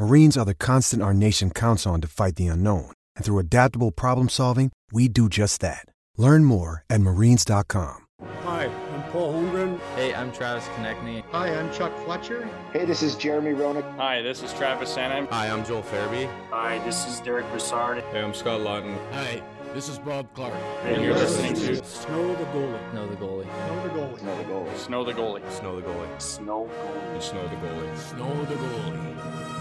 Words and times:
Marines 0.00 0.38
are 0.38 0.46
the 0.46 0.54
constant 0.54 1.02
our 1.02 1.12
nation 1.12 1.50
counts 1.50 1.86
on 1.86 2.00
to 2.00 2.08
fight 2.08 2.36
the 2.36 2.46
unknown. 2.46 2.90
And 3.16 3.22
through 3.22 3.38
adaptable 3.38 3.90
problem 3.90 4.30
solving, 4.30 4.72
we 4.90 5.08
do 5.08 5.28
just 5.28 5.60
that. 5.60 5.84
Learn 6.16 6.46
more 6.46 6.84
at 6.88 7.02
marines.com. 7.02 8.06
Hi, 8.44 8.64
I'm 8.64 9.02
Paul 9.10 9.34
Holmgren. 9.34 9.78
Hey, 9.96 10.14
I'm 10.14 10.32
Travis 10.32 10.64
Konecny. 10.68 11.22
Hi, 11.32 11.54
I'm 11.54 11.70
Chuck 11.74 11.92
Fletcher. 12.06 12.48
Hey, 12.72 12.86
this 12.86 13.02
is 13.02 13.14
Jeremy 13.14 13.50
Roenick. 13.50 13.84
Hi, 13.98 14.22
this 14.22 14.42
is 14.42 14.54
Travis 14.54 14.96
Sanheim. 14.96 15.28
Hi, 15.28 15.50
I'm 15.50 15.66
Joel 15.66 15.82
Farabee. 15.82 16.30
Hi, 16.48 16.78
this 16.86 17.06
is 17.06 17.20
Derick 17.20 17.44
Brassard. 17.50 18.02
Hey, 18.04 18.22
I'm 18.22 18.32
Scott 18.32 18.62
Laughton. 18.62 18.96
Hi, 19.12 19.42
this 19.74 19.90
is 19.90 19.98
Bob 19.98 20.32
Clarke. 20.32 20.54
And 20.84 21.04
you're 21.04 21.12
listening 21.12 21.52
to 21.52 21.84
Snow 21.84 22.34
the 22.36 22.44
Goalie. 22.44 22.90
Snow 22.92 23.06
the 23.06 23.16
Goalie. 23.16 23.44
Snow 23.66 23.82
the 23.82 23.88
Goalie. 23.90 24.18
Snow 24.18 24.36
the 24.38 24.44
Goalie. 24.44 24.78
Snow 24.78 25.04
the 25.04 25.12
Goalie. 25.12 25.50
Snow 25.50 25.76
the 25.76 25.82
Goalie. 25.82 26.22
Snow 26.22 26.70
Goalie. 26.72 27.22
Snow 27.22 27.48
the 27.48 27.56
Goalie. 27.56 27.98
Snow 27.98 28.44
the 28.46 28.54
Goalie. 28.54 29.59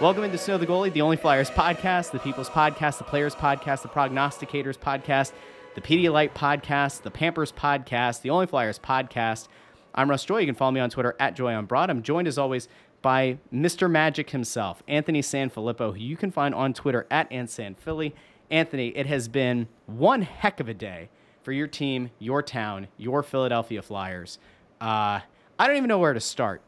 Welcome 0.00 0.24
into 0.24 0.36
Snow 0.36 0.58
the 0.58 0.66
Goalie, 0.66 0.92
the 0.92 1.00
Only 1.00 1.16
Flyers 1.16 1.50
podcast, 1.50 2.10
the 2.10 2.18
People's 2.18 2.50
Podcast, 2.50 2.98
the 2.98 3.04
Players 3.04 3.34
Podcast, 3.34 3.82
the 3.82 3.88
Prognosticators 3.88 4.76
Podcast, 4.76 5.32
the 5.76 5.80
Pedialyte 5.80 6.32
Podcast, 6.32 7.02
the 7.02 7.10
Pampers 7.12 7.52
Podcast, 7.52 8.20
the 8.20 8.28
Only 8.28 8.46
Flyers 8.46 8.78
Podcast. 8.78 9.46
I'm 9.94 10.10
Russ 10.10 10.24
Joy. 10.24 10.38
You 10.38 10.46
can 10.46 10.56
follow 10.56 10.72
me 10.72 10.80
on 10.80 10.90
Twitter 10.90 11.14
at 11.20 11.36
Joy 11.36 11.54
on 11.54 11.66
Broad. 11.66 11.90
I'm 11.90 12.02
joined 12.02 12.26
as 12.26 12.36
always 12.38 12.68
by 13.02 13.38
Mr. 13.52 13.88
Magic 13.88 14.30
himself, 14.30 14.82
Anthony 14.88 15.22
Sanfilippo, 15.22 15.92
who 15.92 16.00
you 16.00 16.16
can 16.16 16.32
find 16.32 16.54
on 16.54 16.74
Twitter 16.74 17.06
at 17.10 17.30
AntSanPhilly. 17.30 18.12
Anthony, 18.50 18.88
it 18.88 19.06
has 19.06 19.28
been 19.28 19.68
one 19.86 20.22
heck 20.22 20.58
of 20.58 20.68
a 20.68 20.74
day 20.74 21.08
for 21.42 21.52
your 21.52 21.68
team, 21.68 22.10
your 22.18 22.42
town, 22.42 22.88
your 22.98 23.22
Philadelphia 23.22 23.80
Flyers. 23.80 24.38
Uh, 24.80 25.20
I 25.58 25.66
don't 25.66 25.76
even 25.76 25.88
know 25.88 25.98
where 25.98 26.14
to 26.14 26.20
start 26.20 26.62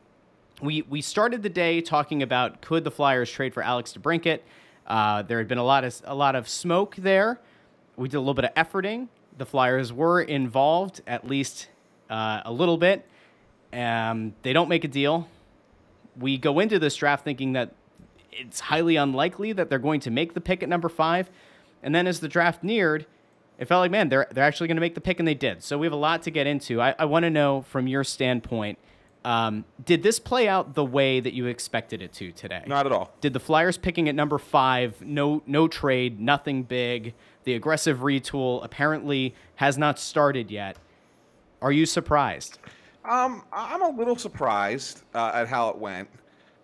we 0.61 0.83
we 0.83 1.01
started 1.01 1.43
the 1.43 1.49
day 1.49 1.81
talking 1.81 2.23
about 2.23 2.61
could 2.61 2.85
the 2.85 2.91
Flyers 2.91 3.31
trade 3.31 3.55
for 3.55 3.63
Alex 3.63 3.93
DeBrincat. 3.93 4.41
Uh, 4.87 5.23
there 5.23 5.39
had 5.39 5.49
been 5.49 5.59
a 5.59 5.65
lot 5.65 5.85
of 5.85 6.01
a 6.05 6.15
lot 6.15 6.35
of 6.35 6.49
smoke 6.49 6.97
there. 6.97 7.41
We 7.97 8.09
did 8.09 8.17
a 8.17 8.21
little 8.21 8.35
bit 8.35 8.45
of 8.45 8.55
efforting. 8.55 9.09
The 9.39 9.47
Flyers 9.47 9.93
were 9.93 10.21
involved 10.21 11.03
at 11.07 11.27
least 11.27 11.69
uh, 12.09 12.43
a 12.45 12.53
little 12.53 12.79
bit. 12.79 13.07
Um, 13.73 14.35
they 14.43 14.53
don't 14.53 14.69
make 14.69 14.85
a 14.85 14.89
deal. 14.89 15.29
We 16.19 16.39
go 16.39 16.59
into 16.61 16.79
this 16.79 16.97
draft 16.97 17.25
thinking 17.25 17.53
that 17.53 17.75
it's 18.33 18.61
highly 18.61 18.97
unlikely 18.97 19.53
that 19.53 19.69
they're 19.69 19.79
going 19.79 20.01
to 20.01 20.11
make 20.11 20.35
the 20.35 20.41
pick 20.41 20.63
at 20.63 20.69
number 20.69 20.89
five. 20.89 21.31
And 21.83 21.95
then 21.95 22.07
as 22.07 22.21
the 22.21 22.29
draft 22.29 22.63
neared, 22.63 23.07
it 23.59 23.67
felt 23.67 23.81
like, 23.81 23.91
man, 23.91 24.09
they're, 24.09 24.27
they're 24.31 24.45
actually 24.45 24.69
going 24.69 24.77
to 24.77 24.81
make 24.81 24.95
the 24.95 25.01
pick, 25.01 25.19
and 25.19 25.27
they 25.27 25.35
did. 25.35 25.63
So 25.63 25.79
we 25.79 25.87
have 25.87 25.93
a 25.93 25.97
lot 25.97 26.23
to 26.23 26.31
get 26.31 26.47
into. 26.47 26.81
I, 26.81 26.95
I 26.99 27.05
want 27.07 27.25
to 27.25 27.31
know 27.31 27.63
from 27.63 27.87
your 27.87 28.05
standpoint 28.05 28.79
um, 29.27 29.65
did 29.85 30.05
this 30.05 30.21
play 30.21 30.47
out 30.47 30.75
the 30.75 30.85
way 30.85 31.19
that 31.19 31.33
you 31.33 31.47
expected 31.47 32.01
it 32.01 32.13
to 32.15 32.31
today? 32.31 32.63
Not 32.65 32.87
at 32.87 32.93
all. 32.93 33.13
Did 33.21 33.33
the 33.33 33.41
Flyers 33.41 33.77
picking 33.77 34.09
at 34.09 34.15
number 34.15 34.39
five, 34.39 35.03
no 35.03 35.43
no 35.47 35.67
trade, 35.67 36.21
nothing 36.21 36.63
big, 36.63 37.13
the 37.43 37.55
aggressive 37.55 37.99
retool 37.99 38.65
apparently 38.65 39.35
has 39.57 39.77
not 39.77 39.99
started 39.99 40.49
yet. 40.49 40.77
Are 41.61 41.73
you 41.73 41.87
surprised? 41.87 42.59
Um, 43.05 43.43
I'm 43.53 43.83
a 43.83 43.89
little 43.89 44.15
surprised 44.15 45.03
uh, 45.13 45.33
at 45.35 45.49
how 45.49 45.71
it 45.71 45.79
went. 45.79 46.09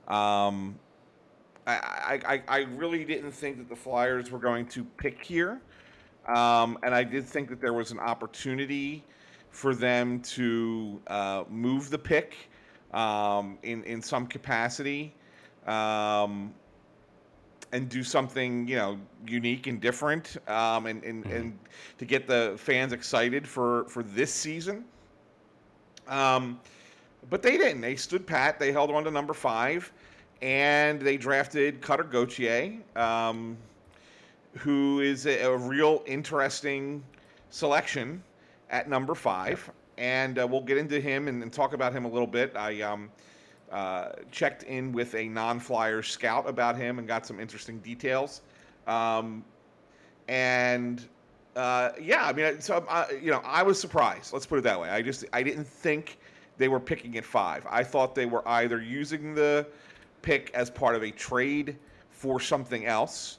Um, 0.07 0.79
I, 1.67 2.21
I, 2.25 2.43
I 2.49 2.59
really 2.77 3.05
didn't 3.05 3.33
think 3.33 3.59
that 3.59 3.69
the 3.69 3.77
Flyers 3.77 4.31
were 4.31 4.39
going 4.39 4.67
to 4.67 4.85
pick 4.85 5.23
here. 5.25 5.61
Um, 6.29 6.79
and 6.85 6.95
I 6.95 7.03
did 7.03 7.25
think 7.25 7.49
that 7.49 7.61
there 7.61 7.73
was 7.73 7.91
an 7.91 7.99
opportunity 7.99 9.05
for 9.51 9.75
them 9.75 10.21
to 10.21 11.01
uh, 11.09 11.45
move 11.49 11.91
the 11.91 11.99
pick 11.99 12.35
um, 12.93 13.59
in 13.63 13.83
in 13.85 14.03
some 14.03 14.27
capacity, 14.27 15.15
um, 15.67 16.53
and 17.73 17.89
do 17.89 18.03
something 18.03 18.67
you 18.69 18.77
know 18.77 18.99
unique 19.27 19.67
and 19.67 19.81
different, 19.81 20.37
um, 20.49 20.87
and 20.87 21.03
and, 21.05 21.25
mm-hmm. 21.25 21.37
and 21.37 21.59
to 21.99 22.05
get 22.05 22.27
the 22.27 22.55
fans 22.57 22.93
excited 22.93 23.47
for 23.47 23.85
for 23.85 24.03
this 24.03 24.33
season. 24.33 24.85
Um, 26.09 26.61
but 27.31 27.43
they 27.43 27.57
didn't. 27.57 27.81
They 27.81 27.97
stood 27.97 28.27
pat. 28.27 28.59
They 28.59 28.73
held 28.73 28.91
on 28.91 29.05
to 29.05 29.11
number 29.11 29.35
five, 29.35 29.93
and 30.43 31.01
they 31.01 31.17
drafted 31.17 31.81
Cutter 31.81 32.03
Gauthier, 32.03 32.79
um, 32.97 33.57
who 34.59 35.01
is 35.01 35.27
a, 35.27 35.45
a 35.45 35.57
real 35.57 36.03
interesting 36.07 37.03
selection 37.51 38.23
at 38.71 38.89
number 38.89 39.15
five 39.15 39.71
and 40.03 40.37
uh, 40.37 40.47
we'll 40.51 40.61
get 40.61 40.77
into 40.79 41.01
him 41.01 41.29
and, 41.29 41.41
and, 41.45 41.53
talk 41.53 41.75
about 41.75 41.93
him 41.93 42.05
a 42.05 42.09
little 42.09 42.27
bit. 42.27 42.57
I 42.57 42.83
um, 42.83 43.09
uh, 43.71 44.09
checked 44.33 44.65
in 44.65 44.91
with 44.91 45.15
a 45.15 45.29
non-flyer 45.29 46.03
scout 46.03 46.49
about 46.49 46.77
him 46.77 46.99
and 46.99 47.07
got 47.07 47.25
some 47.25 47.39
interesting 47.39 47.79
details. 47.79 48.41
Um, 48.89 49.45
and 50.27 51.07
uh, 51.55 51.91
yeah, 52.01 52.25
I 52.25 52.33
mean, 52.33 52.61
so 52.61 52.85
uh, 52.89 53.07
you 53.23 53.31
know, 53.31 53.43
I 53.45 53.63
was 53.63 53.81
surprised. 53.81 54.33
Let's 54.33 54.45
put 54.45 54.59
it 54.59 54.65
that 54.65 54.81
way. 54.81 54.89
I 54.89 55.03
just 55.03 55.25
I 55.33 55.45
didn't 55.45 55.69
think 55.69 56.19
they 56.59 56.67
were 56.67 56.81
picking 56.81 57.17
at 57.17 57.25
five. 57.25 57.65
I 57.71 57.85
thought 57.85 58.17
they 58.17 58.27
were 58.27 58.47
either 58.49 58.83
using 58.83 59.37
the 59.37 59.69
pick 60.21 60.51
as 60.53 60.69
part 60.69 60.97
of 60.97 61.05
a 61.05 61.13
trade 61.13 61.77
for 62.11 62.41
something 62.41 62.87
else, 62.87 63.39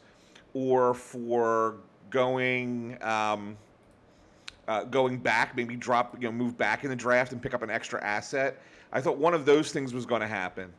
or 0.54 0.94
for 0.94 1.76
going. 2.10 2.98
Um, 3.04 3.58
uh, 4.68 4.84
going 4.86 5.18
back, 5.18 5.56
maybe 5.56 5.76
drop, 5.76 6.16
you 6.22 6.28
know, 6.28 6.32
move 6.32 6.58
back 6.58 6.84
in 6.84 6.90
the 6.90 6.96
draft 6.96 7.32
and 7.34 7.42
pick 7.42 7.54
up 7.54 7.62
an 7.62 7.70
extra 7.70 8.04
asset. 8.04 8.62
I 8.92 9.02
thought 9.02 9.18
one 9.18 9.34
of 9.34 9.46
those 9.46 9.72
things 9.72 9.94
was 9.94 10.06
going 10.06 10.22
to 10.22 10.28
happen, 10.28 10.72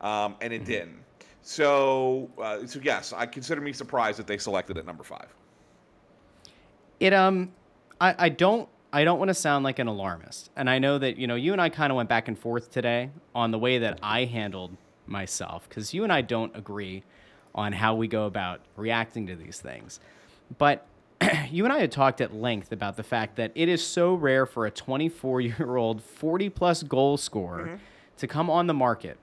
um, 0.00 0.36
and 0.40 0.52
it 0.52 0.62
mm-hmm. 0.62 0.72
didn't. 0.72 1.02
So, 1.42 2.30
uh, 2.40 2.66
so 2.66 2.78
yes, 2.82 3.12
I 3.12 3.26
consider 3.26 3.60
me 3.60 3.72
surprised 3.72 4.18
that 4.18 4.26
they 4.26 4.38
selected 4.38 4.78
at 4.78 4.86
number 4.86 5.02
five. 5.02 5.26
It 7.00 7.12
um, 7.12 7.50
I, 8.00 8.14
I 8.18 8.28
don't 8.28 8.68
I 8.92 9.04
don't 9.04 9.18
want 9.18 9.28
to 9.30 9.34
sound 9.34 9.64
like 9.64 9.80
an 9.80 9.88
alarmist, 9.88 10.50
and 10.54 10.70
I 10.70 10.78
know 10.78 10.98
that 10.98 11.16
you 11.16 11.26
know 11.26 11.34
you 11.34 11.52
and 11.52 11.60
I 11.60 11.68
kind 11.68 11.90
of 11.90 11.96
went 11.96 12.08
back 12.08 12.28
and 12.28 12.38
forth 12.38 12.70
today 12.70 13.10
on 13.34 13.50
the 13.50 13.58
way 13.58 13.78
that 13.78 13.98
I 14.02 14.24
handled 14.24 14.76
myself 15.06 15.68
because 15.68 15.92
you 15.92 16.04
and 16.04 16.12
I 16.12 16.20
don't 16.20 16.56
agree 16.56 17.02
on 17.56 17.72
how 17.72 17.94
we 17.94 18.06
go 18.06 18.26
about 18.26 18.60
reacting 18.76 19.26
to 19.26 19.34
these 19.34 19.58
things, 19.58 19.98
but 20.58 20.86
you 21.50 21.64
and 21.64 21.72
I 21.72 21.78
had 21.78 21.92
talked 21.92 22.20
at 22.20 22.34
length 22.34 22.72
about 22.72 22.96
the 22.96 23.02
fact 23.02 23.36
that 23.36 23.52
it 23.54 23.68
is 23.68 23.84
so 23.84 24.14
rare 24.14 24.46
for 24.46 24.66
a 24.66 24.70
24 24.70 25.40
year 25.40 25.76
old 25.76 26.02
40 26.02 26.48
plus 26.50 26.82
goal 26.82 27.16
scorer 27.16 27.64
mm-hmm. 27.64 27.76
to 28.18 28.26
come 28.26 28.50
on 28.50 28.66
the 28.66 28.74
market. 28.74 29.18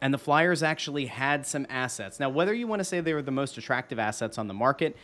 And 0.00 0.12
the 0.12 0.18
Flyers 0.18 0.62
actually 0.62 1.06
had 1.06 1.46
some 1.46 1.66
assets. 1.70 2.20
Now, 2.20 2.28
whether 2.28 2.52
you 2.52 2.66
want 2.66 2.80
to 2.80 2.84
say 2.84 3.00
they 3.00 3.14
were 3.14 3.22
the 3.22 3.30
most 3.30 3.56
attractive 3.56 3.98
assets 3.98 4.36
on 4.36 4.46
the 4.46 4.54
market, 4.54 4.94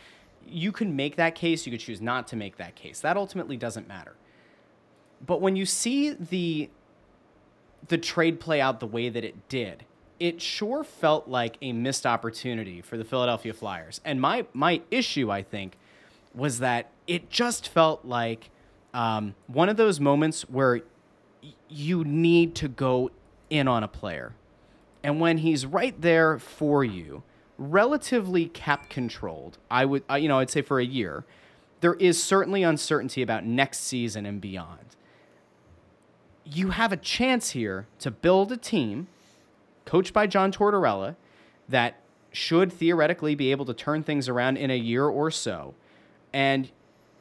you 0.47 0.71
can 0.71 0.95
make 0.95 1.15
that 1.15 1.33
case. 1.33 1.65
You 1.65 1.71
could 1.71 1.79
choose 1.79 1.99
not 1.99 2.27
to 2.27 2.35
make 2.35 2.57
that 2.57 2.75
case. 2.75 2.99
That 2.99 3.17
ultimately 3.17 3.57
doesn't 3.57 3.87
matter. 3.87 4.15
But 5.25 5.41
when 5.41 5.55
you 5.55 5.65
see 5.65 6.11
the 6.11 6.69
the 7.87 7.97
trade 7.97 8.39
play 8.39 8.61
out 8.61 8.79
the 8.79 8.87
way 8.87 9.09
that 9.09 9.25
it 9.25 9.49
did, 9.49 9.83
it 10.19 10.41
sure 10.41 10.83
felt 10.83 11.27
like 11.27 11.57
a 11.61 11.73
missed 11.73 12.05
opportunity 12.05 12.81
for 12.81 12.97
the 12.97 13.03
Philadelphia 13.03 13.53
Flyers. 13.53 13.99
And 14.05 14.21
my 14.21 14.45
my 14.53 14.81
issue, 14.91 15.31
I 15.31 15.41
think, 15.43 15.75
was 16.33 16.59
that 16.59 16.89
it 17.07 17.29
just 17.29 17.67
felt 17.67 18.05
like 18.05 18.49
um, 18.93 19.35
one 19.47 19.69
of 19.69 19.77
those 19.77 19.99
moments 19.99 20.43
where 20.43 20.81
y- 21.41 21.53
you 21.69 22.03
need 22.03 22.55
to 22.55 22.67
go 22.67 23.11
in 23.49 23.67
on 23.67 23.83
a 23.83 23.87
player. 23.87 24.33
And 25.03 25.19
when 25.19 25.39
he's 25.39 25.65
right 25.65 25.99
there 25.99 26.39
for 26.39 26.83
you, 26.83 27.23
relatively 27.57 28.47
cap 28.47 28.89
controlled, 28.89 29.57
I 29.69 29.85
would, 29.85 30.03
you 30.17 30.27
know, 30.27 30.39
I'd 30.39 30.49
say 30.49 30.61
for 30.61 30.79
a 30.79 30.85
year, 30.85 31.25
there 31.81 31.95
is 31.95 32.21
certainly 32.23 32.63
uncertainty 32.63 33.21
about 33.21 33.45
next 33.45 33.79
season 33.79 34.25
and 34.25 34.39
beyond. 34.39 34.95
You 36.45 36.69
have 36.69 36.91
a 36.91 36.97
chance 36.97 37.51
here 37.51 37.87
to 37.99 38.11
build 38.11 38.51
a 38.51 38.57
team 38.57 39.07
coached 39.85 40.13
by 40.13 40.27
John 40.27 40.51
Tortorella 40.51 41.15
that 41.67 41.99
should 42.31 42.71
theoretically 42.71 43.35
be 43.35 43.51
able 43.51 43.65
to 43.65 43.73
turn 43.73 44.03
things 44.03 44.27
around 44.29 44.57
in 44.57 44.71
a 44.71 44.77
year 44.77 45.05
or 45.05 45.29
so. 45.29 45.73
And 46.33 46.71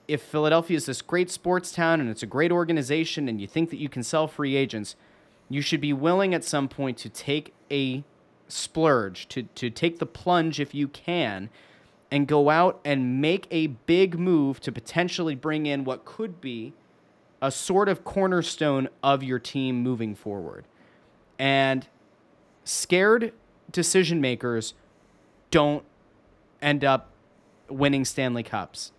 if 0.08 0.22
Philadelphia 0.22 0.76
is 0.76 0.86
this 0.86 1.02
great 1.02 1.30
sports 1.30 1.72
town 1.72 2.00
and 2.00 2.08
it's 2.10 2.22
a 2.22 2.26
great 2.26 2.50
organization 2.50 3.28
and 3.28 3.40
you 3.40 3.46
think 3.46 3.70
that 3.70 3.78
you 3.78 3.88
can 3.88 4.02
sell 4.02 4.26
free 4.26 4.56
agents, 4.56 4.96
you 5.48 5.60
should 5.60 5.80
be 5.80 5.92
willing 5.92 6.34
at 6.34 6.44
some 6.44 6.68
point 6.68 6.96
to 6.98 7.08
take 7.08 7.54
a 7.70 8.02
splurge, 8.48 9.28
to, 9.28 9.42
to 9.42 9.70
take 9.70 9.98
the 9.98 10.06
plunge 10.06 10.60
if 10.60 10.74
you 10.74 10.88
can, 10.88 11.50
and 12.10 12.26
go 12.26 12.50
out 12.50 12.80
and 12.84 13.20
make 13.20 13.46
a 13.50 13.68
big 13.68 14.18
move 14.18 14.60
to 14.60 14.72
potentially 14.72 15.34
bring 15.34 15.66
in 15.66 15.84
what 15.84 16.04
could 16.04 16.40
be 16.40 16.72
a 17.40 17.50
sort 17.50 17.88
of 17.88 18.04
cornerstone 18.04 18.88
of 19.02 19.22
your 19.22 19.38
team 19.38 19.82
moving 19.82 20.14
forward. 20.14 20.64
And 21.38 21.86
scared 22.64 23.32
decision 23.70 24.20
makers 24.20 24.74
don't 25.50 25.84
end 26.60 26.84
up 26.84 27.10
winning 27.68 28.04
Stanley 28.04 28.42
Cups. 28.42 28.92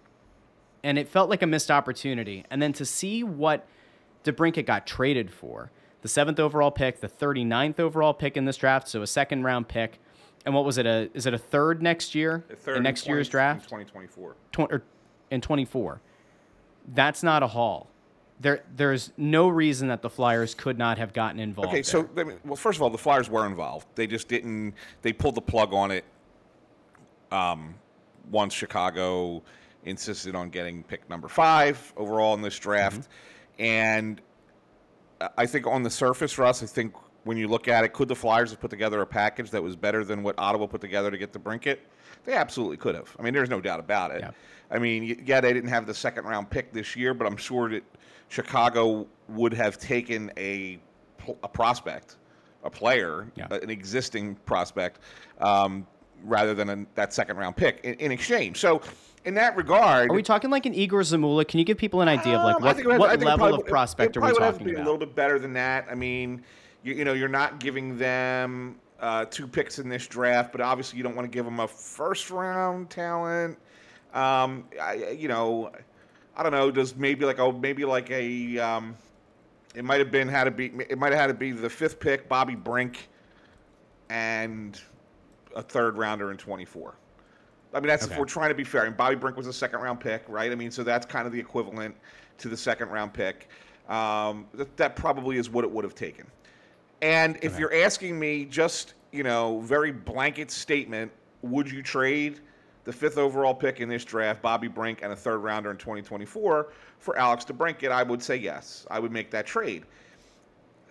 And 0.83 0.97
it 0.97 1.07
felt 1.07 1.29
like 1.29 1.41
a 1.41 1.47
missed 1.47 1.71
opportunity. 1.71 2.43
And 2.49 2.61
then 2.61 2.73
to 2.73 2.85
see 2.85 3.23
what 3.23 3.65
DeBrincat 4.23 4.65
got 4.65 4.85
traded 4.85 5.31
for 5.31 5.71
the 6.01 6.09
seventh 6.09 6.39
overall 6.39 6.71
pick, 6.71 6.99
the 6.99 7.07
39th 7.07 7.79
overall 7.79 8.13
pick 8.13 8.35
in 8.35 8.43
this 8.45 8.57
draft, 8.57 8.89
so 8.89 9.01
a 9.01 9.07
second 9.07 9.43
round 9.43 9.69
pick. 9.69 9.99
And 10.45 10.53
what 10.53 10.65
was 10.65 10.77
it? 10.77 10.85
A 10.85 11.09
is 11.13 11.25
it 11.25 11.33
a 11.33 11.37
third 11.37 11.81
next 11.81 12.13
year? 12.13 12.43
The 12.49 12.57
third 12.57 12.77
in 12.77 12.83
next 12.83 13.05
20 13.05 13.17
year's 13.17 13.29
draft, 13.29 13.71
in 13.71 13.83
2024. 13.85 14.35
Tw- 14.51 14.59
or 14.59 14.83
in 15.31 15.39
24. 15.39 16.01
That's 16.93 17.23
not 17.23 17.41
a 17.43 17.47
haul. 17.47 17.87
There, 18.41 18.61
there's 18.75 19.13
no 19.15 19.47
reason 19.47 19.87
that 19.87 20.01
the 20.01 20.09
Flyers 20.09 20.53
could 20.53 20.77
not 20.77 20.97
have 20.97 21.13
gotten 21.13 21.39
involved. 21.39 21.69
Okay, 21.69 21.83
so 21.83 22.09
I 22.17 22.25
mean, 22.25 22.39
well, 22.43 22.57
first 22.57 22.77
of 22.77 22.81
all, 22.81 22.89
the 22.89 22.97
Flyers 22.97 23.29
were 23.29 23.45
involved. 23.45 23.87
They 23.95 24.05
just 24.05 24.27
didn't. 24.27 24.73
They 25.01 25.13
pulled 25.13 25.35
the 25.35 25.41
plug 25.41 25.73
on 25.73 25.91
it. 25.91 26.03
Um, 27.31 27.75
once 28.29 28.53
Chicago 28.53 29.41
insisted 29.85 30.35
on 30.35 30.49
getting 30.49 30.83
pick 30.83 31.09
number 31.09 31.27
five 31.27 31.93
overall 31.97 32.33
in 32.33 32.41
this 32.41 32.57
draft, 32.59 33.01
Mm-hmm. 33.01 33.63
and 33.63 34.21
I 35.37 35.45
think 35.45 35.67
on 35.67 35.83
the 35.83 35.89
surface, 35.89 36.37
Russ, 36.37 36.63
I 36.63 36.65
think 36.65 36.93
when 37.23 37.37
you 37.37 37.47
look 37.47 37.67
at 37.69 37.85
it, 37.85 37.93
could 37.93 38.07
the 38.09 38.15
Flyers 38.15 38.49
have 38.51 38.59
put 38.59 38.69
together 38.69 38.99
a 39.01 39.05
package 39.05 39.51
that 39.51 39.63
was 39.63 39.75
better 39.77 40.03
than 40.03 40.21
what 40.23 40.35
Ottawa 40.37 40.65
put 40.67 40.81
together 40.81 41.09
to 41.11 41.17
get 41.17 41.31
DeBrincat? 41.31 41.77
They 42.25 42.33
absolutely 42.33 42.77
could 42.77 42.95
have. 42.95 43.15
I 43.17 43.21
mean, 43.21 43.33
there's 43.33 43.49
no 43.49 43.61
doubt 43.61 43.79
about 43.79 44.11
it. 44.11 44.21
Yeah. 44.21 44.31
I 44.71 44.79
mean, 44.79 45.23
yeah, 45.25 45.39
they 45.39 45.53
didn't 45.53 45.69
have 45.69 45.85
the 45.85 45.93
second 45.93 46.25
round 46.25 46.49
pick 46.49 46.73
this 46.73 46.95
year, 46.95 47.13
but 47.13 47.25
I'm 47.27 47.37
sure 47.37 47.69
that 47.69 47.83
Chicago 48.27 49.07
would 49.29 49.53
have 49.53 49.77
taken 49.77 50.31
a, 50.35 50.79
a 51.43 51.47
prospect, 51.47 52.17
a 52.63 52.69
player, 52.69 53.31
Yeah. 53.35 53.47
an 53.51 53.69
existing 53.69 54.35
prospect, 54.45 54.99
um, 55.39 55.87
rather 56.25 56.53
than 56.53 56.69
a, 56.69 56.85
that 56.95 57.13
second 57.13 57.37
round 57.37 57.55
pick 57.55 57.79
in, 57.83 57.93
in 57.95 58.11
exchange. 58.11 58.57
So, 58.59 58.81
in 59.25 59.35
that 59.35 59.55
regard, 59.55 60.09
Are 60.09 60.13
we 60.13 60.23
talking 60.23 60.49
like 60.49 60.65
an 60.65 60.73
Egor 60.73 60.99
Zamula? 61.01 61.47
Can 61.47 61.59
you 61.59 61.65
give 61.65 61.77
people 61.77 62.01
an 62.01 62.07
idea 62.09 62.37
of 62.37 62.43
like 62.43 62.55
um, 62.57 62.63
what, 62.63 62.75
think 62.75 62.85
it 62.85 62.89
would- 62.89 62.95
I 62.95 62.97
what 62.99 63.19
level 63.19 63.37
probably 63.37 63.53
of 63.61 63.67
it- 63.67 63.69
prospect 63.69 64.15
it 64.15 64.19
are 64.19 64.21
we 64.21 64.27
probably 64.27 64.39
would 64.39 64.45
have 64.45 64.53
to 64.55 64.59
talking 64.59 64.73
about? 64.75 64.81
A 64.81 64.91
little 64.91 65.05
bit 65.05 65.15
better 65.15 65.39
than 65.39 65.53
that. 65.53 65.87
I 65.89 65.95
mean, 65.95 66.43
you, 66.83 66.93
you 66.93 67.05
know, 67.05 67.13
you're 67.13 67.29
not 67.29 67.59
giving 67.59 67.97
them 67.97 68.75
uh, 68.99 69.25
two 69.25 69.47
picks 69.47 69.79
in 69.79 69.87
this 69.89 70.07
draft, 70.07 70.51
but 70.51 70.61
obviously 70.61 70.97
you 70.97 71.03
don't 71.03 71.15
want 71.15 71.25
to 71.25 71.33
give 71.35 71.45
them 71.45 71.59
a 71.59 71.67
first 71.67 72.29
round 72.29 72.89
talent. 72.89 73.57
Um, 74.13 74.65
I, 74.81 75.15
you 75.17 75.27
know, 75.27 75.71
I 76.35 76.43
don't 76.43 76.51
know. 76.51 76.69
Does 76.71 76.95
maybe 76.95 77.25
like 77.25 77.39
a 77.39 77.51
maybe 77.51 77.85
like 77.85 78.09
a 78.11 78.57
um, 78.59 78.95
it 79.75 79.83
might 79.83 79.99
have 79.99 80.11
been 80.11 80.27
had 80.27 80.43
to 80.45 80.51
be 80.51 80.65
it 80.89 80.97
might 80.97 81.11
have 81.11 81.19
had 81.21 81.27
to 81.27 81.33
be 81.33 81.51
the 81.51 81.69
fifth 81.69 81.99
pick, 81.99 82.27
Bobby 82.29 82.55
Brink, 82.55 83.07
and 84.09 84.79
a 85.55 85.61
third 85.61 85.97
rounder 85.97 86.31
in 86.31 86.37
24. 86.37 86.95
I 87.73 87.79
mean, 87.79 87.87
that's 87.87 88.03
Okay. 88.05 88.13
if 88.13 88.19
we're 88.19 88.25
trying 88.25 88.49
to 88.49 88.55
be 88.55 88.63
fair. 88.63 88.85
And 88.85 88.95
Bobby 88.95 89.15
Brink 89.15 89.35
was 89.35 89.47
a 89.47 89.53
second 89.53 89.79
round 89.79 89.99
pick, 89.99 90.23
right? 90.27 90.51
I 90.51 90.55
mean, 90.55 90.71
so 90.71 90.83
that's 90.83 91.05
kind 91.05 91.25
of 91.25 91.33
the 91.33 91.39
equivalent 91.39 91.95
to 92.39 92.49
the 92.49 92.57
second 92.57 92.89
round 92.89 93.13
pick. 93.13 93.49
Um, 93.89 94.45
that, 94.53 94.75
that 94.77 94.95
probably 94.95 95.37
is 95.37 95.49
what 95.49 95.63
it 95.63 95.71
would 95.71 95.83
have 95.83 95.95
taken. 95.95 96.25
And 97.01 97.37
if 97.41 97.59
you're 97.59 97.73
asking 97.73 98.17
me 98.17 98.45
just, 98.45 98.93
you 99.11 99.23
know, 99.23 99.59
very 99.61 99.91
blanket 99.91 100.49
statement, 100.51 101.11
would 101.41 101.69
you 101.69 101.83
trade 101.83 102.39
the 102.85 102.93
fifth 102.93 103.17
overall 103.17 103.53
pick 103.53 103.81
in 103.81 103.89
this 103.89 104.05
draft, 104.05 104.41
Bobby 104.41 104.69
Brink, 104.69 105.01
and 105.01 105.11
a 105.11 105.15
third 105.15 105.39
rounder 105.39 105.71
in 105.71 105.77
2024 105.77 106.71
for 106.99 107.17
Alex 107.17 107.43
DeBrincat? 107.43 107.91
I 107.91 108.03
would 108.03 108.23
say 108.23 108.37
yes. 108.37 108.85
I 108.89 108.99
would 108.99 109.11
make 109.11 109.31
that 109.31 109.45
trade. 109.45 109.83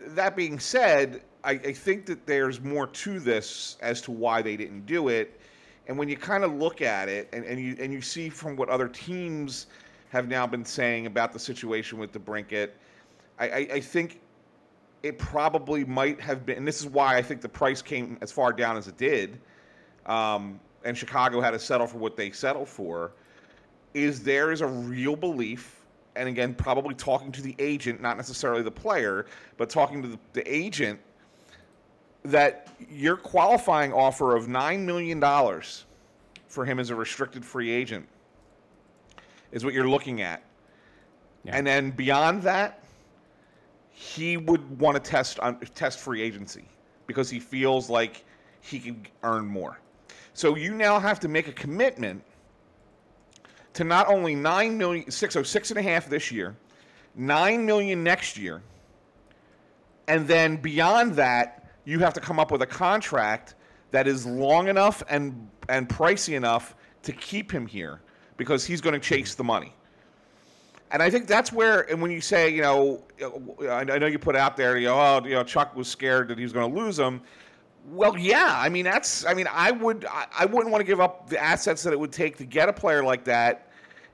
That 0.09 0.37
being 0.37 0.59
said, 0.59 1.23
I, 1.45 1.53
I 1.53 1.73
think 1.73 2.05
that 2.07 2.27
there's 2.27 2.61
more 2.61 2.89
to 2.89 3.19
this 3.19 3.79
as 3.81 4.03
to 4.03 4.11
why 4.11 4.43
they 4.43 4.57
didn't 4.57 4.85
do 4.85 5.09
it. 5.09 5.41
And 5.87 5.99
when 5.99 6.09
you 6.09 6.17
kind 6.17 6.45
of 6.45 6.55
look 6.55 6.81
at 6.81 7.09
it 7.09 7.29
and, 7.33 7.45
and 7.45 7.61
you 7.61 7.77
and 7.81 7.93
you 7.93 8.01
see 8.01 8.29
from 8.29 8.57
what 8.57 8.69
other 8.69 8.89
teams 8.89 9.67
have 10.11 10.29
now 10.29 10.47
been 10.47 10.65
saying 10.65 11.07
about 11.07 11.33
the 11.33 11.39
situation 11.39 11.99
with 11.99 12.13
DeBrincat, 12.13 12.71
I, 13.39 13.49
I, 13.49 13.69
I 13.75 13.81
think 13.81 14.21
it 15.03 15.19
probably 15.19 15.85
might 15.85 16.21
have 16.21 16.47
been, 16.47 16.59
and 16.59 16.69
this 16.69 16.81
is 16.81 16.87
why 16.87 17.17
I 17.17 17.23
think 17.23 17.41
the 17.41 17.49
price 17.49 17.83
came 17.83 18.19
as 18.21 18.31
far 18.31 18.53
down 18.53 18.77
as 18.77 18.89
it 18.89 18.97
did, 18.97 19.41
um, 20.07 20.61
and 20.85 20.97
Chicago 20.97 21.41
had 21.41 21.53
to 21.53 21.59
settle 21.59 21.87
for 21.87 21.99
what 21.99 22.17
they 22.17 22.31
settled 22.31 22.69
for, 22.69 23.13
is 23.95 24.23
there 24.23 24.53
is 24.53 24.61
a 24.61 24.67
real 24.67 25.17
belief, 25.17 25.81
and 26.15 26.29
again, 26.29 26.55
probably 26.55 26.95
talking 26.95 27.33
to 27.33 27.43
the 27.43 27.55
agent, 27.59 28.01
not 28.01 28.17
necessarily 28.17 28.63
the 28.63 28.71
player, 28.71 29.27
but 29.57 29.69
talking 29.69 30.03
to 30.03 30.09
the, 30.09 30.19
the 30.35 30.55
agent, 30.55 31.01
that 32.25 32.69
your 32.91 33.17
qualifying 33.17 33.93
offer 33.93 34.37
of 34.37 34.47
$9 34.47 34.81
million 34.81 35.21
for 36.47 36.65
him 36.65 36.79
as 36.79 36.91
a 36.91 36.95
restricted 36.95 37.45
free 37.45 37.71
agent 37.71 38.07
is 39.51 39.65
what 39.65 39.75
you're 39.75 39.89
looking 39.89 40.23
at. 40.23 40.43
Yeah. 41.45 41.57
And 41.57 41.67
then 41.67 41.91
beyond 41.91 42.43
that, 42.43 42.85
he 43.91 44.37
would 44.37 44.79
want 44.79 45.03
to 45.03 45.11
test 45.11 45.39
on 45.41 45.59
test 45.75 45.99
free 45.99 46.23
agency 46.23 46.65
because 47.07 47.29
he 47.29 47.41
feels 47.41 47.91
like 47.91 48.25
he 48.61 48.79
can 48.79 49.07
earn 49.23 49.47
more. 49.47 49.79
So 50.35 50.57
you 50.57 50.75
now 50.75 50.99
have 50.99 51.21
to 51.21 51.29
make 51.29 51.49
a 51.49 51.53
commitment 51.53 52.23
to 53.75 53.85
not 53.85 54.09
only 54.09 54.35
nine 54.35 54.79
million 54.79 55.11
six 55.11 55.37
oh 55.37 55.43
six 55.43 55.71
and 55.71 55.79
a 55.79 55.83
half 55.83 56.09
this 56.09 56.31
year, 56.31 56.57
nine 57.15 57.67
million 57.67 58.03
next 58.03 58.39
year, 58.39 58.63
and 60.09 60.27
then 60.27 60.57
beyond 60.57 61.15
that, 61.15 61.62
you 61.85 61.99
have 62.01 62.15
to 62.15 62.21
come 62.21 62.39
up 62.39 62.51
with 62.51 62.63
a 62.63 62.67
contract 62.67 63.55
that 63.91 64.07
is 64.07 64.27
long 64.27 64.69
enough 64.69 65.03
and 65.09 65.49
and 65.69 65.89
pricey 65.89 66.35
enough 66.35 66.75
to 67.03 67.13
keep 67.13 67.53
him 67.53 67.67
here 67.67 68.01
because 68.37 68.65
he's 68.65 68.81
going 68.81 68.95
to 68.95 69.01
chase 69.01 69.35
the 69.35 69.45
money. 69.45 69.75
And 70.91 71.03
I 71.03 71.09
think 71.09 71.27
that's 71.27 71.53
where, 71.53 71.91
and 71.91 72.03
when 72.03 72.11
you 72.11 72.21
say, 72.21 72.51
you 72.51 72.61
know, 72.61 73.03
uh, 73.23 73.67
I 73.67 73.81
I 73.81 73.99
know 73.99 74.07
you 74.07 74.19
put 74.19 74.37
out 74.37 74.57
there, 74.57 74.77
you 74.77 74.89
know, 74.89 74.99
oh, 74.99 75.27
you 75.27 75.35
know, 75.35 75.45
Chuck 75.45 75.75
was 75.75 75.89
scared 75.89 76.29
that 76.29 76.39
he 76.39 76.45
was 76.45 76.53
going 76.53 76.73
to 76.73 76.81
lose 76.81 76.99
him. 76.99 77.23
Well, 77.91 78.17
yeah, 78.17 78.55
I 78.57 78.69
mean 78.69 78.85
that's, 78.85 79.27
I 79.27 79.35
mean, 79.35 79.49
I 79.51 79.73
would, 79.73 80.07
I 80.07 80.47
wouldn't 80.47 80.71
want 80.71 80.83
to 80.83 80.87
give 80.87 81.01
up 81.01 81.29
the 81.29 81.43
assets 81.43 81.83
that 81.83 81.93
it 81.93 81.99
would 81.99 82.13
take 82.13 82.37
to 82.37 82.45
get 82.45 82.69
a 82.69 82.73
player 82.73 83.03
like 83.03 83.25
that, 83.25 83.71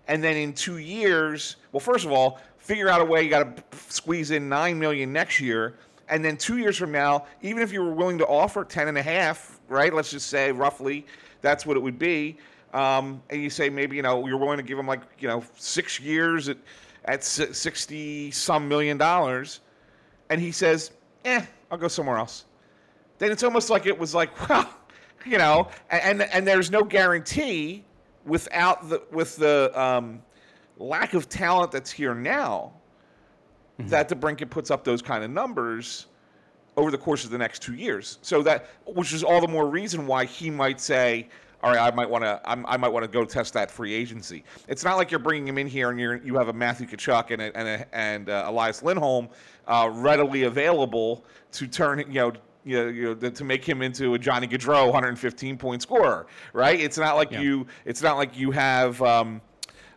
and 0.07 0.25
then 0.25 0.37
in 0.37 0.55
two 0.55 0.79
years, 0.79 1.57
well, 1.73 1.81
first 1.81 2.07
of 2.07 2.13
all, 2.13 2.41
figure 2.57 2.89
out 2.89 3.03
a 3.03 3.05
way 3.05 3.23
you 3.23 3.29
got 3.29 3.71
to 3.71 3.79
squeeze 3.91 4.31
in 4.31 4.49
nine 4.49 4.79
million 4.79 5.13
next 5.13 5.39
year, 5.39 5.75
and 6.09 6.25
then 6.25 6.37
two 6.37 6.59
years 6.59 6.77
from 6.77 6.93
now, 6.93 7.27
even 7.43 7.63
if 7.63 7.73
you 7.73 7.83
were 7.83 7.93
willing 7.93 8.19
to 8.19 8.27
offer 8.27 8.65
ten 8.65 8.89
and 8.89 8.99
a 8.99 9.03
half, 9.03 9.61
right? 9.69 9.93
Let's 9.93 10.11
just 10.11 10.29
say 10.29 10.53
roughly, 10.53 11.07
that's 11.41 11.67
what 11.67 11.77
it 11.77 11.81
would 11.81 11.99
be. 11.99 12.37
Um, 12.75 13.23
and 13.31 13.43
you 13.43 13.51
say 13.51 13.71
maybe 13.71 13.97
you 13.97 14.03
know 14.03 14.27
you're 14.27 14.39
willing 14.39 14.59
to 14.59 14.63
give 14.63 14.79
him 14.79 14.87
like 14.87 15.01
you 15.19 15.29
know 15.29 15.43
six 15.57 16.01
years 16.01 16.49
at 16.49 16.59
at 17.05 17.25
sixty 17.25 18.31
some 18.31 18.69
million 18.69 18.99
dollars, 18.99 19.61
and 20.31 20.41
he 20.41 20.53
says, 20.53 20.91
"Eh, 21.25 21.45
I'll 21.71 21.79
go 21.79 21.89
somewhere 21.89 22.19
else." 22.19 22.45
Then 23.19 23.33
it's 23.33 23.43
almost 23.43 23.71
like 23.71 23.87
it 23.87 23.99
was 23.99 24.15
like, 24.15 24.49
well, 24.49 24.69
you 25.25 25.39
know, 25.39 25.69
and 25.91 26.23
and, 26.23 26.33
and 26.33 26.47
there's 26.47 26.71
no 26.71 26.83
guarantee 26.85 27.85
without 28.25 28.89
the 28.89 29.03
with 29.11 29.37
the 29.37 29.73
um, 29.81 30.23
lack 30.79 31.15
of 31.15 31.29
talent 31.29 31.73
that's 31.73 31.91
here 31.91 32.15
now 32.15 32.73
that 33.79 34.09
DeBrincat 34.09 34.51
puts 34.51 34.71
up 34.71 34.83
those 34.85 35.01
kind 35.03 35.23
of 35.23 35.31
numbers 35.31 36.07
over 36.77 36.91
the 36.91 36.99
course 36.99 37.25
of 37.25 37.31
the 37.31 37.39
next 37.39 37.63
two 37.63 37.75
years. 37.75 38.19
So 38.23 38.43
that, 38.43 38.69
which 38.87 39.13
is 39.13 39.23
all 39.25 39.41
the 39.41 39.49
more 39.49 39.69
reason 39.69 40.07
why 40.07 40.25
he 40.25 40.51
might 40.51 40.81
say, 40.81 41.29
"All 41.63 41.71
right, 41.73 41.81
I 41.93 41.95
might 41.95 42.09
want 42.11 42.25
to, 42.25 42.41
I 42.45 42.77
might 42.77 42.89
want 42.89 43.05
to 43.05 43.09
go 43.11 43.25
test 43.25 43.53
that 43.55 43.71
free 43.71 43.95
agency." 43.95 44.45
It's 44.69 44.85
not 44.85 44.97
like 44.97 45.11
you're 45.11 45.21
bringing 45.21 45.47
him 45.49 45.59
in 45.59 45.67
here 45.67 45.91
and 45.91 45.99
you're 46.01 46.17
you 46.17 46.37
have 46.37 46.49
a 46.49 46.53
Matthew 46.53 46.87
Tkachuk 46.87 47.31
and 47.31 47.43
a, 47.43 47.57
and 47.57 47.69
a, 47.69 47.95
and 47.95 48.29
uh, 48.31 48.45
Elias 48.47 48.83
Lindholm 48.83 49.29
uh, 49.67 49.89
readily 49.93 50.45
available 50.45 51.25
to 51.53 51.67
turn, 51.67 51.99
you 52.01 52.07
know. 52.21 52.33
You 52.65 52.77
know, 52.85 52.89
you 52.89 53.15
know, 53.15 53.31
to 53.31 53.45
make 53.45 53.65
him 53.67 53.81
into 53.81 54.13
a 54.13 54.19
Johnny 54.19 54.47
Gaudreau 54.47 54.87
115 54.93 55.57
point 55.57 55.81
scorer, 55.81 56.27
right? 56.53 56.79
It's 56.79 56.99
not 56.99 57.17
like 57.17 57.31
Yeah. 57.31 57.41
you. 57.41 57.67
It's 57.87 58.03
not 58.03 58.19
like 58.19 58.37
you 58.37 58.51
have 58.51 59.01
um, 59.01 59.41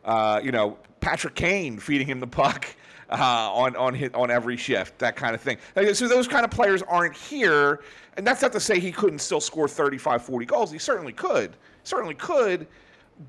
uh, 0.05 0.39
you 0.41 0.51
know, 0.53 0.77
Patrick 1.01 1.35
Kane 1.35 1.79
feeding 1.79 2.07
him 2.07 2.21
the 2.21 2.27
puck 2.27 2.67
uh, 3.11 3.51
on 3.53 3.75
on 3.75 3.93
his, 3.93 4.09
on 4.13 4.31
every 4.31 4.57
shift, 4.57 4.97
that 4.99 5.15
kind 5.15 5.35
of 5.35 5.41
thing. 5.41 5.57
So 5.93 6.07
those 6.07 6.27
kind 6.27 6.45
of 6.45 6.51
players 6.51 6.81
aren't 6.83 7.15
here, 7.15 7.81
and 8.17 8.25
that's 8.25 8.41
not 8.41 8.51
to 8.53 8.59
say 8.59 8.79
he 8.79 8.91
couldn't 8.91 9.19
still 9.19 9.41
score 9.41 9.67
35, 9.67 10.23
40 10.23 10.45
goals. 10.45 10.71
He 10.71 10.77
certainly 10.79 11.13
could, 11.13 11.57
certainly 11.83 12.15
could, 12.15 12.67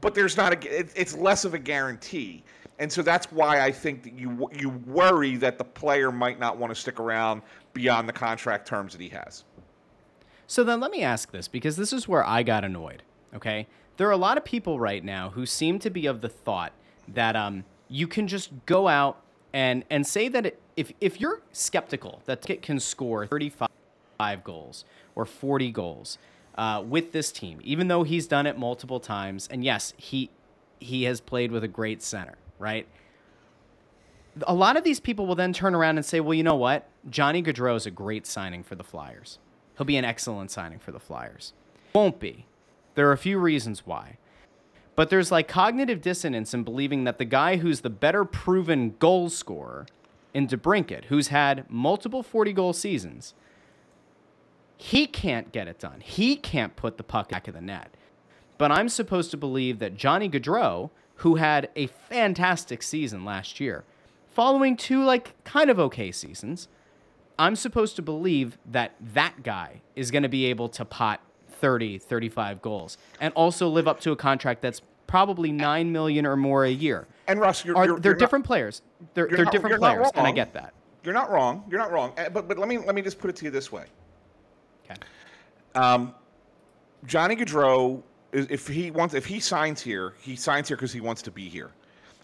but 0.00 0.14
there's 0.14 0.36
not 0.36 0.52
a. 0.64 0.78
it- 0.80 0.92
It's 0.94 1.16
less 1.16 1.44
of 1.44 1.54
a 1.54 1.58
guarantee, 1.58 2.44
and 2.78 2.90
so 2.92 3.02
that's 3.02 3.30
why 3.32 3.60
I 3.60 3.72
think 3.72 4.04
that 4.04 4.12
you 4.14 4.48
you 4.56 4.70
worry 4.70 5.36
that 5.36 5.58
the 5.58 5.64
player 5.64 6.12
might 6.12 6.38
not 6.38 6.56
want 6.58 6.72
to 6.72 6.80
stick 6.80 7.00
around 7.00 7.42
beyond 7.74 8.08
the 8.08 8.12
contract 8.12 8.68
terms 8.68 8.92
that 8.92 9.00
he 9.02 9.08
has. 9.08 9.44
So 10.46 10.62
then 10.64 10.80
let 10.80 10.90
me 10.90 11.02
ask 11.02 11.30
this 11.32 11.48
because 11.48 11.76
this 11.76 11.92
is 11.92 12.06
where 12.06 12.24
I 12.26 12.42
got 12.42 12.64
annoyed. 12.64 13.02
Okay, 13.34 13.66
there 13.96 14.06
are 14.06 14.12
a 14.12 14.16
lot 14.18 14.36
of 14.36 14.44
people 14.44 14.78
right 14.78 15.02
now 15.02 15.30
who 15.30 15.46
seem 15.46 15.78
to 15.80 15.90
be 15.90 16.06
of 16.06 16.20
the 16.20 16.28
thought 16.28 16.72
that 17.08 17.34
um, 17.34 17.64
you 17.88 18.06
can 18.06 18.28
just 18.28 18.50
go 18.66 18.86
out 18.86 19.18
and 19.52 19.84
and 19.90 20.06
say 20.06 20.28
that 20.28 20.46
it, 20.46 20.60
if 20.76 20.92
if 21.00 21.20
you're 21.20 21.42
skeptical 21.52 22.22
that 22.26 22.42
Kit 22.42 22.62
can 22.62 22.80
score 22.80 23.26
35 23.26 23.68
goals 24.44 24.84
or 25.14 25.24
40 25.24 25.70
goals 25.72 26.18
uh, 26.56 26.82
with 26.86 27.12
this 27.12 27.32
team, 27.32 27.60
even 27.62 27.88
though 27.88 28.02
he's 28.02 28.26
done 28.26 28.46
it 28.46 28.58
multiple 28.58 29.00
times, 29.00 29.48
and 29.50 29.64
yes, 29.64 29.92
he 29.96 30.30
he 30.78 31.04
has 31.04 31.20
played 31.20 31.52
with 31.52 31.64
a 31.64 31.68
great 31.68 32.02
center, 32.02 32.36
right? 32.58 32.86
a 34.46 34.54
lot 34.54 34.76
of 34.76 34.84
these 34.84 35.00
people 35.00 35.26
will 35.26 35.34
then 35.34 35.52
turn 35.52 35.74
around 35.74 35.96
and 35.96 36.06
say, 36.06 36.20
well, 36.20 36.34
you 36.34 36.42
know 36.42 36.56
what? 36.56 36.88
Johnny 37.08 37.42
Gaudreau 37.42 37.76
is 37.76 37.86
a 37.86 37.90
great 37.90 38.26
signing 38.26 38.62
for 38.62 38.74
the 38.74 38.84
Flyers. 38.84 39.38
He'll 39.76 39.86
be 39.86 39.96
an 39.96 40.04
excellent 40.04 40.50
signing 40.50 40.78
for 40.78 40.92
the 40.92 41.00
Flyers. 41.00 41.52
Won't 41.94 42.18
be. 42.18 42.46
There 42.94 43.08
are 43.08 43.12
a 43.12 43.18
few 43.18 43.38
reasons 43.38 43.86
why. 43.86 44.18
But 45.02 45.10
there's 45.10 45.32
like 45.32 45.48
cognitive 45.48 46.00
dissonance 46.00 46.54
in 46.54 46.62
believing 46.62 47.02
that 47.02 47.18
the 47.18 47.24
guy 47.24 47.56
who's 47.56 47.80
the 47.80 47.90
better 47.90 48.24
proven 48.24 48.94
goal 49.00 49.30
scorer 49.30 49.86
in 50.32 50.46
DeBrincat, 50.46 51.06
who's 51.06 51.26
had 51.26 51.68
multiple 51.68 52.22
40 52.22 52.52
goal 52.52 52.72
seasons, 52.72 53.34
he 54.76 55.08
can't 55.08 55.50
get 55.50 55.66
it 55.66 55.80
done. 55.80 56.02
He 56.02 56.36
can't 56.36 56.76
put 56.76 56.98
the 56.98 57.02
puck 57.02 57.30
back 57.30 57.48
of 57.48 57.54
the 57.54 57.60
net. 57.60 57.96
But 58.58 58.70
I'm 58.70 58.88
supposed 58.88 59.32
to 59.32 59.36
believe 59.36 59.80
that 59.80 59.96
Johnny 59.96 60.28
Gaudreau, 60.28 60.90
who 61.16 61.34
had 61.34 61.68
a 61.74 61.88
fantastic 61.88 62.80
season 62.80 63.24
last 63.24 63.58
year, 63.58 63.82
following 64.30 64.76
two 64.76 65.02
like 65.02 65.34
kind 65.42 65.68
of 65.68 65.80
okay 65.80 66.12
seasons, 66.12 66.68
I'm 67.40 67.56
supposed 67.56 67.96
to 67.96 68.02
believe 68.02 68.56
that 68.70 68.94
that 69.00 69.42
guy 69.42 69.80
is 69.96 70.12
going 70.12 70.22
to 70.22 70.28
be 70.28 70.44
able 70.44 70.68
to 70.68 70.84
pot 70.84 71.20
30, 71.48 71.98
35 71.98 72.62
goals 72.62 72.98
and 73.20 73.34
also 73.34 73.68
live 73.68 73.88
up 73.88 73.98
to 74.00 74.12
a 74.12 74.16
contract 74.16 74.62
that's 74.62 74.80
probably 75.12 75.52
9 75.52 75.92
million 75.92 76.24
or 76.24 76.36
more 76.36 76.64
a 76.64 76.70
year. 76.70 77.06
And 77.28 77.38
Russ, 77.38 77.66
you're, 77.66 77.76
Are, 77.76 77.84
you're, 77.84 78.00
they're 78.00 78.12
you're 78.12 78.18
different 78.18 78.46
Not, 78.46 78.48
players. 78.48 78.80
They're, 79.12 79.28
they're 79.28 79.44
not- 79.44 79.52
different 79.52 79.78
players, 79.78 80.08
and 80.14 80.26
I 80.26 80.32
get 80.32 80.54
that. 80.54 80.72
you're 81.04 81.12
not 81.12 81.30
wrong. 81.30 81.64
You're 81.68 81.80
not 81.80 81.92
wrong. 81.92 82.14
Uh, 82.16 82.30
But 82.30 82.48
but 82.48 82.56
let 82.58 82.66
me 82.66 82.78
let 82.78 82.94
me 82.94 83.02
just 83.02 83.18
put 83.18 83.28
it 83.28 83.36
to 83.36 83.44
you 83.44 83.50
this 83.50 83.70
way. 83.70 83.84
Okay. 84.86 84.98
Um, 85.74 86.14
Johnny 87.04 87.36
Gaudreau, 87.36 88.02
if 88.32 88.66
he 88.66 88.90
wants, 88.90 89.12
if 89.12 89.26
he 89.26 89.38
signs 89.38 89.82
here, 89.82 90.14
he 90.18 90.34
signs 90.34 90.68
here 90.68 90.78
because 90.78 90.94
he 90.94 91.02
wants 91.02 91.20
to 91.22 91.30
be 91.30 91.46
here, 91.46 91.72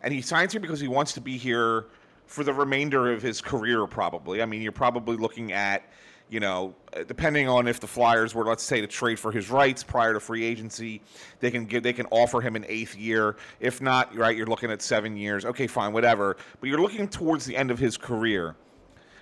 and 0.02 0.14
he 0.14 0.22
signs 0.22 0.52
here 0.52 0.60
because 0.60 0.80
he 0.80 0.88
wants 0.88 1.12
to 1.12 1.20
be 1.20 1.36
here 1.36 1.88
for 2.24 2.42
the 2.42 2.54
remainder 2.54 3.12
of 3.12 3.20
his 3.20 3.42
career. 3.42 3.86
Probably. 3.86 4.40
I 4.40 4.46
mean, 4.46 4.62
you're 4.62 4.72
probably 4.72 5.18
looking 5.18 5.52
at, 5.52 5.82
you 6.30 6.40
know, 6.40 6.74
uh, 6.94 7.04
depending 7.04 7.48
on 7.48 7.66
if 7.66 7.80
the 7.80 7.86
Flyers 7.86 8.34
were, 8.34 8.44
let's 8.44 8.62
say, 8.62 8.80
to 8.80 8.86
trade 8.86 9.18
for 9.18 9.32
his 9.32 9.50
rights 9.50 9.82
prior 9.82 10.12
to 10.12 10.20
free 10.20 10.44
agency, 10.44 11.00
they 11.40 11.50
can 11.50 11.64
give, 11.64 11.82
they 11.82 11.92
can 11.92 12.06
offer 12.10 12.40
him 12.40 12.56
an 12.56 12.64
eighth 12.68 12.96
year. 12.96 13.36
If 13.60 13.80
not, 13.80 14.14
right, 14.14 14.36
you're 14.36 14.46
looking 14.46 14.70
at 14.70 14.82
seven 14.82 15.16
years. 15.16 15.44
Okay, 15.44 15.66
fine, 15.66 15.92
whatever. 15.92 16.36
But 16.60 16.68
you're 16.68 16.80
looking 16.80 17.08
towards 17.08 17.44
the 17.44 17.56
end 17.56 17.70
of 17.70 17.78
his 17.78 17.96
career. 17.96 18.56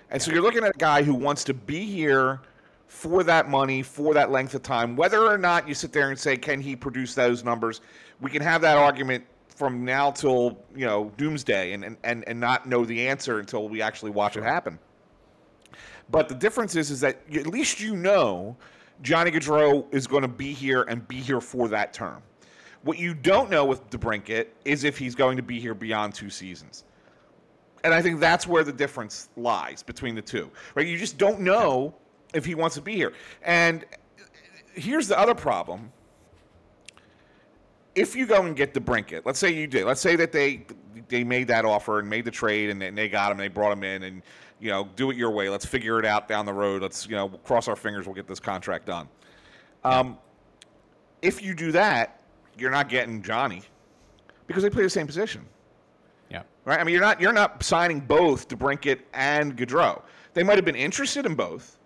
And 0.09 0.21
so 0.21 0.31
you're 0.31 0.41
looking 0.41 0.63
at 0.63 0.75
a 0.75 0.77
guy 0.77 1.03
who 1.03 1.13
wants 1.13 1.43
to 1.45 1.53
be 1.53 1.85
here 1.85 2.41
for 2.87 3.23
that 3.23 3.49
money, 3.49 3.83
for 3.83 4.13
that 4.13 4.31
length 4.31 4.53
of 4.53 4.63
time. 4.63 4.95
Whether 4.95 5.21
or 5.21 5.37
not 5.37 5.67
you 5.67 5.73
sit 5.73 5.91
there 5.91 6.09
and 6.09 6.19
say, 6.19 6.37
can 6.37 6.61
he 6.61 6.75
produce 6.75 7.13
those 7.13 7.43
numbers? 7.43 7.81
We 8.21 8.31
can 8.31 8.41
have 8.41 8.61
that 8.61 8.77
argument 8.77 9.25
from 9.49 9.83
now 9.83 10.11
till, 10.11 10.57
you 10.75 10.85
know, 10.85 11.11
doomsday 11.17 11.73
and, 11.73 11.83
and, 11.83 11.97
and, 12.03 12.23
and 12.27 12.39
not 12.39 12.67
know 12.67 12.85
the 12.85 13.07
answer 13.07 13.39
until 13.39 13.67
we 13.67 13.81
actually 13.81 14.11
watch 14.11 14.37
it 14.37 14.43
happen. 14.43 14.79
But 16.09 16.29
the 16.29 16.35
difference 16.35 16.75
is, 16.75 16.91
is 16.91 17.01
that 17.01 17.21
at 17.33 17.47
least 17.47 17.79
you 17.79 17.95
know 17.95 18.55
Johnny 19.01 19.31
Gaudreau 19.31 19.85
is 19.93 20.07
going 20.07 20.21
to 20.21 20.27
be 20.27 20.53
here 20.53 20.83
and 20.83 21.07
be 21.07 21.17
here 21.17 21.41
for 21.41 21.67
that 21.67 21.93
term. 21.93 22.21
What 22.83 22.97
you 22.97 23.13
don't 23.13 23.49
know 23.49 23.65
with 23.65 23.89
DeBrincat 23.89 24.47
is 24.63 24.83
if 24.83 24.97
he's 24.97 25.15
going 25.15 25.37
to 25.37 25.43
be 25.43 25.59
here 25.59 25.73
beyond 25.73 26.13
two 26.13 26.29
seasons. 26.29 26.85
And 27.83 27.93
I 27.93 28.01
think 28.01 28.19
that's 28.19 28.47
where 28.47 28.63
the 28.63 28.73
difference 28.73 29.29
lies 29.35 29.83
between 29.83 30.15
the 30.15 30.21
two. 30.21 30.49
Right? 30.75 30.87
You 30.87 30.97
just 30.97 31.17
don't 31.17 31.41
know 31.41 31.93
if 32.33 32.45
he 32.45 32.55
wants 32.55 32.75
to 32.75 32.81
be 32.81 32.93
here. 32.93 33.13
And 33.43 33.85
here's 34.73 35.07
the 35.07 35.19
other 35.19 35.35
problem. 35.35 35.91
If 37.95 38.15
you 38.15 38.27
go 38.27 38.43
and 38.43 38.55
get 38.55 38.73
DeBrincat, 38.73 39.23
let's 39.25 39.39
say 39.39 39.51
you 39.51 39.67
did. 39.67 39.85
Let's 39.85 40.01
say 40.01 40.15
that 40.15 40.31
they 40.31 40.65
they 41.09 41.23
made 41.23 41.47
that 41.47 41.65
offer 41.65 41.99
and 41.99 42.09
made 42.09 42.25
the 42.25 42.31
trade 42.31 42.69
and 42.69 42.81
they, 42.97 43.07
got 43.07 43.31
him 43.31 43.39
and 43.39 43.39
they 43.39 43.47
brought 43.47 43.71
him 43.71 43.83
in 43.83 44.03
and 44.03 44.21
you 44.59 44.69
know 44.71 44.89
do 44.95 45.11
it 45.11 45.17
your 45.17 45.31
way. 45.31 45.49
Let's 45.49 45.65
figure 45.65 45.99
it 45.99 46.05
out 46.05 46.27
down 46.27 46.45
the 46.45 46.53
road. 46.53 46.81
Let's 46.81 47.05
you 47.07 47.15
know 47.15 47.29
cross 47.29 47.67
our 47.67 47.75
fingers. 47.75 48.05
We'll 48.05 48.15
get 48.15 48.27
this 48.27 48.39
contract 48.39 48.85
done. 48.85 49.07
Um, 49.83 50.17
if 51.21 51.41
you 51.41 51.53
do 51.55 51.71
that, 51.71 52.21
you're 52.57 52.71
not 52.71 52.89
getting 52.89 53.21
Johnny 53.21 53.63
because 54.47 54.63
they 54.63 54.69
play 54.69 54.83
the 54.83 54.89
same 54.89 55.05
position 55.07 55.45
Yeah. 56.29 56.43
right? 56.65 56.79
I 56.79 56.83
mean, 56.83 56.93
you're 56.93 57.01
not 57.01 57.21
you're 57.21 57.33
not 57.33 57.63
signing 57.63 57.99
both 57.99 58.47
DeBrincat 58.47 58.99
and 59.13 59.55
Gaudreau. 59.57 60.01
They 60.33 60.43
might 60.43 60.57
have 60.57 60.65
been 60.65 60.75
interested 60.75 61.25
in 61.25 61.35
both, 61.35 61.79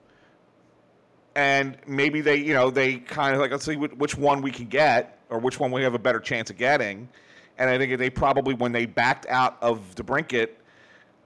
and 1.35 1.77
maybe 1.87 2.21
they, 2.21 2.35
you 2.37 2.53
know, 2.53 2.69
they 2.69 2.95
kind 2.97 3.33
of 3.33 3.39
like 3.41 3.51
let's 3.51 3.65
see 3.65 3.75
which 3.77 4.17
one 4.17 4.41
we 4.41 4.51
can 4.51 4.65
get 4.65 5.19
or 5.29 5.39
which 5.39 5.59
one 5.59 5.71
we 5.71 5.81
have 5.83 5.93
a 5.93 5.99
better 5.99 6.19
chance 6.19 6.49
of 6.49 6.57
getting. 6.57 7.07
And 7.57 7.69
I 7.69 7.77
think 7.77 7.97
they 7.97 8.09
probably 8.09 8.53
when 8.55 8.71
they 8.71 8.85
backed 8.85 9.25
out 9.27 9.57
of 9.61 9.79
DeBrincat, 9.95 10.49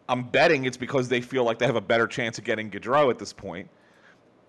I'm 0.08 0.24
betting 0.24 0.66
it's 0.66 0.78
because 0.78 1.08
they 1.10 1.22
feel 1.22 1.44
like 1.44 1.58
they 1.60 1.66
have 1.66 1.76
a 1.76 1.82
better 1.82 2.08
chance 2.08 2.38
of 2.38 2.44
getting 2.44 2.70
Gaudreau 2.70 3.10
at 3.10 3.18
this 3.20 3.34
point. 3.34 3.68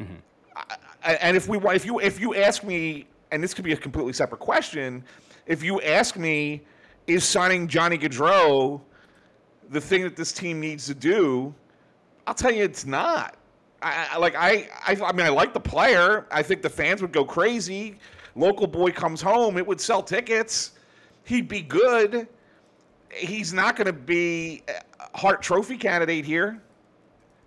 Mm-hmm. 0.01 0.15
I- 0.57 1.15
and 1.21 1.37
if 1.37 1.49
we 1.49 1.59
if 1.75 1.85
you 1.85 2.01
if 2.01 2.21
you 2.21 2.35
ask 2.35 2.65
me, 2.65 3.07
and 3.31 3.43
this 3.43 3.55
could 3.55 3.65
be 3.65 3.73
a 3.73 3.77
completely 3.77 4.13
separate 4.13 4.41
question, 4.41 5.05
if 5.47 5.63
you 5.63 5.81
ask 5.83 6.17
me, 6.17 6.63
is 7.07 7.25
signing 7.25 7.69
Johnny 7.69 7.97
Gaudreau 7.97 8.81
the 9.71 9.81
thing 9.81 10.03
that 10.03 10.17
this 10.17 10.33
team 10.33 10.61
needs 10.61 10.87
to 10.87 10.95
do? 10.95 11.55
I'll 12.27 12.35
tell 12.35 12.53
you, 12.53 12.65
it's 12.65 12.85
not. 12.87 13.37
I, 13.83 14.09
I 14.13 14.19
like 14.19 14.35
I, 14.35 14.69
I 14.87 14.97
I 15.05 15.13
mean 15.13 15.27
I 15.27 15.31
like 15.31 15.55
the 15.55 15.61
player. 15.61 16.27
I 16.31 16.43
think 16.43 16.63
the 16.63 16.71
fans 16.71 17.03
would 17.03 17.13
go 17.13 17.25
crazy. 17.25 17.99
Local 18.35 18.67
boy 18.67 18.91
comes 18.91 19.23
home, 19.23 19.57
it 19.57 19.67
would 19.67 19.81
sell 19.81 20.03
tickets. 20.03 20.73
He'd 21.25 21.49
be 21.49 21.63
good. 21.63 22.29
He's 23.16 23.52
not 23.52 23.76
going 23.76 23.87
to 23.87 23.92
be 23.92 24.62
a 24.68 25.18
Hart 25.18 25.42
Trophy 25.42 25.76
candidate 25.76 26.25
here. 26.25 26.61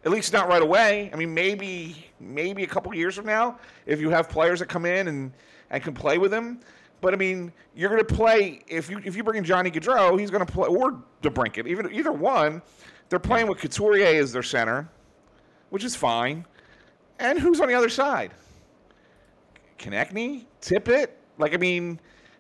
At 0.06 0.12
least 0.12 0.32
not 0.32 0.48
right 0.48 0.62
away. 0.62 1.10
I 1.12 1.16
mean, 1.16 1.34
maybe 1.34 2.06
maybe 2.20 2.64
a 2.64 2.68
couple 2.68 2.94
years 2.94 3.16
from 3.16 3.26
now, 3.26 3.60
if 3.86 4.00
you 4.00 4.10
have 4.10 4.30
players 4.30 4.60
that 4.60 4.68
come 4.68 4.86
in 4.86 5.08
and, 5.08 5.34
and 5.70 5.84
can 5.84 5.94
play 5.94 6.18
with 6.18 6.34
him. 6.34 6.60
But 7.02 7.14
I 7.14 7.18
mean, 7.18 7.52
you're 7.76 7.90
going 7.90 8.06
to 8.06 8.14
play 8.16 8.62
if 8.68 8.90
you 8.90 9.02
if 9.04 9.16
you 9.16 9.24
bring 9.24 9.38
in 9.38 9.44
Johnny 9.44 9.72
Gaudreau, 9.72 10.20
he's 10.20 10.32
going 10.32 10.46
to 10.46 10.52
play 10.52 10.68
or 10.68 11.02
DeBrincat, 11.22 11.68
even 11.68 11.92
either 11.94 12.12
one. 12.12 12.62
They're 13.10 13.20
playing 13.20 13.48
with 13.48 13.58
Couturier 13.60 14.22
as 14.22 14.32
their 14.32 14.44
center, 14.44 14.88
which 15.70 15.84
is 15.84 15.96
fine. 15.96 16.46
And 17.20 17.40
who's 17.40 17.60
on 17.60 17.68
the 17.68 17.74
other 17.74 17.90
side? 17.90 18.32
Konecny, 19.78 20.46
Tippett. 20.62 21.08
Like 21.38 21.54
I 21.54 21.58
mean, 21.58 22.00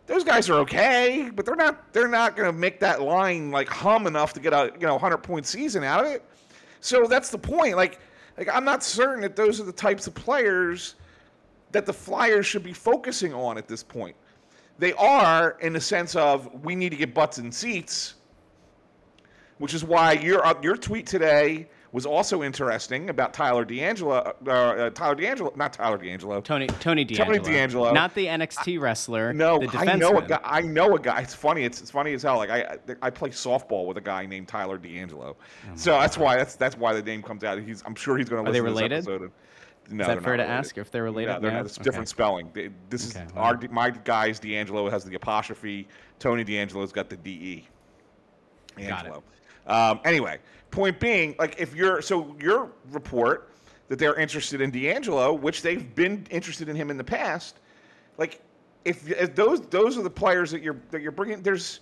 those 0.09 0.23
guys 0.23 0.49
are 0.49 0.55
okay, 0.55 1.29
but 1.35 1.45
they're 1.45 1.55
not 1.55 1.93
they're 1.93 2.07
not 2.07 2.35
going 2.35 2.51
to 2.51 2.57
make 2.57 2.79
that 2.79 3.01
line 3.01 3.51
like 3.51 3.69
hum 3.69 4.07
enough 4.07 4.33
to 4.33 4.39
get 4.39 4.53
a 4.53 4.71
you 4.79 4.87
know 4.87 4.93
100 4.93 5.19
point 5.19 5.45
season 5.45 5.83
out 5.83 6.03
of 6.03 6.11
it. 6.11 6.25
So 6.81 7.05
that's 7.05 7.29
the 7.29 7.37
point. 7.37 7.77
Like 7.77 7.99
like 8.35 8.49
I'm 8.51 8.65
not 8.65 8.83
certain 8.83 9.21
that 9.21 9.35
those 9.35 9.61
are 9.61 9.65
the 9.65 9.71
types 9.71 10.07
of 10.07 10.15
players 10.15 10.95
that 11.71 11.85
the 11.85 11.93
Flyers 11.93 12.47
should 12.47 12.63
be 12.63 12.73
focusing 12.73 13.35
on 13.35 13.59
at 13.59 13.67
this 13.67 13.83
point. 13.83 14.15
They 14.79 14.93
are 14.93 15.57
in 15.59 15.73
the 15.73 15.81
sense 15.81 16.15
of 16.15 16.49
we 16.63 16.73
need 16.73 16.89
to 16.89 16.95
get 16.95 17.13
butts 17.13 17.37
in 17.37 17.51
seats, 17.51 18.15
which 19.59 19.75
is 19.75 19.83
why 19.83 20.13
your 20.13 20.43
uh, 20.43 20.55
your 20.63 20.75
tweet 20.75 21.05
today 21.05 21.69
was 21.91 22.05
also 22.05 22.43
interesting 22.43 23.09
about 23.09 23.33
Tyler 23.33 23.65
D'Angelo. 23.65 24.33
Uh, 24.45 24.49
uh, 24.51 24.89
Tyler 24.91 25.15
D'Angelo, 25.15 25.51
not 25.55 25.73
Tyler 25.73 25.97
D'Angelo. 25.97 26.39
Tony 26.41 26.67
Tony 26.67 27.05
DeAngelo. 27.05 27.15
Tony 27.25 27.39
DeAngelo. 27.39 27.93
Not 27.93 28.13
the 28.13 28.27
NXT 28.27 28.79
wrestler. 28.79 29.33
No, 29.33 29.57
the 29.59 29.77
I 29.77 29.95
know 29.95 30.17
a 30.17 30.21
guy. 30.21 30.39
I 30.43 30.61
know 30.61 30.95
a 30.95 30.99
guy. 30.99 31.21
It's 31.21 31.33
funny. 31.33 31.63
It's, 31.63 31.81
it's 31.81 31.91
funny 31.91 32.13
as 32.13 32.21
hell. 32.23 32.37
Like 32.37 32.49
I, 32.51 32.59
I 32.61 32.77
I 33.03 33.09
play 33.09 33.29
softball 33.29 33.87
with 33.87 33.97
a 33.97 34.01
guy 34.01 34.25
named 34.25 34.47
Tyler 34.47 34.77
D'Angelo. 34.77 35.35
so 35.75 35.91
that's 35.99 36.17
why 36.17 36.37
that's 36.37 36.55
that's 36.55 36.77
why 36.77 36.93
the 36.93 37.01
name 37.01 37.23
comes 37.23 37.43
out. 37.43 37.59
He's 37.59 37.81
I'm 37.85 37.95
sure 37.95 38.17
he's 38.17 38.29
going 38.29 38.43
to 38.45 38.47
Oh 38.47 38.51
Are 38.51 38.53
they 38.53 38.61
related? 38.61 39.05
No, 39.91 40.03
Is 40.03 40.07
that 40.07 40.21
fair 40.23 40.37
to 40.37 40.43
related. 40.43 40.51
ask 40.51 40.77
if 40.77 40.91
they're 40.91 41.03
related? 41.03 41.33
No, 41.33 41.39
they're 41.39 41.49
No? 41.51 41.57
not. 41.57 41.65
It's 41.65 41.77
Okay. 41.79 41.83
different 41.85 42.07
spelling. 42.09 42.51
This 42.91 43.15
Okay, 43.15 43.25
is 43.25 43.33
well. 43.33 43.45
our 43.45 43.59
my 43.71 43.89
guy's 43.89 44.37
D'Angelo 44.39 44.87
has 44.91 45.03
the 45.03 45.15
apostrophe. 45.15 45.87
Tony 46.19 46.45
DeAngelo's 46.45 46.91
got 46.91 47.09
the 47.09 47.17
D 47.17 47.31
E. 47.31 47.67
Got 48.77 48.83
it. 48.83 48.91
Angelo. 49.07 49.23
Um, 49.65 49.99
anyway, 50.05 50.37
point 50.71 50.99
being, 50.99 51.35
like 51.39 51.55
if 51.59 51.75
you're 51.75 52.01
so 52.01 52.35
your 52.39 52.71
report 52.91 53.51
that 53.87 53.97
they're 53.97 54.15
interested 54.15 54.61
in 54.61 54.71
DeAngelo, 54.71 55.39
which 55.39 55.61
they've 55.61 55.93
been 55.95 56.25
interested 56.29 56.69
in 56.69 56.75
him 56.75 56.91
in 56.91 56.97
the 56.97 57.03
past, 57.03 57.59
like 58.17 58.41
if, 58.85 59.09
if 59.09 59.35
those 59.35 59.61
those 59.67 59.97
are 59.97 60.03
the 60.03 60.09
players 60.09 60.51
that 60.51 60.61
you're 60.61 60.79
that 60.91 61.01
you're 61.01 61.11
bringing, 61.11 61.41
there's, 61.41 61.79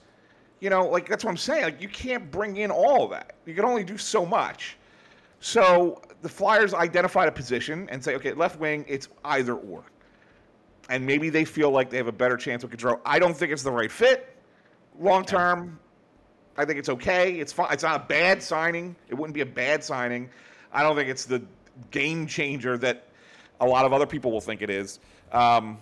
you 0.59 0.69
know, 0.69 0.87
like 0.87 1.07
that's 1.07 1.23
what 1.23 1.31
I'm 1.31 1.37
saying. 1.37 1.63
Like 1.63 1.81
you 1.81 1.89
can't 1.89 2.31
bring 2.31 2.57
in 2.57 2.71
all 2.71 3.07
that. 3.09 3.35
You 3.45 3.53
can 3.53 3.65
only 3.65 3.83
do 3.83 3.97
so 3.97 4.25
much. 4.25 4.77
So 5.39 6.01
the 6.21 6.29
Flyers 6.29 6.73
identified 6.73 7.27
a 7.27 7.31
position 7.31 7.87
and 7.91 8.03
say, 8.03 8.15
okay, 8.15 8.33
left 8.33 8.59
wing, 8.59 8.85
it's 8.87 9.07
either 9.23 9.55
or. 9.55 9.83
And 10.89 11.05
maybe 11.05 11.29
they 11.29 11.45
feel 11.45 11.69
like 11.69 11.89
they 11.89 11.97
have 11.97 12.07
a 12.07 12.13
better 12.13 12.37
chance 12.37 12.63
with 12.63 12.71
Gaudreau. 12.71 12.99
I 13.05 13.19
don't 13.19 13.35
think 13.35 13.51
it's 13.51 13.63
the 13.63 13.71
right 13.71 13.91
fit. 13.91 14.33
Long 14.99 15.25
term, 15.25 15.79
I 16.57 16.65
think 16.65 16.79
it's 16.79 16.89
okay. 16.89 17.39
It's 17.39 17.53
fine. 17.53 17.71
It's 17.71 17.83
not 17.83 18.01
a 18.01 18.05
bad 18.05 18.41
signing. 18.41 18.95
It 19.09 19.15
wouldn't 19.15 19.35
be 19.35 19.41
a 19.41 19.45
bad 19.45 19.83
signing. 19.83 20.29
I 20.71 20.83
don't 20.83 20.95
think 20.95 21.09
it's 21.09 21.25
the 21.25 21.41
game 21.91 22.27
changer 22.27 22.77
that 22.79 23.07
a 23.59 23.65
lot 23.65 23.85
of 23.85 23.93
other 23.93 24.05
people 24.05 24.31
will 24.31 24.41
think 24.41 24.61
it 24.61 24.69
is. 24.69 24.99
Um, 25.31 25.77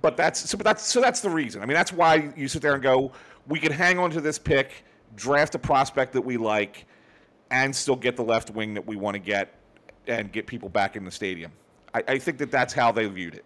but 0.00 0.16
that's 0.16 0.50
so. 0.50 0.58
But 0.58 0.64
that's 0.64 0.84
so. 0.84 1.00
That's 1.00 1.20
the 1.20 1.30
reason. 1.30 1.62
I 1.62 1.66
mean, 1.66 1.74
that's 1.74 1.92
why 1.92 2.32
you 2.36 2.48
sit 2.48 2.62
there 2.62 2.74
and 2.74 2.82
go, 2.82 3.12
we 3.46 3.60
could 3.60 3.72
hang 3.72 3.98
on 3.98 4.10
to 4.10 4.20
this 4.20 4.38
pick, 4.38 4.84
draft 5.14 5.54
a 5.54 5.58
prospect 5.58 6.12
that 6.14 6.22
we 6.22 6.36
like, 6.36 6.86
and 7.50 7.74
still 7.74 7.96
get 7.96 8.16
the 8.16 8.24
left 8.24 8.50
wing 8.50 8.74
that 8.74 8.86
we 8.86 8.96
want 8.96 9.14
to 9.14 9.20
get, 9.20 9.54
and 10.08 10.32
get 10.32 10.46
people 10.46 10.68
back 10.68 10.96
in 10.96 11.04
the 11.04 11.10
stadium. 11.10 11.52
I, 11.94 12.02
I 12.08 12.18
think 12.18 12.38
that 12.38 12.50
that's 12.50 12.72
how 12.72 12.90
they 12.90 13.06
viewed 13.06 13.34
it. 13.34 13.44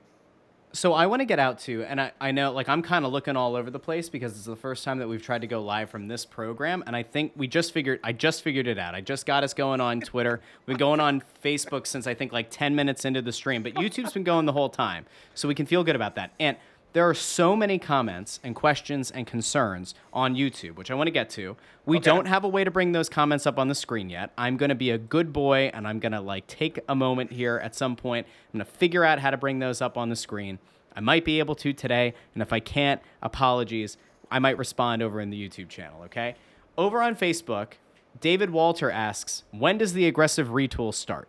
So 0.73 0.93
I 0.93 1.07
want 1.07 1.21
to 1.21 1.27
get 1.27 1.39
out 1.39 1.59
to, 1.61 1.83
and 1.85 2.01
I, 2.01 2.13
I 2.21 2.31
know 2.31 2.53
like 2.53 2.69
I'm 2.69 2.83
kind 2.83 3.07
of 3.07 3.13
looking 3.13 3.37
all 3.37 3.57
over 3.57 3.71
the 3.71 3.79
place 3.79 4.11
because 4.11 4.33
it's 4.33 4.45
the 4.45 4.55
first 4.55 4.85
time 4.85 4.99
that 4.99 5.09
we've 5.09 5.23
tried 5.23 5.41
to 5.41 5.47
go 5.47 5.63
live 5.63 5.89
from 5.89 6.09
this 6.09 6.27
program, 6.27 6.85
and 6.87 6.95
I 6.95 7.03
think 7.03 7.33
we 7.37 7.49
just 7.49 7.73
figured 7.73 8.01
I 8.05 8.13
just 8.13 8.43
figured 8.43 8.67
it 8.67 8.79
out. 8.79 8.95
I 8.95 9.01
just 9.01 9.25
got 9.25 9.45
us 9.45 9.55
going 9.55 9.81
on 9.81 10.01
Twitter. 10.01 10.41
We've 10.67 10.77
been 10.77 10.77
going 10.77 11.01
on 11.01 11.23
Facebook 11.43 11.87
since 11.87 12.07
I 12.07 12.13
think 12.13 12.33
like 12.33 12.51
10 12.51 12.75
minutes 12.75 13.07
into 13.07 13.23
the 13.23 13.33
stream, 13.33 13.63
but 13.63 13.75
YouTube's 13.75 14.13
been 14.13 14.25
going 14.25 14.45
the 14.45 14.53
whole 14.53 14.69
time, 14.69 15.07
so 15.35 15.49
we 15.49 15.55
can 15.55 15.65
feel 15.65 15.83
good 15.85 15.97
about 15.97 16.17
that. 16.17 16.33
And 16.39 16.57
there 16.93 17.09
are 17.09 17.15
so 17.15 17.55
many 17.55 17.79
comments 17.79 18.41
and 18.43 18.55
questions 18.55 19.11
and 19.11 19.27
concerns 19.27 19.95
on 20.13 20.35
YouTube, 20.35 20.77
which 20.77 20.91
I 20.91 20.95
want 20.95 21.07
to 21.07 21.13
get 21.13 21.29
to. 21.31 21.57
We 21.87 21.99
don't 21.99 22.27
have 22.27 22.45
a 22.45 22.49
way 22.49 22.65
to 22.65 22.71
bring 22.71 22.93
those 22.93 23.09
comments 23.09 23.47
up 23.47 23.59
on 23.59 23.69
the 23.69 23.75
screen 23.75 24.11
yet. 24.11 24.33
I'm 24.39 24.57
going 24.57 24.71
to 24.71 24.75
be 24.75 24.91
a 24.91 24.99
good 24.99 25.33
boy 25.33 25.71
and 25.75 25.87
I'm 25.87 25.99
going 26.01 26.13
to 26.13 26.21
like 26.21 26.47
take 26.47 26.81
a 26.89 26.95
moment 26.95 27.33
here 27.33 27.61
at 27.63 27.75
some 27.75 27.95
point. 27.95 28.27
I'm 28.53 28.59
going 28.59 28.67
to 28.67 28.73
figure 28.73 29.05
out 29.05 29.19
how 29.19 29.31
to 29.31 29.37
bring 29.37 29.59
those 29.59 29.81
up 29.81 29.97
on 29.97 30.09
the 30.09 30.17
screen. 30.17 30.59
I 30.97 31.01
might 31.01 31.25
be 31.25 31.39
able 31.39 31.55
to 31.57 31.73
today, 31.73 32.15
and 32.35 32.43
if 32.43 32.53
I 32.53 32.59
can't, 32.61 33.01
apologies. 33.23 33.97
I 34.31 34.41
might 34.41 34.59
respond 34.59 35.01
over 35.03 35.21
in 35.21 35.31
the 35.31 35.49
YouTube 35.49 35.69
channel, 35.69 36.03
okay? 36.05 36.35
Over 36.77 37.01
on 37.01 37.15
Facebook, 37.15 37.75
David 38.21 38.51
Walter 38.51 38.91
asks, 38.91 39.45
"When 39.53 39.79
does 39.79 39.93
the 39.93 40.07
aggressive 40.07 40.49
retool 40.49 40.93
start?" 40.93 41.29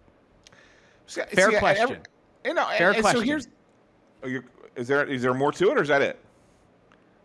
Fair 1.07 1.27
see, 1.27 1.41
I- 1.41 1.57
I- 1.57 1.59
question. 1.59 2.01
you 2.43 2.53
know, 2.53 2.65
Fair 2.77 2.93
question. 2.95 3.19
So 3.19 3.19
here's, 3.21 3.47
oh, 4.23 4.27
you're, 4.27 4.43
is 4.79 4.87
there 4.87 5.05
is 5.05 5.21
there 5.21 5.33
more 5.33 5.51
to 5.51 5.69
it, 5.71 5.77
or 5.77 5.81
is 5.81 5.89
that 5.89 6.01
it? 6.01 6.19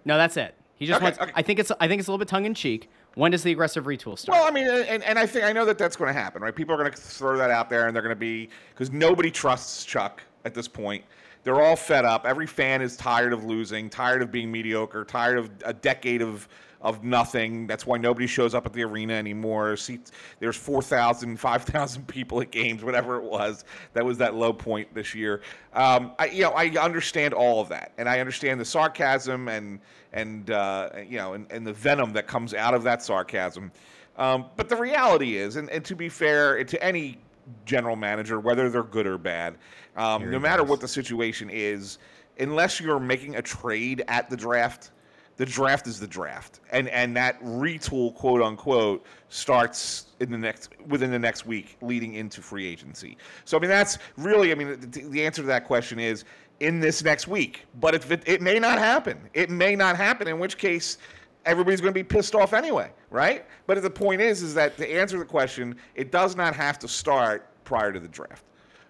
No, 0.04 0.16
that's 0.16 0.36
it. 0.36 0.54
He 0.76 0.86
just 0.86 0.96
Okay, 0.96 1.04
wants. 1.04 1.18
okay. 1.20 1.32
I 1.34 1.42
think 1.42 1.58
it's. 1.60 1.70
I 1.80 1.86
think 1.88 2.00
it's 2.00 2.08
a 2.08 2.10
little 2.10 2.18
bit 2.18 2.28
tongue 2.28 2.44
in 2.44 2.54
cheek. 2.54 2.90
When 3.14 3.30
does 3.30 3.44
the 3.44 3.52
aggressive 3.52 3.84
retool 3.84 4.18
start? 4.18 4.36
Well, 4.36 4.46
I 4.46 4.50
mean, 4.50 4.66
and, 4.66 5.02
and 5.04 5.18
I 5.18 5.24
think 5.26 5.44
I 5.44 5.52
know 5.52 5.64
that 5.66 5.78
that's 5.78 5.94
going 5.94 6.12
to 6.12 6.20
happen, 6.20 6.42
right? 6.42 6.54
People 6.54 6.74
are 6.74 6.78
going 6.78 6.90
to 6.90 6.96
throw 6.96 7.38
that 7.38 7.50
out 7.50 7.70
there, 7.70 7.86
and 7.86 7.94
they're 7.94 8.02
going 8.02 8.10
to 8.14 8.16
be 8.18 8.48
because 8.70 8.90
nobody 8.90 9.30
trusts 9.30 9.84
Chuck 9.84 10.20
at 10.44 10.52
this 10.52 10.66
point. 10.66 11.04
They're 11.44 11.62
all 11.62 11.76
fed 11.76 12.04
up. 12.04 12.26
Every 12.26 12.46
fan 12.46 12.82
is 12.82 12.96
tired 12.96 13.32
of 13.32 13.44
losing, 13.44 13.88
tired 13.88 14.20
of 14.20 14.32
being 14.32 14.50
mediocre, 14.50 15.04
tired 15.04 15.38
of 15.38 15.50
a 15.64 15.72
decade 15.72 16.22
of 16.22 16.48
of 16.84 17.02
nothing. 17.02 17.66
That's 17.66 17.86
why 17.86 17.96
nobody 17.96 18.26
shows 18.26 18.54
up 18.54 18.66
at 18.66 18.74
the 18.74 18.84
arena 18.84 19.14
anymore. 19.14 19.76
Seats, 19.76 20.12
there's 20.38 20.56
4,000, 20.56 21.36
5,000 21.40 22.06
people 22.06 22.40
at 22.42 22.50
games, 22.50 22.84
whatever 22.84 23.16
it 23.16 23.24
was. 23.24 23.64
That 23.94 24.04
was 24.04 24.18
that 24.18 24.34
low 24.34 24.52
point 24.52 24.94
this 24.94 25.14
year. 25.14 25.40
Um, 25.72 26.12
I, 26.18 26.26
you 26.26 26.42
know, 26.42 26.50
I 26.50 26.68
understand 26.68 27.34
all 27.34 27.60
of 27.60 27.68
that, 27.70 27.92
and 27.98 28.08
I 28.08 28.20
understand 28.20 28.60
the 28.60 28.64
sarcasm 28.64 29.48
and 29.48 29.80
and 30.12 30.52
uh, 30.52 30.90
you 31.08 31.18
know, 31.18 31.32
and, 31.32 31.50
and 31.50 31.66
the 31.66 31.72
venom 31.72 32.12
that 32.12 32.28
comes 32.28 32.54
out 32.54 32.72
of 32.72 32.84
that 32.84 33.02
sarcasm. 33.02 33.72
Um, 34.16 34.44
but 34.54 34.68
the 34.68 34.76
reality 34.76 35.38
is, 35.38 35.56
and, 35.56 35.68
and 35.70 35.84
to 35.86 35.96
be 35.96 36.08
fair 36.08 36.62
to 36.62 36.84
any 36.84 37.18
general 37.64 37.96
manager, 37.96 38.38
whether 38.38 38.70
they're 38.70 38.84
good 38.84 39.08
or 39.08 39.18
bad, 39.18 39.56
um, 39.96 40.30
no 40.30 40.38
matter 40.38 40.62
what 40.62 40.80
the 40.80 40.86
situation 40.86 41.50
is, 41.50 41.98
unless 42.38 42.80
you're 42.80 43.00
making 43.00 43.36
a 43.36 43.42
trade 43.42 44.04
at 44.06 44.30
the 44.30 44.36
draft, 44.36 44.92
the 45.36 45.46
draft 45.46 45.86
is 45.86 45.98
the 45.98 46.06
draft, 46.06 46.60
and 46.70 46.88
and 46.88 47.16
that 47.16 47.42
retool, 47.42 48.14
quote 48.14 48.40
unquote, 48.40 49.04
starts 49.28 50.06
in 50.20 50.30
the 50.30 50.38
next 50.38 50.70
within 50.86 51.10
the 51.10 51.18
next 51.18 51.44
week, 51.46 51.76
leading 51.82 52.14
into 52.14 52.40
free 52.40 52.66
agency. 52.66 53.16
So 53.44 53.56
I 53.56 53.60
mean, 53.60 53.70
that's 53.70 53.98
really, 54.16 54.52
I 54.52 54.54
mean, 54.54 54.78
the, 54.80 55.02
the 55.08 55.26
answer 55.26 55.42
to 55.42 55.48
that 55.48 55.64
question 55.64 55.98
is 55.98 56.24
in 56.60 56.78
this 56.78 57.02
next 57.02 57.26
week. 57.26 57.66
But 57.80 57.94
if 57.94 58.10
it, 58.12 58.22
it 58.26 58.42
may 58.42 58.58
not 58.60 58.78
happen, 58.78 59.18
it 59.34 59.50
may 59.50 59.74
not 59.74 59.96
happen. 59.96 60.28
In 60.28 60.38
which 60.38 60.56
case, 60.56 60.98
everybody's 61.44 61.80
going 61.80 61.92
to 61.92 61.98
be 61.98 62.04
pissed 62.04 62.36
off 62.36 62.52
anyway, 62.52 62.90
right? 63.10 63.44
But 63.66 63.82
the 63.82 63.90
point 63.90 64.20
is, 64.20 64.40
is 64.42 64.54
that 64.54 64.76
to 64.76 64.88
answer 64.88 65.18
the 65.18 65.24
question, 65.24 65.76
it 65.96 66.12
does 66.12 66.36
not 66.36 66.54
have 66.54 66.78
to 66.78 66.88
start 66.88 67.48
prior 67.64 67.92
to 67.92 67.98
the 67.98 68.08
draft. 68.08 68.44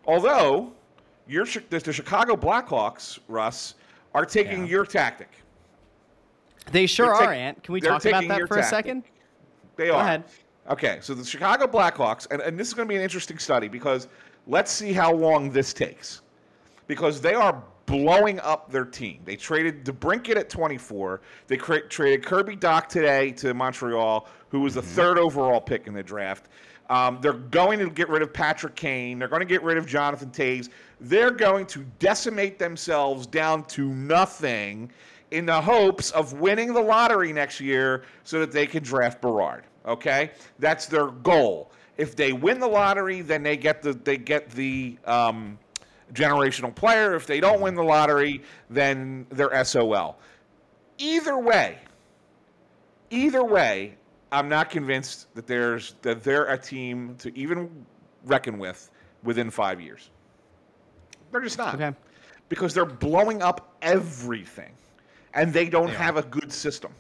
Although, 0.07 0.73
your 1.27 1.47
the, 1.47 1.79
the 1.79 1.93
Chicago 1.93 2.37
Blackhawks, 2.37 3.19
Russ, 3.29 3.77
are 4.15 4.27
taking 4.27 4.61
Yeah. 4.65 4.71
your 4.71 4.85
tactic. 4.85 5.31
They 6.73 6.87
sure 6.87 7.17
they're 7.19 7.33
Ant. 7.33 7.63
Can 7.63 7.73
we 7.73 7.81
talk 7.81 8.05
about 8.05 8.27
that 8.29 8.49
for 8.49 8.59
a 8.59 8.63
second? 8.63 9.05
They 9.77 9.85
are. 9.85 9.93
Go 9.93 9.97
are. 9.97 10.03
ahead. 10.03 10.25
Okay, 10.71 10.99
so 11.03 11.13
the 11.13 11.25
Chicago 11.25 11.67
Blackhawks, 11.67 12.27
and, 12.31 12.41
and 12.41 12.59
this 12.59 12.69
is 12.69 12.75
going 12.75 12.89
to 12.89 12.93
be 12.93 12.97
an 12.97 13.03
interesting 13.03 13.39
study 13.39 13.69
because 13.69 14.09
let's 14.47 14.71
see 14.71 14.93
how 14.93 15.13
long 15.13 15.51
this 15.51 15.75
takes. 15.75 16.23
Because 16.87 17.21
they 17.21 17.35
are 17.35 17.63
blowing 17.87 18.41
up 18.41 18.71
their 18.71 18.85
team. 18.85 19.21
They 19.25 19.37
traded 19.37 19.85
DeBrincat 19.85 20.37
at 20.37 20.49
24. 20.49 21.21
They 21.47 21.57
cra- 21.57 21.87
traded 21.89 22.25
Kirby 22.25 22.57
Dach 22.57 22.89
today 22.89 23.31
to 23.33 23.53
Montreal, 23.53 24.27
who 24.49 24.61
was 24.61 24.75
the 24.75 24.83
third 24.83 25.19
overall 25.19 25.61
pick 25.61 25.87
in 25.87 25.95
the 25.95 26.03
draft. 26.03 26.49
Um, 26.91 27.19
they're 27.21 27.33
going 27.33 27.79
to 27.79 27.89
get 27.91 28.09
rid 28.09 28.23
of 28.23 28.33
Patrick 28.33 28.75
Kane. 28.75 29.19
They're 29.19 29.29
going 29.29 29.41
to 29.41 29.47
get 29.47 29.63
rid 29.63 29.79
of 29.79 29.87
Jonathan 29.87 30.31
Toews. 30.31 30.69
They're 31.01 31.31
going 31.31 31.67
to 31.67 31.85
decimate 31.99 32.59
themselves 32.59 33.27
down 33.27 33.65
to 33.65 33.89
nothing 33.89 34.91
in 35.31 35.47
the 35.47 35.61
hopes 35.61 36.11
of 36.13 36.35
winning 36.35 36.73
the 36.73 36.81
lottery 36.81 37.33
next 37.33 37.61
year 37.61 38.03
so 38.25 38.41
that 38.41 38.53
they 38.53 38.67
can 38.67 38.83
draft 38.83 39.21
Bedard. 39.21 39.65
Okay, 39.87 40.31
that's 40.59 40.87
their 40.87 41.09
goal. 41.09 41.71
If 41.97 42.17
they 42.17 42.33
win 42.33 42.59
the 42.59 42.67
lottery, 42.67 43.21
then 43.21 43.43
they 43.43 43.57
get 43.57 43.83
the 43.83 43.93
they 43.93 44.17
get 44.17 44.51
the 44.51 44.97
um, 45.05 45.59
generational 46.13 46.75
player. 46.75 47.15
If 47.15 47.27
they 47.27 47.41
don't 47.41 47.61
win 47.61 47.75
the 47.75 47.83
lottery, 47.85 48.43
then 48.71 49.27
they're 49.31 49.65
SOL. 49.65 50.19
Either 50.99 51.39
way, 51.39 51.79
either 53.11 53.45
way, 53.45 53.97
I'm 54.33 54.49
not 54.49 54.71
convinced 54.71 55.33
that 55.35 55.47
there's 55.47 55.95
that 56.03 56.23
they're 56.25 56.47
a 56.47 56.59
team 56.59 57.15
to 57.19 57.37
even 57.39 57.85
reckon 58.25 58.59
with 58.59 58.91
within 59.23 59.51
five 59.51 59.81
years. 59.81 60.11
They're 61.31 61.41
just 61.41 61.59
not 61.59 61.75
Okay. 61.75 61.95
because 62.49 62.75
they're 62.75 62.85
blowing 62.85 63.43
up 63.43 63.75
everything, 63.83 64.73
and 65.35 65.53
they 65.53 65.69
don't 65.69 65.91
are. 65.91 65.95
have 65.95 66.17
a 66.17 66.23
good 66.23 66.53
system 66.53 66.93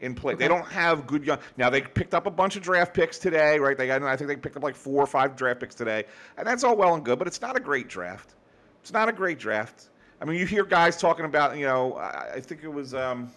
in 0.00 0.14
play. 0.14 0.34
They 0.34 0.48
don't 0.48 0.66
have 0.66 1.06
good 1.06 1.24
young. 1.24 1.38
Now 1.56 1.70
they 1.70 1.80
picked 1.80 2.14
up 2.14 2.26
a 2.26 2.30
bunch 2.30 2.56
of 2.56 2.62
draft 2.62 2.94
picks 2.94 3.18
today, 3.18 3.58
right? 3.58 3.76
They 3.76 3.86
got, 3.86 4.02
I 4.02 4.16
think 4.16 4.28
they 4.28 4.36
picked 4.36 4.56
up 4.56 4.62
like 4.62 4.76
four 4.76 5.02
or 5.02 5.06
five 5.06 5.36
draft 5.36 5.60
picks 5.60 5.74
today, 5.74 6.04
and 6.36 6.46
that's 6.46 6.64
all 6.64 6.76
well 6.76 6.94
and 6.94 7.04
good, 7.04 7.18
but 7.18 7.26
it's 7.26 7.40
not 7.40 7.56
a 7.56 7.60
great 7.60 7.88
draft. 7.88 8.34
It's 8.82 8.92
not 8.92 9.08
a 9.08 9.12
great 9.12 9.38
draft. 9.38 9.90
I 10.20 10.24
mean, 10.24 10.38
you 10.38 10.46
hear 10.46 10.64
guys 10.64 10.96
talking 10.96 11.24
about, 11.24 11.56
you 11.58 11.66
know, 11.66 11.94
I, 11.94 12.34
I 12.34 12.40
think 12.40 12.62
it 12.64 12.72
was 12.72 12.94
um, 12.94 13.30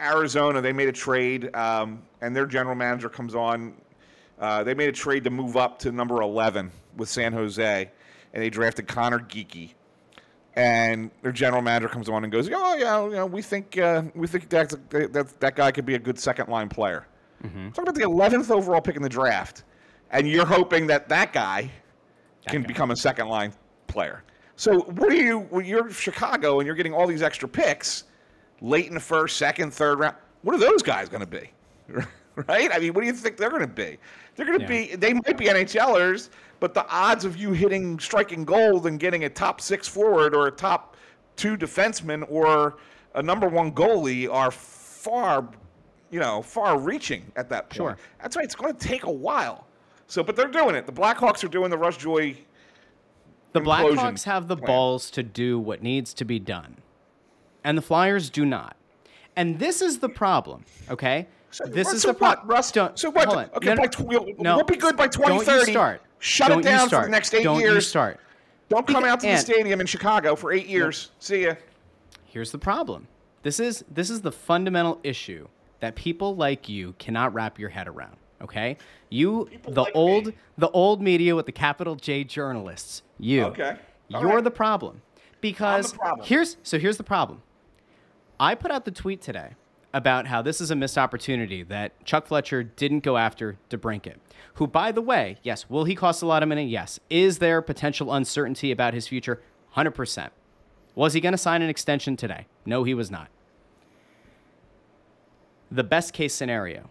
Arizona. 0.00 0.60
They 0.60 0.72
made 0.72 0.88
a 0.88 0.92
trade, 0.92 1.54
um, 1.54 2.02
and 2.20 2.34
their 2.34 2.46
general 2.46 2.74
manager 2.74 3.08
comes 3.08 3.34
on. 3.34 3.74
Uh, 4.38 4.62
they 4.62 4.74
made 4.74 4.88
a 4.88 4.92
trade 4.92 5.24
to 5.24 5.30
move 5.30 5.56
up 5.56 5.78
to 5.80 5.92
number 5.92 6.22
11 6.22 6.70
with 6.96 7.08
San 7.08 7.32
Jose, 7.32 7.90
and 8.32 8.42
they 8.42 8.48
drafted 8.48 8.86
Conor 8.86 9.18
Geekie 9.18 9.72
and 10.58 11.12
their 11.22 11.30
general 11.30 11.62
manager 11.62 11.88
comes 11.88 12.08
on 12.08 12.24
and 12.24 12.32
goes, 12.32 12.50
"Oh 12.52 12.74
yeah, 12.74 13.04
you 13.04 13.12
know, 13.12 13.26
we 13.26 13.40
think 13.42 13.78
uh, 13.78 14.02
we 14.14 14.26
think 14.26 14.48
that's 14.48 14.76
that 14.90 15.40
that 15.40 15.54
guy 15.56 15.70
could 15.70 15.86
be 15.86 15.94
a 15.94 15.98
good 15.98 16.18
second 16.18 16.48
line 16.48 16.68
player." 16.68 17.06
Talking 17.70 17.72
about 17.84 17.94
the 17.94 18.02
eleventh 18.02 18.50
overall 18.50 18.80
pick 18.80 18.96
in 18.96 19.02
the 19.02 19.08
draft, 19.08 19.62
and 20.10 20.28
you're 20.28 20.44
hoping 20.44 20.88
that 20.88 21.08
that 21.08 21.32
guy 21.32 21.70
can 22.48 22.62
become 22.62 22.90
a 22.90 22.96
second 22.96 23.28
line 23.28 23.52
player. 23.86 24.24
So 24.56 24.80
what 24.80 25.12
are 25.12 25.16
you? 25.16 25.40
When 25.50 25.64
you're 25.64 25.90
Chicago 25.90 26.58
and 26.58 26.66
you're 26.66 26.74
getting 26.74 26.92
all 26.92 27.06
these 27.06 27.22
extra 27.22 27.48
picks 27.48 28.04
late 28.60 28.86
in 28.86 28.94
the 28.94 29.00
first, 29.00 29.36
second, 29.36 29.72
third 29.72 30.00
round, 30.00 30.16
what 30.42 30.56
are 30.56 30.58
those 30.58 30.82
guys 30.82 31.08
going 31.08 31.24
to 31.24 31.26
be? 31.26 31.52
right? 32.48 32.70
I 32.72 32.78
mean, 32.78 32.92
what 32.94 33.00
do 33.00 33.06
you 33.06 33.12
think 33.12 33.36
they're 33.36 33.50
going 33.50 33.62
to 33.62 33.66
be? 33.66 33.98
They're 34.36 34.46
going 34.46 34.58
to 34.60 34.64
Yeah. 34.64 34.86
be. 34.90 34.96
They 34.96 35.12
might 35.14 35.36
be 35.36 35.46
NHLers, 35.46 36.30
but 36.60 36.74
the 36.74 36.86
odds 36.88 37.24
of 37.24 37.36
you 37.36 37.52
hitting 37.52 37.98
striking 37.98 38.44
gold 38.44 38.86
and 38.86 39.00
getting 39.00 39.24
a 39.24 39.28
top 39.28 39.60
six 39.60 39.88
forward 39.88 40.34
or 40.34 40.46
a 40.46 40.50
top 40.50 40.96
two 41.36 41.56
defenseman 41.56 42.24
or 42.30 42.78
a 43.14 43.22
number 43.22 43.48
one 43.48 43.72
goalie 43.72 44.32
are 44.32 44.50
far, 44.50 45.48
you 46.10 46.20
know, 46.20 46.42
far 46.42 46.78
reaching 46.78 47.30
at 47.36 47.48
that 47.48 47.70
point. 47.70 47.76
Sure. 47.76 47.96
That's 48.22 48.36
why 48.36 48.42
it's 48.42 48.54
going 48.54 48.74
to 48.74 48.78
take 48.78 49.04
a 49.04 49.10
while. 49.10 49.66
So, 50.06 50.22
but 50.22 50.36
they're 50.36 50.48
doing 50.48 50.74
it. 50.74 50.86
The 50.86 50.92
Blackhawks 50.92 51.42
are 51.44 51.48
doing 51.48 51.70
the 51.70 51.78
Rush 51.78 51.96
Joy. 51.96 52.36
The 53.52 53.60
Blackhawks 53.60 54.24
have 54.24 54.46
the 54.48 54.56
plan. 54.56 54.66
balls 54.66 55.10
to 55.12 55.22
do 55.22 55.58
what 55.58 55.82
needs 55.82 56.12
to 56.14 56.24
be 56.24 56.38
done, 56.38 56.76
and 57.64 57.76
the 57.78 57.82
Flyers 57.82 58.30
do 58.30 58.44
not. 58.44 58.76
And 59.36 59.58
this 59.58 59.80
is 59.80 59.98
the 60.00 60.08
problem, 60.08 60.64
okay? 60.90 61.28
So, 61.50 61.64
this 61.64 61.92
is 61.92 62.02
so 62.02 62.08
the 62.08 62.18
what, 62.18 62.36
problem. 62.36 62.48
Russ? 62.48 62.72
so 62.72 63.10
what? 63.10 63.54
Okay, 63.56 63.74
by 63.74 63.86
tw- 63.86 64.00
we'll, 64.00 64.26
no, 64.38 64.56
we'll 64.56 64.64
be 64.64 64.76
good 64.76 64.96
by 64.96 65.06
don't 65.08 65.46
you 65.46 65.64
start. 65.64 66.02
Shut 66.18 66.48
Don't 66.48 66.60
it 66.60 66.62
down 66.64 66.88
for 66.88 67.02
the 67.02 67.08
next 67.08 67.32
eight 67.34 67.44
Don't 67.44 67.60
years. 67.60 67.74
you 67.74 67.80
start. 67.80 68.20
Don't 68.68 68.86
come 68.86 69.04
out 69.04 69.20
to 69.20 69.26
the 69.26 69.32
and- 69.32 69.40
stadium 69.40 69.80
in 69.80 69.86
Chicago 69.86 70.36
for 70.36 70.52
eight 70.52 70.66
years. 70.66 71.10
See 71.20 71.44
ya. 71.44 71.54
Here's 72.26 72.50
the 72.50 72.58
problem. 72.58 73.08
This 73.42 73.60
is 73.60 73.84
this 73.90 74.10
is 74.10 74.20
the 74.20 74.32
fundamental 74.32 75.00
issue 75.02 75.48
that 75.80 75.94
people 75.94 76.36
like 76.36 76.68
you 76.68 76.94
cannot 76.98 77.32
wrap 77.32 77.58
your 77.58 77.70
head 77.70 77.88
around. 77.88 78.16
Okay, 78.42 78.76
you 79.10 79.48
the 79.66 79.82
like 79.82 79.92
old 79.94 80.26
me. 80.26 80.34
the 80.58 80.70
old 80.70 81.00
media 81.00 81.34
with 81.34 81.46
the 81.46 81.52
capital 81.52 81.96
J 81.96 82.24
journalists. 82.24 83.02
You. 83.18 83.44
Okay. 83.46 83.76
All 84.12 84.20
You're 84.20 84.34
right. 84.36 84.44
the 84.44 84.50
problem 84.50 85.02
because 85.40 85.92
problem. 85.92 86.26
here's 86.26 86.56
so 86.62 86.78
here's 86.78 86.96
the 86.96 87.04
problem. 87.04 87.42
I 88.40 88.54
put 88.54 88.70
out 88.70 88.84
the 88.84 88.90
tweet 88.90 89.20
today 89.22 89.54
about 89.92 90.26
how 90.26 90.42
this 90.42 90.60
is 90.60 90.70
a 90.70 90.76
missed 90.76 90.98
opportunity 90.98 91.62
that 91.62 92.04
Chuck 92.04 92.26
Fletcher 92.26 92.62
didn't 92.62 93.00
go 93.00 93.16
after 93.16 93.58
DeBrincat, 93.70 94.16
who, 94.54 94.66
by 94.66 94.92
the 94.92 95.00
way, 95.00 95.38
yes, 95.42 95.70
will 95.70 95.84
he 95.84 95.94
cost 95.94 96.22
a 96.22 96.26
lot 96.26 96.42
of 96.42 96.48
money? 96.48 96.66
Yes. 96.66 97.00
Is 97.08 97.38
there 97.38 97.62
potential 97.62 98.12
uncertainty 98.12 98.70
about 98.70 98.92
his 98.92 99.08
future? 99.08 99.40
100%. 99.76 100.30
Was 100.94 101.12
he 101.14 101.20
going 101.20 101.32
to 101.32 101.38
sign 101.38 101.62
an 101.62 101.70
extension 101.70 102.16
today? 102.16 102.46
No, 102.66 102.84
he 102.84 102.92
was 102.92 103.10
not. 103.10 103.28
The 105.70 105.84
best 105.84 106.12
case 106.12 106.34
scenario 106.34 106.90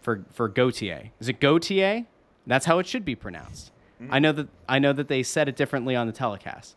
for 0.00 0.24
for 0.32 0.48
Gauthier 0.48 1.10
is 1.20 1.28
it 1.28 1.40
Gauthier? 1.40 2.06
That's 2.46 2.66
how 2.66 2.78
it 2.78 2.86
should 2.86 3.04
be 3.04 3.14
pronounced. 3.14 3.70
Mm-hmm. 4.02 4.14
I 4.14 4.18
know 4.18 4.32
that 4.32 4.48
I 4.68 4.78
know 4.78 4.92
that 4.92 5.08
they 5.08 5.22
said 5.22 5.48
it 5.48 5.56
differently 5.56 5.94
on 5.94 6.06
the 6.06 6.12
telecast. 6.12 6.74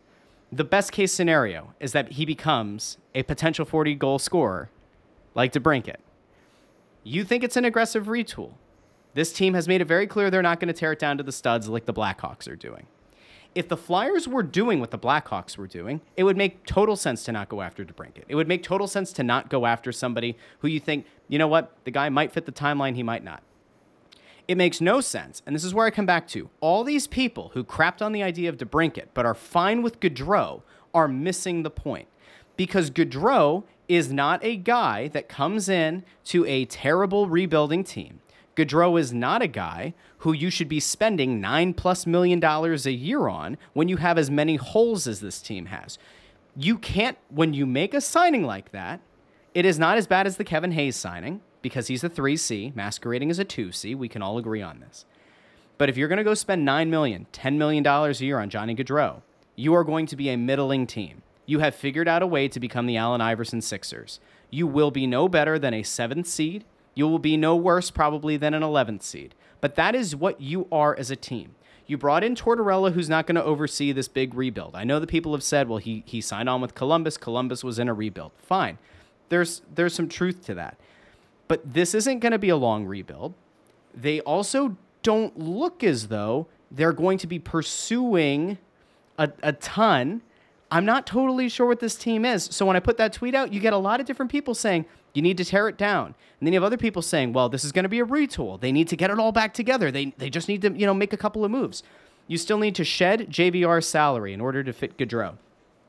The 0.52 0.64
best 0.64 0.92
case 0.92 1.12
scenario 1.12 1.74
is 1.80 1.92
that 1.92 2.12
he 2.12 2.24
becomes 2.24 2.98
a 3.14 3.24
potential 3.24 3.64
40 3.64 3.96
goal 3.96 4.18
scorer 4.18 4.70
like 5.34 5.52
DeBrincat. 5.52 5.96
You 7.02 7.24
think 7.24 7.44
it's 7.44 7.56
an 7.56 7.64
aggressive 7.64 8.06
retool. 8.06 8.52
This 9.14 9.32
team 9.32 9.54
has 9.54 9.68
made 9.68 9.80
it 9.80 9.86
very 9.86 10.06
clear 10.06 10.30
they're 10.30 10.42
not 10.42 10.58
going 10.58 10.68
to 10.68 10.78
tear 10.78 10.92
it 10.92 10.98
down 10.98 11.18
to 11.18 11.22
the 11.22 11.32
studs 11.32 11.68
like 11.68 11.86
the 11.86 11.92
Blackhawks 11.92 12.48
are 12.48 12.56
doing. 12.56 12.86
If 13.54 13.68
the 13.68 13.76
Flyers 13.76 14.26
were 14.26 14.42
doing 14.42 14.80
what 14.80 14.90
the 14.90 14.98
Blackhawks 14.98 15.56
were 15.56 15.68
doing, 15.68 16.00
it 16.16 16.24
would 16.24 16.36
make 16.36 16.66
total 16.66 16.96
sense 16.96 17.22
to 17.24 17.32
not 17.32 17.48
go 17.48 17.60
after 17.62 17.84
DeBrincat. 17.84 18.24
It 18.26 18.34
would 18.34 18.48
make 18.48 18.64
total 18.64 18.88
sense 18.88 19.12
to 19.12 19.22
not 19.22 19.48
go 19.48 19.64
after 19.64 19.92
somebody 19.92 20.36
who 20.58 20.68
you 20.68 20.80
think, 20.80 21.06
you 21.28 21.38
know 21.38 21.46
what, 21.46 21.76
the 21.84 21.92
guy 21.92 22.08
might 22.08 22.32
fit 22.32 22.46
the 22.46 22.52
timeline, 22.52 22.96
he 22.96 23.04
might 23.04 23.22
not. 23.22 23.42
It 24.48 24.56
makes 24.56 24.80
no 24.80 25.00
sense, 25.00 25.40
and 25.46 25.54
this 25.54 25.64
is 25.64 25.72
where 25.72 25.86
I 25.86 25.90
come 25.90 26.04
back 26.04 26.26
to. 26.28 26.50
All 26.60 26.82
these 26.82 27.06
people 27.06 27.52
who 27.54 27.62
crapped 27.62 28.02
on 28.02 28.12
the 28.12 28.22
idea 28.22 28.48
of 28.48 28.58
DeBrincat 28.58 29.08
but 29.14 29.24
are 29.24 29.34
fine 29.34 29.82
with 29.82 30.00
Gaudreau 30.00 30.62
are 30.92 31.08
missing 31.08 31.62
the 31.62 31.70
point. 31.70 32.08
Because 32.56 32.90
Gaudreau 32.90 33.64
is 33.88 34.12
not 34.12 34.42
a 34.44 34.56
guy 34.56 35.08
that 35.08 35.28
comes 35.28 35.68
in 35.68 36.04
to 36.24 36.46
a 36.46 36.64
terrible 36.66 37.28
rebuilding 37.28 37.84
team. 37.84 38.20
Gaudreau 38.56 38.98
is 38.98 39.12
not 39.12 39.42
a 39.42 39.48
guy 39.48 39.94
who 40.18 40.32
you 40.32 40.48
should 40.48 40.68
be 40.68 40.80
spending 40.80 41.40
nine 41.40 41.74
plus 41.74 42.06
million 42.06 42.40
dollars 42.40 42.86
a 42.86 42.92
year 42.92 43.28
on 43.28 43.58
when 43.72 43.88
you 43.88 43.96
have 43.96 44.16
as 44.16 44.30
many 44.30 44.56
holes 44.56 45.06
as 45.06 45.20
this 45.20 45.40
team 45.42 45.66
has. 45.66 45.98
You 46.56 46.78
can't, 46.78 47.18
when 47.30 47.52
you 47.52 47.66
make 47.66 47.94
a 47.94 48.00
signing 48.00 48.44
like 48.44 48.70
that, 48.72 49.00
it 49.54 49.64
is 49.64 49.78
not 49.78 49.98
as 49.98 50.06
bad 50.06 50.26
as 50.26 50.36
the 50.36 50.44
Kevin 50.44 50.72
Hayes 50.72 50.96
signing 50.96 51.40
because 51.62 51.88
he's 51.88 52.04
a 52.04 52.10
3C, 52.10 52.74
masquerading 52.76 53.30
as 53.30 53.38
a 53.38 53.44
2C. 53.44 53.96
We 53.96 54.08
can 54.08 54.22
all 54.22 54.38
agree 54.38 54.62
on 54.62 54.80
this. 54.80 55.04
But 55.78 55.88
if 55.88 55.96
you're 55.96 56.08
going 56.08 56.18
to 56.18 56.24
go 56.24 56.34
spend 56.34 56.66
$9 56.66 56.88
million, 56.88 57.26
$10 57.32 57.56
million 57.56 57.84
a 57.84 58.10
year 58.12 58.38
on 58.38 58.50
Johnny 58.50 58.76
Gaudreau, 58.76 59.22
you 59.56 59.74
are 59.74 59.84
going 59.84 60.06
to 60.06 60.16
be 60.16 60.28
a 60.28 60.36
middling 60.36 60.86
team. 60.86 61.22
You 61.46 61.58
have 61.60 61.74
figured 61.74 62.08
out 62.08 62.22
a 62.22 62.26
way 62.26 62.48
to 62.48 62.60
become 62.60 62.86
the 62.86 62.96
Allen 62.96 63.20
Iverson 63.20 63.60
Sixers. 63.60 64.20
You 64.50 64.66
will 64.66 64.90
be 64.90 65.06
no 65.06 65.28
better 65.28 65.58
than 65.58 65.74
a 65.74 65.82
seventh 65.82 66.26
seed. 66.26 66.64
You 66.94 67.08
will 67.08 67.18
be 67.18 67.36
no 67.36 67.56
worse, 67.56 67.90
probably, 67.90 68.36
than 68.36 68.54
an 68.54 68.62
11th 68.62 69.02
seed. 69.02 69.34
But 69.60 69.74
that 69.74 69.94
is 69.94 70.14
what 70.14 70.40
you 70.40 70.68
are 70.70 70.96
as 70.96 71.10
a 71.10 71.16
team. 71.16 71.54
You 71.86 71.98
brought 71.98 72.24
in 72.24 72.34
Tortorella, 72.34 72.92
who's 72.92 73.10
not 73.10 73.26
going 73.26 73.34
to 73.34 73.44
oversee 73.44 73.92
this 73.92 74.08
big 74.08 74.34
rebuild. 74.34 74.74
I 74.74 74.84
know 74.84 75.00
that 75.00 75.08
people 75.08 75.32
have 75.32 75.42
said, 75.42 75.68
well, 75.68 75.78
he, 75.78 76.02
he 76.06 76.20
signed 76.20 76.48
on 76.48 76.60
with 76.60 76.74
Columbus. 76.74 77.16
Columbus 77.16 77.62
was 77.62 77.78
in 77.78 77.88
a 77.88 77.94
rebuild. 77.94 78.32
Fine. 78.38 78.78
There's, 79.28 79.62
there's 79.74 79.94
some 79.94 80.08
truth 80.08 80.44
to 80.46 80.54
that. 80.54 80.78
But 81.46 81.74
this 81.74 81.94
isn't 81.94 82.20
going 82.20 82.32
to 82.32 82.38
be 82.38 82.48
a 82.48 82.56
long 82.56 82.86
rebuild. 82.86 83.34
They 83.94 84.20
also 84.20 84.76
don't 85.02 85.38
look 85.38 85.84
as 85.84 86.08
though 86.08 86.46
they're 86.70 86.92
going 86.92 87.18
to 87.18 87.26
be 87.26 87.38
pursuing 87.38 88.58
a, 89.18 89.30
a 89.42 89.52
ton. 89.52 90.22
I'm 90.74 90.84
not 90.84 91.06
totally 91.06 91.48
sure 91.48 91.68
what 91.68 91.78
this 91.78 91.94
team 91.94 92.24
is. 92.24 92.48
So 92.50 92.66
when 92.66 92.74
I 92.74 92.80
put 92.80 92.96
that 92.96 93.12
tweet 93.12 93.32
out, 93.32 93.52
you 93.52 93.60
get 93.60 93.72
a 93.72 93.78
lot 93.78 94.00
of 94.00 94.06
different 94.06 94.32
people 94.32 94.56
saying, 94.56 94.86
you 95.12 95.22
need 95.22 95.36
to 95.36 95.44
tear 95.44 95.68
it 95.68 95.78
down. 95.78 96.06
And 96.06 96.46
then 96.46 96.52
you 96.52 96.56
have 96.56 96.64
other 96.64 96.76
people 96.76 97.00
saying, 97.00 97.32
well, 97.32 97.48
this 97.48 97.64
is 97.64 97.70
going 97.70 97.84
to 97.84 97.88
be 97.88 98.00
a 98.00 98.04
retool. 98.04 98.60
They 98.60 98.72
need 98.72 98.88
to 98.88 98.96
get 98.96 99.08
it 99.08 99.20
all 99.20 99.30
back 99.30 99.54
together. 99.54 99.92
They, 99.92 100.06
they 100.18 100.28
just 100.28 100.48
need 100.48 100.62
to, 100.62 100.72
you 100.72 100.84
know, 100.84 100.92
make 100.92 101.12
a 101.12 101.16
couple 101.16 101.44
of 101.44 101.52
moves. 101.52 101.84
You 102.26 102.38
still 102.38 102.58
need 102.58 102.74
to 102.74 102.82
shed 102.82 103.30
JVR's 103.30 103.86
salary 103.86 104.32
in 104.32 104.40
order 104.40 104.64
to 104.64 104.72
fit 104.72 104.98
Gaudreau. 104.98 105.36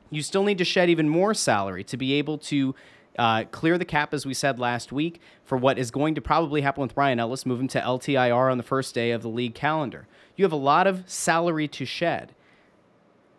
You 0.08 0.22
still 0.22 0.44
need 0.44 0.58
to 0.58 0.64
shed 0.64 0.88
even 0.88 1.08
more 1.08 1.34
salary 1.34 1.82
to 1.82 1.96
be 1.96 2.12
able 2.12 2.38
to 2.38 2.76
uh, 3.18 3.42
clear 3.50 3.78
the 3.78 3.84
cap, 3.84 4.14
as 4.14 4.24
we 4.24 4.34
said 4.34 4.60
last 4.60 4.92
week, 4.92 5.20
for 5.42 5.58
what 5.58 5.80
is 5.80 5.90
going 5.90 6.14
to 6.14 6.20
probably 6.20 6.60
happen 6.60 6.82
with 6.82 6.96
Ryan 6.96 7.18
Ellis, 7.18 7.42
him 7.42 7.66
to 7.66 7.80
LTIR 7.80 8.52
on 8.52 8.56
the 8.56 8.62
first 8.62 8.94
day 8.94 9.10
of 9.10 9.22
the 9.22 9.28
league 9.28 9.56
calendar. 9.56 10.06
You 10.36 10.44
have 10.44 10.52
a 10.52 10.56
lot 10.56 10.86
of 10.86 11.02
salary 11.10 11.66
to 11.66 11.84
shed. 11.84 12.36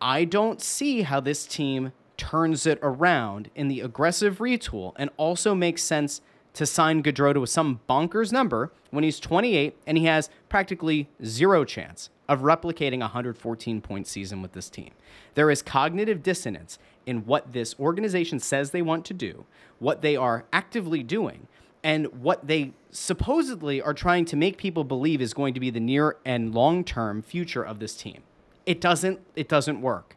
I 0.02 0.26
don't 0.26 0.62
see 0.62 1.02
how 1.02 1.20
this 1.20 1.46
team 1.46 1.92
turns 2.18 2.66
it 2.66 2.80
around 2.82 3.50
in 3.56 3.68
the 3.68 3.82
aggressive 3.82 4.40
retool 4.40 4.94
and 4.98 5.10
also 5.18 5.54
makes 5.56 5.84
sense 5.84 6.22
to 6.54 6.66
sign 6.66 7.04
Gaudreau 7.04 7.34
to 7.34 7.46
some 7.46 7.82
bonkers 7.88 8.32
number 8.32 8.72
when 8.90 9.04
he's 9.04 9.20
28 9.20 9.76
and 9.86 9.98
he 9.98 10.06
has 10.06 10.30
practically 10.50 11.08
zero 11.24 11.64
chance 11.64 12.10
of 12.28 12.42
replicating 12.42 12.98
a 12.98 13.12
114 13.12 13.82
point 13.82 14.08
season 14.08 14.42
with 14.42 14.54
this 14.54 14.70
team. 14.70 14.90
There 15.36 15.52
is 15.52 15.62
cognitive 15.62 16.24
dissonance 16.24 16.80
in 17.06 17.26
what 17.26 17.54
this 17.54 17.76
organization 17.80 18.40
says 18.40 18.72
they 18.72 18.82
want 18.82 19.06
to 19.06 19.14
do, 19.14 19.46
what 19.80 20.02
they 20.02 20.16
are 20.16 20.46
actively 20.52 21.04
doing, 21.04 21.48
and 21.84 22.08
what 22.22 22.48
they 22.48 22.74
supposedly 22.92 23.82
are 23.82 23.94
trying 23.94 24.26
to 24.26 24.36
make 24.36 24.58
people 24.58 24.84
believe 24.84 25.22
is 25.22 25.34
going 25.34 25.54
to 25.54 25.60
be 25.60 25.70
the 25.70 25.80
near 25.80 26.18
and 26.26 26.54
long 26.54 26.84
term 26.84 27.22
future 27.22 27.64
of 27.64 27.80
this 27.80 27.96
team. 27.96 28.24
It 28.68 28.82
doesn't 28.82 29.20
it 29.36 29.48
doesn't 29.48 29.82
work. 29.82 30.16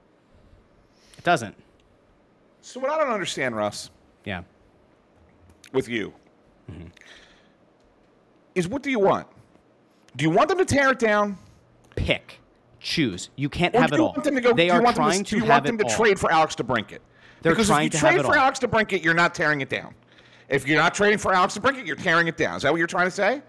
It 1.16 1.24
doesn't. 1.24 1.54
So 2.62 2.80
what 2.80 2.90
I 2.90 2.98
don't 2.98 3.12
understand, 3.12 3.56
Russ, 3.56 3.90
Yeah. 4.26 4.42
with 5.72 5.88
you, 5.88 6.12
Mm-hmm. 6.70 6.88
is 8.54 8.68
what 8.68 8.82
do 8.82 8.90
you 8.90 8.98
want? 8.98 9.26
Do 10.16 10.24
you 10.24 10.30
want 10.30 10.48
them 10.48 10.58
to 10.58 10.64
tear 10.64 10.90
it 10.90 10.98
down? 10.98 11.38
Pick. 11.96 12.40
Choose. 12.80 13.30
You 13.36 13.48
can't 13.48 13.74
Or 13.74 13.80
have 13.82 13.90
do 13.90 13.94
it 13.94 13.98
you 13.98 14.04
all. 14.04 14.12
want 14.12 14.24
them 14.24 14.34
to 14.34 14.40
go? 14.40 14.52
they 14.52 14.64
do 14.66 14.66
you 14.66 14.72
are 14.72 14.82
want 14.82 14.96
them 14.96 15.04
trying 15.04 15.18
to, 15.18 15.24
to, 15.24 15.30
do 15.36 15.42
you 15.44 15.48
want 15.48 15.64
them 15.64 15.78
to 15.78 15.84
all. 15.84 15.90
trade 15.90 16.18
for 16.18 16.30
Alex 16.32 16.54
DeBrincat? 16.56 16.98
They're 17.42 17.52
because 17.52 17.70
if 17.70 17.82
you 17.82 17.90
trade 17.90 18.20
for 18.20 18.28
all. 18.28 18.34
Alex 18.34 18.58
DeBrincat, 18.58 19.02
you're 19.04 19.14
not 19.14 19.34
tearing 19.34 19.60
it 19.60 19.68
down. 19.68 19.94
If 20.48 20.66
you're 20.66 20.78
not 20.78 20.94
trading 20.94 21.18
for 21.18 21.32
Alex 21.32 21.56
DeBrincat, 21.56 21.86
you're 21.86 21.94
tearing 21.96 22.26
it 22.26 22.36
down. 22.36 22.56
Is 22.56 22.62
that 22.62 22.72
what 22.72 22.78
you're 22.78 22.86
trying 22.88 23.06
to 23.06 23.10
say? 23.12 23.42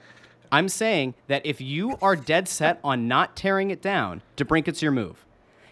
I'm 0.52 0.68
saying 0.70 1.16
that 1.28 1.46
if 1.46 1.62
you 1.62 1.98
are 2.02 2.16
dead 2.16 2.48
set 2.48 2.80
on 2.84 3.08
not 3.08 3.36
tearing 3.36 3.72
it 3.72 3.82
down, 3.82 4.22
DeBrincat's 4.38 4.82
your 4.82 4.92
move. 4.92 5.26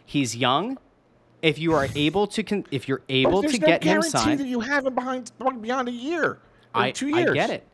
He's 0.06 0.36
young. 0.36 0.78
If 1.42 1.58
you 1.58 1.74
are 1.74 1.88
able 1.96 2.28
to, 2.28 2.44
con- 2.44 2.66
if 2.72 2.88
you're 2.88 3.02
able 3.08 3.42
to 3.44 3.60
no 3.60 3.68
get 3.68 3.84
him 3.84 3.94
guarantee 3.94 4.10
signed, 4.10 4.40
that 4.40 4.48
you 4.48 4.60
have 4.60 4.86
him 4.86 4.96
behind 4.96 5.32
beyond 5.62 5.88
a 5.88 5.92
year 5.92 6.40
I, 6.74 6.92
two 6.92 7.08
years. 7.08 7.32
I 7.32 7.34
get 7.34 7.50
it. 7.50 7.68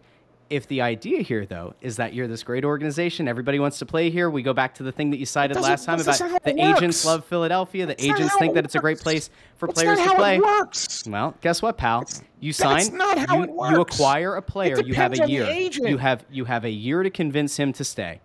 If 0.47 0.67
the 0.67 0.81
idea 0.81 1.21
here, 1.21 1.45
though, 1.47 1.73
is 1.81 1.95
that 1.95 2.13
you're 2.13 2.27
this 2.27 2.43
great 2.43 2.63
organization, 2.63 3.27
everybody 3.27 3.59
wants 3.59 3.79
to 3.79 3.85
play 3.85 4.11
here. 4.11 4.29
We 4.29 4.43
go 4.43 4.53
back 4.53 4.75
to 4.75 4.83
the 4.83 4.91
thing 4.91 5.09
that 5.09 5.17
you 5.17 5.25
cited 5.25 5.59
last 5.59 5.85
time 5.85 5.99
about 5.99 6.19
the 6.43 6.61
agents 6.63 7.03
love 7.03 7.25
Philadelphia. 7.25 7.87
The 7.87 7.99
agents 8.03 8.35
think 8.37 8.51
it 8.51 8.55
that 8.55 8.65
it's 8.65 8.75
a 8.75 8.79
great 8.79 8.99
place 8.99 9.31
for 9.57 9.67
players 9.67 9.97
to 9.97 10.13
play. 10.15 10.35
It 10.35 10.43
works. 10.43 11.03
Well, 11.07 11.35
guess 11.41 11.63
what, 11.63 11.77
pal? 11.77 12.07
You 12.39 12.53
sign. 12.53 12.77
That's 12.77 12.91
not 12.91 13.17
how 13.17 13.43
you, 13.43 13.55
You 13.71 13.81
acquire 13.81 14.35
a 14.35 14.41
player. 14.41 14.79
You 14.81 14.93
have 14.93 15.13
a 15.13 15.27
year. 15.27 15.49
You 15.49 15.97
have 15.97 16.23
you 16.29 16.45
have 16.45 16.63
a 16.63 16.69
year 16.69 17.01
to 17.01 17.09
convince 17.09 17.57
him 17.57 17.73
to 17.73 17.83
stay. 17.83 18.21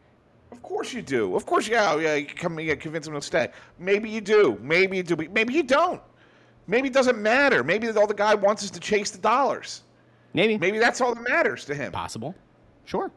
Of 0.53 0.61
course 0.63 0.93
you 0.93 1.01
do. 1.01 1.37
Of 1.37 1.47
course, 1.47 1.69
yeah, 1.69 1.93
oh, 1.93 1.99
yeah. 1.99 2.17
You 2.17 2.27
can 2.27 2.37
come, 2.37 2.61
you 2.61 2.77
convince 2.77 3.07
him 3.07 3.15
to 3.15 3.23
stay. 3.23 3.49
Maybe 3.79 4.11
you 4.11 4.21
do. 4.21 4.59
Maybe 4.61 4.99
you 4.99 5.03
do. 5.03 5.17
Maybe 5.17 5.55
you 5.55 5.63
don't. 5.63 6.03
Maybe 6.67 6.89
it 6.89 6.95
doesn't 6.95 7.19
matter. 7.19 7.65
Maybe 7.65 7.89
all 7.91 8.07
the 8.07 8.15
guy 8.15 8.35
wants 8.35 8.63
is 8.63 8.71
to 8.73 8.81
chase 8.81 9.11
the 9.11 9.19
dollars. 9.19 9.83
Maybe. 10.33 10.59
Maybe 10.59 10.79
that's 10.79 11.01
all 11.01 11.15
that 11.15 11.29
matters 11.29 11.65
to 11.67 11.75
him. 11.75 11.93
Possible. 11.93 12.35
Sure. 12.85 13.11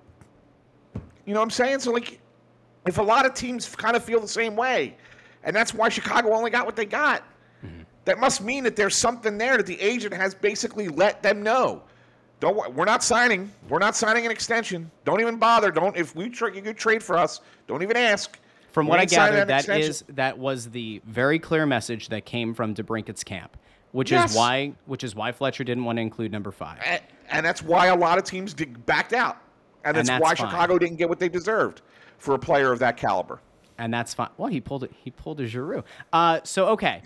You 1.26 1.34
know 1.34 1.39
what 1.39 1.45
I'm 1.45 1.52
saying? 1.52 1.80
So 1.80 1.91
like, 1.91 2.19
if 2.86 2.97
a 2.97 3.04
lot 3.04 3.26
of 3.26 3.34
teams 3.34 3.67
kind 3.76 3.95
of 3.95 4.04
feel 4.04 4.19
the 4.19 4.28
same 4.28 4.56
way, 4.56 4.97
and 5.43 5.56
that's 5.56 5.73
why 5.73 5.89
Chicago 5.89 6.34
only 6.34 6.52
got 6.52 6.65
what 6.65 6.76
they 6.76 6.86
got, 6.86 7.23
mm-hmm. 7.65 7.82
that 8.06 8.19
must 8.19 8.41
mean 8.41 8.63
that 8.63 8.76
there's 8.76 8.95
something 8.95 9.38
there 9.38 9.58
that 9.58 9.65
the 9.65 9.80
agent 9.80 10.13
has 10.13 10.34
basically 10.36 10.89
let 10.89 11.23
them 11.23 11.43
know. 11.43 11.84
Don't 12.39 12.73
we're 12.76 12.84
not 12.84 13.04
signing. 13.04 13.49
We're 13.69 13.80
not 13.80 13.95
signing 13.95 14.26
an 14.26 14.32
extension. 14.32 14.91
Don't 15.06 15.21
even 15.21 15.38
bother. 15.38 15.71
Don't 15.71 15.95
if 15.95 16.13
we 16.13 16.30
tra- 16.30 16.54
you 16.54 16.62
could 16.62 16.78
trade 16.78 17.02
for 17.02 17.17
us. 17.17 17.39
Don't 17.67 17.82
even 17.84 17.95
ask. 17.95 18.38
From 18.73 18.88
We 18.88 18.89
what 18.89 18.99
I 18.99 19.06
gathered, 19.06 19.47
that 19.47 19.60
extension. 19.60 19.89
is 19.89 20.04
that 20.10 20.38
was 20.38 20.69
the 20.71 21.02
very 21.06 21.39
clear 21.39 21.65
message 21.65 22.10
that 22.10 22.26
came 22.26 22.54
from 22.54 22.73
DeBrincat's 22.73 23.23
camp, 23.23 23.56
which 23.94 24.12
Yes. 24.12 24.32
is 24.32 24.38
why 24.38 24.74
which 24.86 25.04
is 25.04 25.16
why 25.16 25.32
Fletcher 25.32 25.64
didn't 25.64 25.86
want 25.86 25.96
to 25.98 26.02
include 26.02 26.32
number 26.32 26.52
five. 26.52 26.80
and, 26.86 27.02
and 27.30 27.46
that's 27.46 27.64
why 27.64 27.88
a 27.88 27.96
lot 27.96 28.18
of 28.18 28.26
teams 28.26 28.54
did, 28.54 28.86
backed 28.86 29.14
out, 29.14 29.38
and 29.86 29.96
And 29.96 30.06
that's, 30.06 30.10
that's 30.10 30.22
why 30.22 30.36
fine. 30.36 30.50
Chicago 30.50 30.78
didn't 30.78 30.98
get 30.98 31.08
what 31.10 31.20
they 31.20 31.30
deserved 31.30 31.82
for 32.18 32.36
a 32.36 32.40
player 32.40 32.72
of 32.74 32.80
that 32.80 32.98
caliber. 32.98 33.40
and 33.78 33.94
that's 33.94 34.14
fine. 34.14 34.30
Well, 34.38 34.50
he 34.50 34.60
pulled 34.62 34.84
it. 34.84 34.92
He 35.04 35.10
pulled 35.12 35.40
a 35.40 35.48
Giroux. 35.48 35.84
Uh, 36.12 36.42
so 36.44 36.68
okay. 36.70 37.02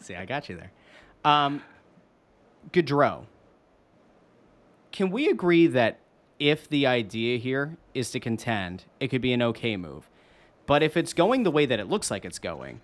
See, 0.00 0.14
I 0.16 0.24
got 0.24 0.48
you 0.48 0.56
there. 0.56 0.72
Um, 1.24 1.62
Gaudreau. 2.72 3.24
Can 4.92 5.10
we 5.10 5.28
agree 5.28 5.66
that 5.68 5.98
if 6.38 6.68
the 6.68 6.86
idea 6.86 7.38
here 7.38 7.76
is 7.94 8.10
to 8.12 8.20
contend, 8.20 8.84
it 8.98 9.08
could 9.08 9.20
be 9.20 9.32
an 9.32 9.42
okay 9.42 9.76
move, 9.76 10.08
but 10.66 10.82
if 10.82 10.96
it's 10.96 11.12
going 11.12 11.42
the 11.42 11.50
way 11.50 11.66
that 11.66 11.78
it 11.78 11.88
looks 11.88 12.10
like 12.10 12.24
it's 12.24 12.38
going, 12.38 12.80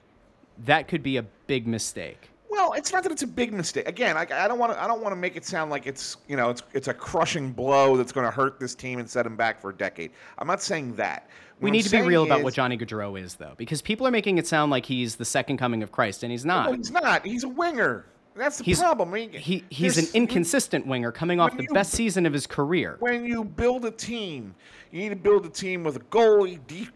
that 0.59 0.87
could 0.89 1.03
be 1.03 1.17
a 1.17 1.23
big 1.23 1.67
mistake. 1.67 2.31
It's 2.77 2.93
not 2.93 3.03
that 3.03 3.11
it's 3.13 3.23
a 3.23 3.27
big 3.27 3.53
mistake. 3.53 3.89
Again, 3.89 4.17
I, 4.17 4.27
I 4.31 4.47
don't 4.49 4.59
want 4.59 4.73
to. 4.73 4.83
I 4.83 4.87
don't 4.87 5.01
want 5.03 5.13
to 5.13 5.17
make 5.17 5.35
it 5.37 5.45
sound 5.45 5.71
like 5.71 5.87
it's 5.87 6.19
you 6.29 6.37
know 6.37 6.51
it's 6.51 6.63
it's 6.73 6.89
a 6.89 6.95
crushing 6.95 7.53
blow 7.53 7.97
that's 7.97 8.13
going 8.13 8.27
to 8.27 8.31
hurt 8.31 8.61
this 8.61 8.75
team 8.75 8.99
and 8.99 9.09
set 9.09 9.25
them 9.25 9.37
back 9.37 9.61
for 9.61 9.71
a 9.71 9.75
decade. 9.75 10.11
I'm 10.39 10.47
not 10.47 10.63
saying 10.63 10.95
that. 10.97 11.29
We 11.61 11.67
What 11.69 11.73
need 11.73 11.87
I'm 11.87 11.91
to 11.91 11.97
be 12.03 12.03
real 12.03 12.23
saying 12.25 12.33
about 12.33 12.45
what 12.45 12.55
Johnny 12.55 12.77
Gaudreau 12.77 13.19
is, 13.21 13.37
though, 13.37 13.55
because 13.57 13.81
people 13.81 14.07
are 14.07 14.11
making 14.11 14.37
it 14.37 14.47
sound 14.47 14.71
like 14.71 14.85
he's 14.85 15.17
the 15.17 15.25
second 15.25 15.57
coming 15.57 15.83
of 15.83 15.91
Christ, 15.91 16.23
and 16.23 16.31
he's 16.31 16.45
not. 16.45 16.71
No, 16.71 16.77
he's 16.77 16.91
not. 16.91 17.25
He's 17.27 17.45
a 17.45 17.49
winger. 17.49 18.05
That's 18.35 18.59
the 18.59 18.65
He's- 18.65 18.79
problem. 18.81 19.09
I 19.09 19.13
mean, 19.13 19.33
He 19.33 19.65
he's 19.71 19.97
an 19.97 20.07
inconsistent 20.13 20.87
winger 20.87 21.11
coming 21.11 21.41
off 21.41 21.57
the 21.57 21.63
you- 21.63 21.73
best 21.73 21.93
season 21.93 22.27
of 22.27 22.33
his 22.35 22.47
career. 22.47 22.97
When 23.01 23.25
you 23.25 23.45
build 23.45 23.87
a 23.87 23.91
team, 23.91 24.55
you 24.91 25.01
need 25.01 25.09
to 25.09 25.17
build 25.17 25.47
a 25.47 25.49
team 25.49 25.83
with 25.83 25.97
a 25.97 26.01
goalie, 26.01 26.61
de- 26.67 26.91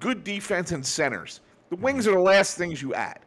good 0.00 0.22
defense, 0.24 0.72
and 0.72 0.84
centers. 0.84 1.40
The 1.70 1.76
wings 1.76 2.04
mm-hmm. 2.04 2.14
are 2.14 2.18
the 2.18 2.22
last 2.22 2.58
things 2.58 2.82
you 2.82 2.92
add, 2.92 3.20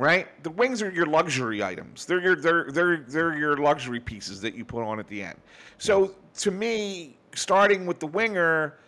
right? 0.00 0.42
The 0.42 0.50
wings 0.50 0.80
are 0.82 0.90
your 0.90 1.04
luxury 1.04 1.62
items. 1.62 2.06
They're 2.06 2.22
your 2.22 2.34
they're 2.34 2.70
they're 2.70 3.04
they're 3.06 3.36
your 3.36 3.58
luxury 3.58 4.00
pieces 4.00 4.40
that 4.40 4.54
you 4.54 4.64
put 4.64 4.82
on 4.82 4.98
at 4.98 5.06
the 5.06 5.22
end. 5.22 5.38
So 5.76 6.14
to 6.38 6.50
me, 6.50 7.18
starting 7.34 7.84
with 7.84 8.00
the 8.00 8.06
winger, 8.06 8.78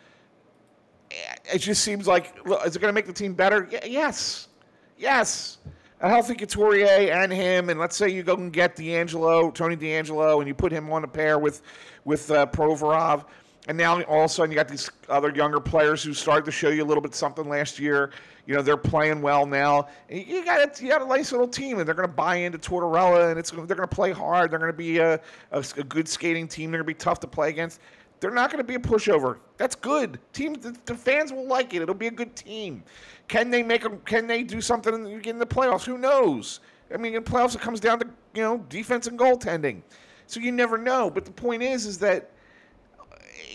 eh, 1.11 1.15
it 1.55 1.59
just 1.59 1.85
seems 1.85 2.09
like 2.09 2.35
look, 2.47 2.67
is 2.67 2.75
it 2.75 2.79
going 2.79 2.89
to 2.89 2.95
make 2.95 3.07
the 3.07 3.13
team 3.13 3.35
better? 3.35 3.69
Y- 3.71 3.81
yes, 3.87 4.49
yes. 4.97 5.59
A 6.01 6.09
healthy 6.09 6.35
Couturier 6.35 7.13
and 7.13 7.31
him, 7.33 7.69
and 7.69 7.79
let's 7.79 7.95
say 7.95 8.09
you 8.09 8.25
go 8.25 8.35
and 8.35 8.53
get 8.53 8.75
DeAngelo, 8.75 9.55
Tony 9.55 9.77
DeAngelo, 9.77 10.39
and 10.39 10.49
you 10.49 10.55
put 10.55 10.73
him 10.73 10.91
on 10.91 11.05
a 11.05 11.09
pair 11.09 11.39
with 11.39 11.61
with 12.05 12.31
uh, 12.31 12.47
Provorov, 12.47 13.27
and 13.69 13.79
now 13.79 14.03
all 14.03 14.21
of 14.21 14.25
a 14.25 14.29
sudden 14.29 14.51
you 14.51 14.57
got 14.57 14.69
these 14.69 14.91
other 15.09 15.31
younger 15.31 15.61
players 15.61 16.03
who 16.03 16.13
started 16.13 16.45
to 16.45 16.51
show 16.51 16.69
you 16.69 16.83
a 16.83 16.87
little 16.87 17.01
bit 17.01 17.15
something 17.15 17.49
last 17.49 17.79
year. 17.79 18.11
You 18.47 18.55
know 18.55 18.63
they're 18.63 18.77
playing 18.77 19.23
well 19.23 19.47
now. 19.47 19.89
And 20.09 20.27
you- 20.27 20.45
got 20.45 20.81
a, 20.81 20.83
you 20.83 20.91
got 20.91 21.03
a 21.03 21.07
nice 21.07 21.31
little 21.31 21.47
team, 21.47 21.79
and 21.79 21.87
they're 21.87 21.95
going 21.95 22.09
to 22.09 22.15
buy 22.15 22.37
into 22.37 22.59
Tortorella, 22.59 23.31
and 23.31 23.39
it's 23.39 23.51
they're 23.53 23.65
going 23.65 23.79
to 23.79 23.87
play 23.87 24.11
hard. 24.11 24.51
They're 24.51 24.59
going 24.59 24.73
to 24.73 24.77
be 24.77 24.99
a, 24.99 25.21
a, 25.53 25.65
a 25.77 25.85
good 25.85 26.09
skating 26.09 26.49
team. 26.49 26.71
They're 26.71 26.83
going 26.83 26.95
to 26.95 26.99
be 26.99 27.05
tough 27.05 27.21
to 27.21 27.29
play 27.29 27.51
against. 27.51 27.81
They're 28.19 28.31
not 28.33 28.51
going 28.51 28.59
to 28.59 28.65
be 28.65 28.75
a 28.75 28.79
pushover. 28.79 29.39
That's 29.57 29.75
good. 29.75 30.19
Team, 30.33 30.55
the, 30.55 30.77
the 30.87 30.95
fans 30.95 31.33
will 31.33 31.47
like 31.47 31.75
it. 31.75 31.83
It'll 31.83 31.95
be 31.95 32.07
a 32.07 32.13
good 32.13 32.37
team. 32.37 32.85
Can 33.29 33.51
they 33.51 33.63
make 33.63 33.83
them? 33.83 33.99
Can 34.05 34.27
they 34.27 34.43
do 34.43 34.61
something 34.61 34.93
in 34.93 35.05
the, 35.05 35.29
in 35.29 35.39
the 35.39 35.47
playoffs? 35.47 35.85
Who 35.85 35.99
knows? 35.99 36.61
I 36.93 36.97
mean, 36.97 37.15
in 37.15 37.23
playoffs, 37.23 37.55
it 37.55 37.61
comes 37.61 37.81
down 37.81 38.01
to 38.01 38.07
you 38.35 38.43
know 38.43 38.59
defense 38.69 39.07
and 39.07 39.19
goaltending. 39.19 39.83
So 40.27 40.41
you 40.41 40.51
never 40.53 40.79
know. 40.79 41.11
But 41.11 41.25
the 41.25 41.31
point 41.31 41.63
is, 41.63 41.87
is 41.87 41.99
that 41.99 42.31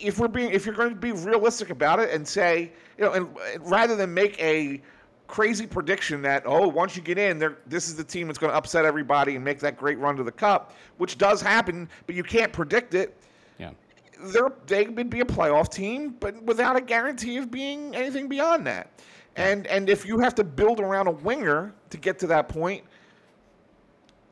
if 0.01 0.19
we're 0.19 0.27
being, 0.27 0.51
if 0.51 0.65
you're 0.65 0.75
going 0.75 0.89
to 0.89 0.95
be 0.95 1.11
realistic 1.11 1.69
about 1.69 1.99
it 1.99 2.11
and 2.11 2.27
say, 2.27 2.71
you 2.97 3.05
know, 3.05 3.13
and, 3.13 3.29
and 3.53 3.69
rather 3.69 3.95
than 3.95 4.13
make 4.13 4.41
a 4.41 4.81
crazy 5.27 5.67
prediction 5.67 6.21
that 6.21 6.43
oh, 6.45 6.67
once 6.67 6.95
you 6.95 7.01
get 7.01 7.17
in, 7.17 7.37
there, 7.37 7.57
this 7.67 7.87
is 7.87 7.95
the 7.95 8.03
team 8.03 8.27
that's 8.27 8.39
going 8.39 8.51
to 8.51 8.57
upset 8.57 8.85
everybody 8.85 9.35
and 9.35 9.43
make 9.43 9.59
that 9.59 9.77
great 9.77 9.99
run 9.99 10.15
to 10.15 10.23
the 10.23 10.31
cup, 10.31 10.73
which 10.97 11.17
does 11.17 11.41
happen, 11.41 11.89
but 12.05 12.15
you 12.15 12.23
can't 12.23 12.51
predict 12.53 12.93
it 12.93 13.17
Yeah. 13.59 13.71
they're 14.27 14.51
they 14.65 14.85
could 14.85 15.09
be 15.09 15.19
a 15.19 15.25
playoff 15.25 15.69
team, 15.69 16.15
but 16.19 16.41
without 16.43 16.75
a 16.75 16.81
guarantee 16.81 17.37
of 17.37 17.51
being 17.51 17.95
anything 17.95 18.27
beyond 18.27 18.65
that. 18.67 18.89
And 19.35 19.67
and 19.67 19.89
if 19.89 20.05
you 20.05 20.17
have 20.19 20.33
to 20.35 20.43
build 20.43 20.79
around 20.79 21.07
a 21.07 21.11
winger 21.11 21.73
to 21.91 21.97
get 21.97 22.17
to 22.19 22.27
that 22.27 22.49
point, 22.49 22.83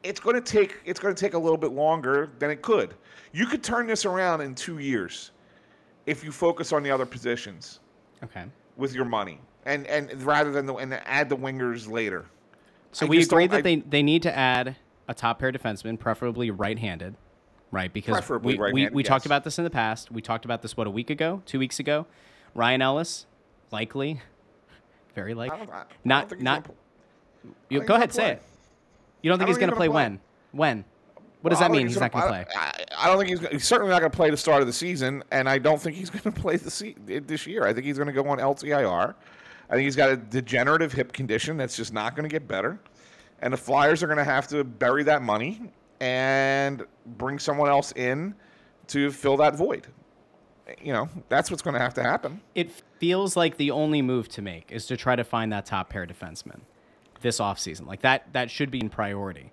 it's 0.02 0.20
going 0.20 0.36
to 0.36 0.42
take 0.42 0.78
it's 0.86 1.00
going 1.00 1.14
to 1.14 1.20
take 1.20 1.34
a 1.34 1.38
little 1.38 1.58
bit 1.58 1.72
longer 1.72 2.32
than 2.40 2.50
it 2.50 2.62
could. 2.62 2.96
You 3.34 3.46
could 3.46 3.64
turn 3.64 3.86
this 3.86 4.06
around 4.06 4.42
in 4.42 4.56
two 4.56 4.80
years 4.80 5.32
if 6.06 6.24
you 6.24 6.32
focus 6.32 6.72
on 6.74 6.84
the 6.84 6.92
other 6.92 7.06
positions 7.06 7.80
Okay. 8.24 8.46
with 8.78 8.94
your 8.94 9.06
money, 9.06 9.40
and 9.66 9.86
and 9.88 10.22
rather 10.24 10.52
than 10.52 10.66
the, 10.66 10.74
and 10.76 10.94
add 11.06 11.30
the 11.30 11.38
wingers 11.38 11.90
later. 11.90 12.26
So 12.92 13.06
I 13.06 13.10
we 13.10 13.22
agree 13.24 13.48
that 13.48 13.58
I- 13.58 13.62
they 13.62 13.76
they 13.78 14.04
need 14.04 14.22
to 14.24 14.36
add 14.36 14.76
a 15.08 15.14
top 15.14 15.40
pair 15.40 15.52
defenseman, 15.52 16.00
preferably 16.00 16.50
right-handed, 16.52 17.16
right? 17.72 17.92
Because 17.94 18.14
Preferably 18.14 18.58
we, 18.58 18.72
we, 18.74 18.90
we 18.90 19.04
talked 19.04 19.24
yes. 19.24 19.28
about 19.28 19.44
this 19.44 19.58
in 19.60 19.64
the 19.64 19.70
past. 19.70 20.12
We 20.12 20.22
talked 20.22 20.46
about 20.46 20.62
this 20.64 20.76
what 20.76 20.88
a 20.88 20.90
week 20.90 21.10
ago, 21.12 21.42
two 21.46 21.60
weeks 21.60 21.80
ago. 21.80 22.08
Ryan 22.56 22.82
Ellis, 22.82 23.26
likely, 23.72 24.22
very 25.16 25.34
likely. 25.36 25.60
don't, 25.60 25.70
I, 25.70 25.84
Not 26.04 26.22
don't 26.22 26.30
think 26.30 26.42
not. 26.42 26.64
gonna- 26.64 26.76
You, 27.70 27.82
go 27.84 27.96
ahead, 27.96 28.14
say 28.14 28.22
play. 28.24 28.32
it. 28.32 28.42
You 29.22 29.30
don't 29.30 29.38
think 29.40 29.50
he's 29.50 29.58
don't 29.58 29.62
going 29.62 29.70
to 29.72 29.76
play 29.76 29.86
he's 29.88 29.94
gonna 29.94 30.20
when? 30.52 30.80
When? 30.84 30.86
What 31.46 31.52
does 31.52 31.60
that 31.60 31.70
mean? 31.70 31.82
think 31.82 31.90
He's 31.90 32.00
not 32.00 32.12
going 32.12 32.24
to 32.24 32.30
play. 32.30 32.46
I, 32.56 32.86
I 32.98 33.08
don't 33.08 33.20
think 33.20 33.30
he's, 33.30 33.52
he's 33.52 33.66
certainly 33.66 33.92
not 33.92 34.00
going 34.00 34.10
to 34.10 34.16
play 34.16 34.32
the 34.32 34.38
start 34.38 34.62
of 34.62 34.68
the 34.68 34.74
season, 34.74 35.24
and 35.30 35.48
I 35.48 35.60
don't 35.60 35.80
think 35.80 35.96
he's 35.96 36.10
going 36.24 36.24
to 36.24 36.32
play 36.32 36.58
the 36.58 36.72
se- 36.72 36.96
this 37.06 37.46
year. 37.46 37.68
I 37.68 37.72
think 37.72 37.86
he's 37.86 37.98
going 37.98 38.08
to 38.08 38.14
go 38.14 38.28
on 38.28 38.40
LTIR. 38.40 39.14
I 39.70 39.74
think 39.74 39.84
he's 39.84 39.96
got 39.96 40.10
a 40.10 40.18
degenerative 40.18 40.92
hip 40.92 41.14
condition 41.14 41.56
that's 41.56 41.78
just 41.78 41.94
not 41.94 42.16
going 42.16 42.28
to 42.28 42.34
get 42.34 42.48
better, 42.48 42.80
and 43.44 43.54
the 43.54 43.58
Flyers 43.58 44.02
are 44.02 44.08
going 44.08 44.18
to 44.18 44.24
have 44.24 44.48
to 44.48 44.64
bury 44.64 45.04
that 45.04 45.22
money 45.22 45.72
and 46.00 46.84
bring 47.06 47.38
someone 47.38 47.70
else 47.70 47.92
in 47.92 48.34
to 48.88 49.12
fill 49.12 49.38
that 49.38 49.56
void. 49.56 49.86
You 50.82 50.94
know, 50.94 51.10
that's 51.30 51.52
what's 51.52 51.62
going 51.62 51.76
to 51.76 51.80
have 51.80 51.94
to 51.94 52.02
happen. 52.02 52.42
It 52.56 52.72
feels 52.98 53.36
like 53.36 53.58
the 53.58 53.70
only 53.70 54.02
move 54.02 54.30
to 54.30 54.42
make 54.42 54.72
is 54.72 54.88
to 54.88 54.98
try 54.98 55.16
to 55.16 55.24
find 55.24 55.52
that 55.52 55.68
top 55.68 55.90
pair 55.90 56.08
defenseman 56.08 56.62
this 57.22 57.38
offseason. 57.40 57.86
Like 57.86 58.02
that 58.02 58.34
that 58.34 58.50
should 58.50 58.72
be 58.72 58.80
in 58.80 58.90
priority. 58.90 59.52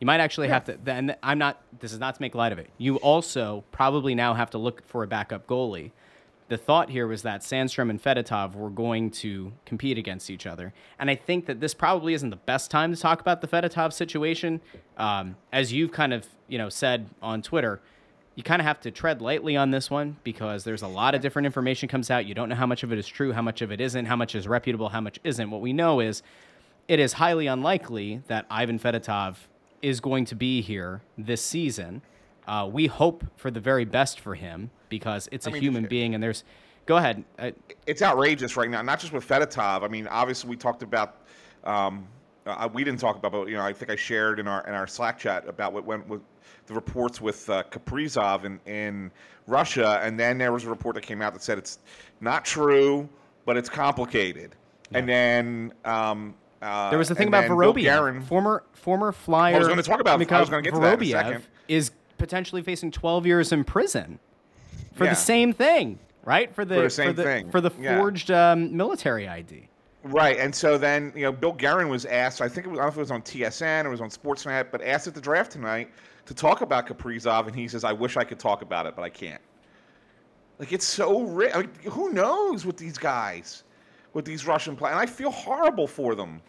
You 0.00 0.06
might 0.06 0.20
actually 0.20 0.48
have 0.48 0.64
to 0.64 0.78
then 0.82 1.16
I'm 1.22 1.38
not 1.38 1.62
this 1.80 1.92
is 1.92 1.98
not 1.98 2.14
to 2.16 2.22
make 2.22 2.34
light 2.34 2.52
of 2.52 2.58
it. 2.58 2.70
You 2.78 2.96
also 2.96 3.64
probably 3.72 4.14
now 4.14 4.34
have 4.34 4.50
to 4.50 4.58
look 4.58 4.86
for 4.86 5.02
a 5.02 5.06
backup 5.06 5.46
goalie. 5.46 5.92
The 6.48 6.58
thought 6.58 6.90
here 6.90 7.06
was 7.06 7.22
that 7.22 7.40
Sandstrom 7.40 7.88
and 7.88 8.02
Fedotov 8.02 8.54
were 8.54 8.68
going 8.68 9.10
to 9.12 9.52
compete 9.64 9.96
against 9.96 10.28
each 10.28 10.46
other. 10.46 10.74
And 10.98 11.10
I 11.10 11.14
think 11.14 11.46
that 11.46 11.60
this 11.60 11.72
probably 11.72 12.12
isn't 12.12 12.28
the 12.28 12.36
best 12.36 12.70
time 12.70 12.94
to 12.94 13.00
talk 13.00 13.20
about 13.20 13.40
the 13.40 13.48
Fedotov 13.48 13.94
situation. 13.94 14.60
Um, 14.98 15.36
as 15.52 15.72
you've 15.72 15.90
kind 15.90 16.12
of, 16.12 16.26
you 16.46 16.58
know, 16.58 16.68
said 16.68 17.08
on 17.22 17.40
Twitter, 17.40 17.80
you 18.34 18.42
kind 18.42 18.60
of 18.60 18.66
have 18.66 18.80
to 18.80 18.90
tread 18.90 19.22
lightly 19.22 19.56
on 19.56 19.70
this 19.70 19.90
one 19.90 20.16
because 20.22 20.64
there's 20.64 20.82
a 20.82 20.88
lot 20.88 21.14
of 21.14 21.22
different 21.22 21.46
information 21.46 21.88
comes 21.88 22.10
out. 22.10 22.26
You 22.26 22.34
don't 22.34 22.48
know 22.48 22.56
how 22.56 22.66
much 22.66 22.82
of 22.82 22.92
it 22.92 22.98
is 22.98 23.06
true, 23.06 23.32
how 23.32 23.42
much 23.42 23.62
of 23.62 23.72
it 23.72 23.80
isn't, 23.80 24.04
how 24.04 24.16
much 24.16 24.34
is 24.34 24.46
reputable, 24.46 24.90
how 24.90 25.00
much 25.00 25.18
isn't. 25.24 25.50
What 25.50 25.60
we 25.60 25.72
know 25.72 26.00
is 26.00 26.22
it 26.88 26.98
is 26.98 27.14
highly 27.14 27.46
unlikely 27.46 28.22
that 28.26 28.44
Ivan 28.50 28.78
Fedotov 28.78 29.36
is 29.84 30.00
going 30.00 30.24
to 30.24 30.34
be 30.34 30.62
here 30.62 31.02
this 31.18 31.42
season. 31.42 32.00
Uh, 32.48 32.68
we 32.70 32.86
hope 32.86 33.22
for 33.36 33.50
the 33.50 33.60
very 33.60 33.84
best 33.84 34.18
for 34.18 34.34
him 34.34 34.70
because 34.88 35.28
it's 35.30 35.46
a 35.46 35.50
mean, 35.50 35.62
human 35.62 35.86
being 35.86 36.14
and 36.14 36.22
there's. 36.22 36.42
Go 36.86 36.96
ahead. 36.96 37.24
It's 37.86 38.02
outrageous 38.02 38.56
right 38.56 38.68
now. 38.68 38.82
Not 38.82 39.00
just 39.00 39.12
with 39.12 39.26
Fedotov. 39.26 39.82
I 39.82 39.88
mean, 39.88 40.06
obviously 40.06 40.50
we 40.50 40.56
talked 40.56 40.82
about. 40.82 41.16
Um, 41.64 42.06
uh, 42.46 42.68
we 42.70 42.84
didn't 42.84 43.00
talk 43.00 43.16
about, 43.16 43.32
but 43.32 43.48
you 43.48 43.54
know, 43.54 43.62
I 43.62 43.72
think 43.72 43.90
I 43.90 43.96
shared 43.96 44.38
in 44.38 44.46
our 44.46 44.66
in 44.66 44.74
our 44.74 44.86
Slack 44.86 45.18
chat 45.18 45.48
about 45.48 45.72
what 45.72 45.84
went 45.84 46.06
with 46.06 46.20
the 46.66 46.74
reports 46.74 47.20
with 47.20 47.48
uh, 47.48 47.62
Kaprizov 47.70 48.44
in, 48.44 48.60
in 48.66 49.10
Russia, 49.46 49.98
and 50.02 50.20
then 50.20 50.36
there 50.36 50.52
was 50.52 50.64
a 50.64 50.68
report 50.68 50.94
that 50.96 51.02
came 51.02 51.22
out 51.22 51.32
that 51.32 51.42
said 51.42 51.56
it's 51.56 51.78
not 52.20 52.44
true, 52.44 53.08
but 53.46 53.56
it's 53.56 53.70
complicated. 53.70 54.54
And 54.92 55.08
then 55.08 55.72
um, 55.86 56.34
uh, 56.62 56.90
There 56.90 56.98
was 56.98 57.08
the 57.08 57.14
thing 57.14 57.28
about 57.28 57.44
Vorobiev, 57.44 58.24
former 58.24 58.62
former 58.72 59.12
Flyer. 59.12 59.54
I 59.54 59.58
was 59.58 59.68
gonna 59.68 59.82
talk 59.82 60.00
about- 60.00 60.14
I 60.20 60.40
was 60.40 60.50
gonna 60.50 60.62
get 60.62 60.74
to 60.74 60.80
that 60.80 61.00
in 61.00 61.08
a 61.08 61.10
second. 61.10 61.42
is 61.68 61.90
potentially 62.18 62.62
facing 62.62 62.90
12 62.90 63.26
years 63.26 63.52
in 63.52 63.64
prison 63.64 64.18
for 64.94 65.04
Yeah. 65.04 65.10
the 65.10 65.16
same 65.16 65.52
thing, 65.52 65.98
right? 66.24 66.54
For 66.54 66.64
the 66.64 66.76
For 66.76 66.82
the 66.82 66.90
same 66.90 67.14
thing, 67.14 67.50
for 67.50 67.60
the 67.60 67.70
yeah. 67.80 67.98
forged 67.98 68.30
um, 68.30 68.76
military 68.76 69.28
ID. 69.28 69.68
Right, 70.04 70.38
and 70.38 70.54
so 70.54 70.76
then 70.76 71.12
you 71.16 71.22
know 71.22 71.32
Bill 71.32 71.52
Guerin 71.52 71.88
was 71.88 72.04
asked. 72.04 72.40
I 72.42 72.48
think 72.48 72.66
it 72.66 72.70
was, 72.70 72.78
I 72.78 72.82
don't 72.82 72.88
know 72.88 72.92
if 72.92 72.96
it 72.98 73.00
was 73.00 73.10
on 73.10 73.22
TSN 73.22 73.84
or 73.84 73.88
it 73.88 73.90
was 73.90 74.00
on 74.02 74.10
Sportsnet, 74.10 74.66
but 74.70 74.82
asked 74.82 75.06
at 75.06 75.14
the 75.14 75.20
draft 75.20 75.50
tonight 75.52 75.90
to 76.26 76.34
talk 76.34 76.60
about 76.60 76.86
Kaprizov, 76.86 77.46
and 77.46 77.56
he 77.56 77.66
says, 77.68 77.84
"I 77.84 77.92
wish 77.92 78.16
I 78.18 78.24
could 78.24 78.38
talk 78.38 78.60
about 78.62 78.84
it, 78.86 78.94
but 78.96 79.02
I 79.02 79.08
can't." 79.08 79.40
Like 80.58 80.72
it's 80.72 80.84
so 80.84 81.22
rich. 81.22 81.52
I 81.54 81.60
mean, 81.62 81.70
who 81.90 82.10
knows 82.12 82.64
with 82.64 82.76
these 82.76 82.96
guys, 82.98 83.63
with 84.14 84.24
these 84.24 84.46
Russian 84.46 84.74
players? 84.76 84.92
And 84.92 85.00
I 85.00 85.06
feel 85.06 85.30
horrible 85.30 85.86
for 85.86 86.14
them. 86.14 86.40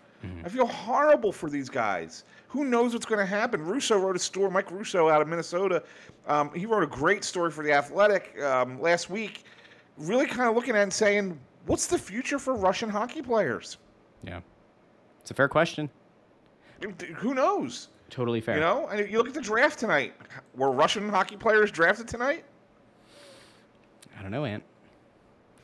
I 0.43 0.49
feel 0.49 0.65
horrible 0.65 1.31
for 1.31 1.51
these 1.51 1.69
guys. 1.69 2.23
Who 2.47 2.65
knows 2.65 2.93
what's 2.93 3.05
going 3.05 3.19
to 3.19 3.25
happen? 3.27 3.63
Russo 3.63 3.95
wrote 3.95 4.15
a 4.15 4.19
story. 4.19 4.49
Mike 4.49 4.71
Russo 4.71 5.07
out 5.07 5.21
of 5.21 5.27
Minnesota. 5.27 5.83
Um, 6.27 6.51
he 6.55 6.65
wrote 6.65 6.81
a 6.81 6.87
great 6.87 7.23
story 7.23 7.51
for 7.51 7.63
the 7.63 7.71
Athletic 7.71 8.41
um, 8.41 8.81
last 8.81 9.11
week, 9.11 9.43
really 9.97 10.25
kind 10.25 10.49
of 10.49 10.55
looking 10.55 10.75
at 10.75 10.81
and 10.81 10.91
saying, 10.91 11.39
"What's 11.67 11.85
the 11.85 11.99
future 11.99 12.39
for 12.39 12.55
Russian 12.55 12.89
hockey 12.89 13.21
players?" 13.21 13.77
Yeah. 14.23 14.39
It's 15.21 15.29
a 15.29 15.35
fair 15.35 15.47
question. 15.47 15.91
Who 17.17 17.35
knows? 17.35 17.89
Totally 18.09 18.41
fair. 18.41 18.55
You 18.55 18.61
know, 18.61 18.87
and 18.87 19.07
you 19.07 19.19
look 19.19 19.27
at 19.27 19.35
the 19.35 19.41
draft 19.41 19.77
tonight. 19.77 20.13
Were 20.55 20.71
Russian 20.71 21.07
hockey 21.07 21.37
players 21.37 21.69
drafted 21.69 22.07
tonight? 22.07 22.45
I 24.17 24.21
don't 24.23 24.31
know, 24.31 24.45
Ant. 24.45 24.63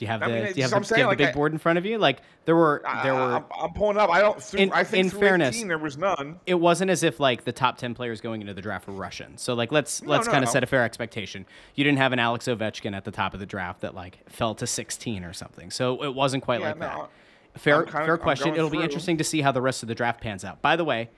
Do 0.01 0.05
you 0.05 0.09
have 0.09 0.23
I 0.23 0.27
the 0.29 0.33
mean, 0.33 0.41
do 0.41 0.41
you 0.41 0.45
have, 0.47 0.53
the, 0.55 0.55
do 0.55 0.59
you 0.59 0.73
have 0.79 0.85
saying, 0.87 1.09
the 1.09 1.15
big 1.15 1.27
I- 1.27 1.31
board 1.31 1.51
in 1.51 1.59
front 1.59 1.77
of 1.77 1.85
you? 1.85 1.99
Like 1.99 2.23
there 2.45 2.55
were 2.55 2.81
there 3.03 3.13
were 3.13 3.19
I'm, 3.35 3.45
I'm 3.61 3.73
pulling 3.73 3.97
up. 3.97 4.09
I 4.09 4.19
don't. 4.19 4.41
Through, 4.41 4.61
In- 4.61 4.71
I 4.73 4.83
think 4.83 5.05
in 5.05 5.09
through 5.11 5.19
fairness- 5.19 5.55
18, 5.55 5.67
there 5.67 5.77
was 5.77 5.95
none. 5.95 6.39
it 6.47 6.55
wasn't 6.55 6.89
as 6.89 7.03
if 7.03 7.19
like 7.19 7.43
the 7.43 7.51
top 7.51 7.77
10 7.77 7.93
players 7.93 8.19
going 8.19 8.41
into 8.41 8.55
the 8.55 8.63
draft 8.63 8.87
were 8.87 8.95
Russian. 8.95 9.37
So 9.37 9.53
like 9.53 9.71
let's 9.71 10.01
No, 10.01 10.09
let's 10.09 10.25
no, 10.25 10.31
kind 10.31 10.43
of 10.43 10.47
no. 10.47 10.53
set 10.53 10.63
a 10.63 10.65
fair 10.65 10.83
expectation. 10.83 11.45
You 11.75 11.83
didn't 11.83 11.99
have 11.99 12.13
an 12.13 12.17
Alex 12.19 12.47
Ovechkin 12.47 12.95
at 12.97 13.05
the 13.05 13.11
top 13.11 13.35
of 13.35 13.39
the 13.39 13.45
draft 13.45 13.81
that 13.81 13.93
like 13.93 14.27
fell 14.27 14.55
to 14.55 14.65
16 14.65 15.23
or 15.23 15.33
something. 15.33 15.69
So 15.69 16.03
it 16.03 16.15
wasn't 16.15 16.43
quite 16.43 16.61
Yeah, 16.61 16.69
like 16.69 16.79
that. 16.79 17.09
Fair 17.57 17.85
fair 17.85 18.17
question. 18.17 18.55
It'll 18.55 18.71
be 18.71 18.81
interesting 18.81 19.19
to 19.19 19.23
see 19.23 19.41
how 19.41 19.51
the 19.51 19.61
rest 19.61 19.83
of 19.83 19.87
the 19.87 19.93
draft 19.93 20.19
pans 20.19 20.43
out. 20.43 20.63
By 20.63 20.77
the 20.77 20.83
way, 20.83 21.11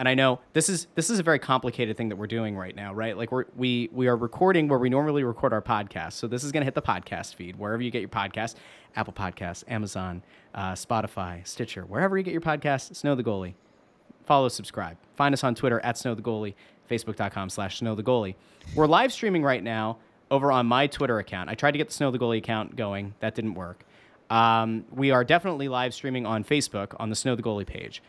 and 0.00 0.08
I 0.08 0.14
know 0.14 0.40
this 0.54 0.68
is 0.68 0.88
this 0.96 1.10
is 1.10 1.20
a 1.20 1.22
very 1.22 1.38
complicated 1.38 1.96
thing 1.96 2.08
that 2.08 2.16
we're 2.16 2.26
doing 2.26 2.56
right 2.56 2.74
now, 2.74 2.92
right? 2.92 3.16
Like 3.16 3.30
we're 3.30 3.44
we 3.56 3.88
we 3.92 4.08
are 4.08 4.16
recording 4.16 4.66
where 4.66 4.80
we 4.80 4.88
normally 4.88 5.22
record 5.22 5.52
our 5.52 5.62
podcast. 5.62 6.14
So 6.14 6.26
this 6.26 6.42
is 6.42 6.50
going 6.50 6.62
to 6.62 6.64
hit 6.64 6.74
the 6.74 6.82
podcast 6.82 7.36
feed 7.36 7.56
wherever 7.56 7.80
you 7.80 7.92
get 7.92 8.00
your 8.00 8.08
podcast, 8.08 8.56
Apple 8.96 9.12
Podcasts, 9.12 9.62
Amazon, 9.68 10.24
uh, 10.56 10.72
Spotify, 10.72 11.46
Stitcher, 11.46 11.82
wherever 11.82 12.18
you 12.18 12.24
get 12.24 12.32
your 12.32 12.40
podcast. 12.40 12.96
Snow 12.96 13.14
the 13.14 13.22
goalie 13.22 13.54
follow, 14.30 14.48
subscribe. 14.48 14.96
Find 15.16 15.32
us 15.32 15.42
on 15.42 15.56
Twitter 15.56 15.80
at 15.80 15.98
Snow 15.98 16.14
the 16.14 16.22
Goalie, 16.22 16.54
Facebook.com 16.88 17.50
slash 17.50 17.78
Snow 17.78 17.96
the 17.96 18.02
Goalie. 18.04 18.36
We're 18.76 18.86
live 18.86 19.12
streaming 19.12 19.42
right 19.42 19.60
now 19.60 19.98
over 20.30 20.52
on 20.52 20.66
my 20.66 20.86
Twitter 20.86 21.18
account. 21.18 21.50
I 21.50 21.56
tried 21.56 21.72
to 21.72 21.78
get 21.78 21.88
the 21.88 21.94
Snow 21.94 22.12
the 22.12 22.18
Goalie 22.20 22.38
account 22.38 22.76
going. 22.76 23.14
That 23.18 23.34
didn't 23.34 23.54
work. 23.54 23.84
Um, 24.30 24.84
we 24.92 25.10
are 25.10 25.24
definitely 25.24 25.66
live 25.66 25.92
streaming 25.92 26.26
on 26.26 26.44
Facebook 26.44 26.94
on 27.00 27.10
the 27.10 27.16
Snow 27.16 27.34
the 27.34 27.42
Goalie 27.42 27.66
page. 27.66 28.04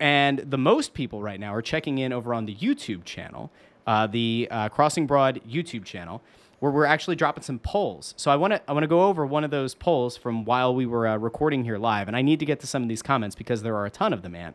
And 0.00 0.38
the 0.38 0.58
most 0.58 0.94
people 0.94 1.22
right 1.22 1.40
now 1.40 1.54
are 1.54 1.62
checking 1.62 1.98
in 1.98 2.12
over 2.12 2.34
on 2.34 2.46
the 2.46 2.54
YouTube 2.54 3.04
channel, 3.04 3.50
uh, 3.86 4.06
the 4.06 4.48
uh, 4.50 4.68
Crossing 4.68 5.06
Broad 5.06 5.40
YouTube 5.48 5.84
channel, 5.84 6.22
where 6.60 6.72
we're 6.72 6.86
actually 6.86 7.16
dropping 7.16 7.42
some 7.42 7.58
polls. 7.58 8.14
So 8.16 8.30
I 8.30 8.36
want 8.36 8.52
to 8.54 8.62
I 8.68 8.72
want 8.72 8.84
to 8.84 8.88
go 8.88 9.04
over 9.04 9.26
one 9.26 9.44
of 9.44 9.50
those 9.50 9.74
polls 9.74 10.16
from 10.16 10.44
while 10.44 10.74
we 10.74 10.86
were 10.86 11.06
uh, 11.06 11.16
recording 11.16 11.64
here 11.64 11.78
live, 11.78 12.08
and 12.08 12.16
I 12.16 12.22
need 12.22 12.40
to 12.40 12.46
get 12.46 12.60
to 12.60 12.66
some 12.66 12.82
of 12.82 12.88
these 12.88 13.02
comments 13.02 13.36
because 13.36 13.62
there 13.62 13.76
are 13.76 13.86
a 13.86 13.90
ton 13.90 14.12
of 14.12 14.22
them, 14.22 14.32
man. 14.32 14.54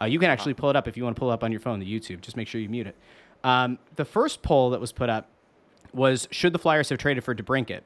Uh, 0.00 0.06
you 0.06 0.18
can 0.18 0.30
actually 0.30 0.54
pull 0.54 0.70
it 0.70 0.76
up 0.76 0.88
if 0.88 0.96
you 0.96 1.04
want 1.04 1.16
to 1.16 1.20
pull 1.20 1.30
it 1.30 1.34
up 1.34 1.44
on 1.44 1.50
your 1.50 1.60
phone, 1.60 1.78
the 1.78 1.86
YouTube. 1.86 2.20
Just 2.20 2.36
make 2.36 2.48
sure 2.48 2.60
you 2.60 2.68
mute 2.68 2.86
it. 2.86 2.96
Um, 3.44 3.78
the 3.96 4.04
first 4.04 4.42
poll 4.42 4.70
that 4.70 4.80
was 4.80 4.92
put 4.92 5.10
up 5.10 5.28
was 5.92 6.28
should 6.30 6.52
the 6.52 6.58
Flyers 6.58 6.88
have 6.88 6.98
traded 6.98 7.24
for 7.24 7.34
DeBrincat? 7.34 7.80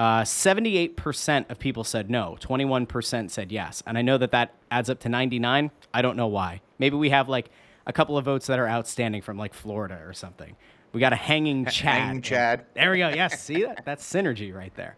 Uh, 0.00 0.22
78% 0.22 1.50
of 1.50 1.58
people 1.58 1.84
said 1.84 2.08
no. 2.08 2.38
21% 2.40 3.30
said 3.30 3.52
yes. 3.52 3.82
And 3.86 3.98
I 3.98 4.02
know 4.02 4.16
that 4.16 4.30
that 4.30 4.54
adds 4.70 4.88
up 4.88 4.98
to 5.00 5.10
99. 5.10 5.70
I 5.92 6.00
don't 6.00 6.16
know 6.16 6.26
why. 6.26 6.62
Maybe 6.78 6.96
we 6.96 7.10
have 7.10 7.28
like 7.28 7.50
a 7.86 7.92
couple 7.92 8.16
of 8.16 8.24
votes 8.24 8.46
that 8.46 8.58
are 8.58 8.66
outstanding 8.66 9.20
from 9.20 9.36
like 9.36 9.52
Florida 9.52 10.00
or 10.02 10.14
something. 10.14 10.56
We 10.94 11.00
got 11.00 11.12
a 11.12 11.16
hanging 11.16 11.66
Chad. 11.66 12.00
hanging 12.00 12.22
Chad. 12.22 12.64
There 12.72 12.92
we 12.92 12.96
go. 12.96 13.10
Yes. 13.10 13.42
See 13.42 13.62
that? 13.64 13.84
That's 13.84 14.10
synergy 14.10 14.54
right 14.54 14.74
there. 14.74 14.96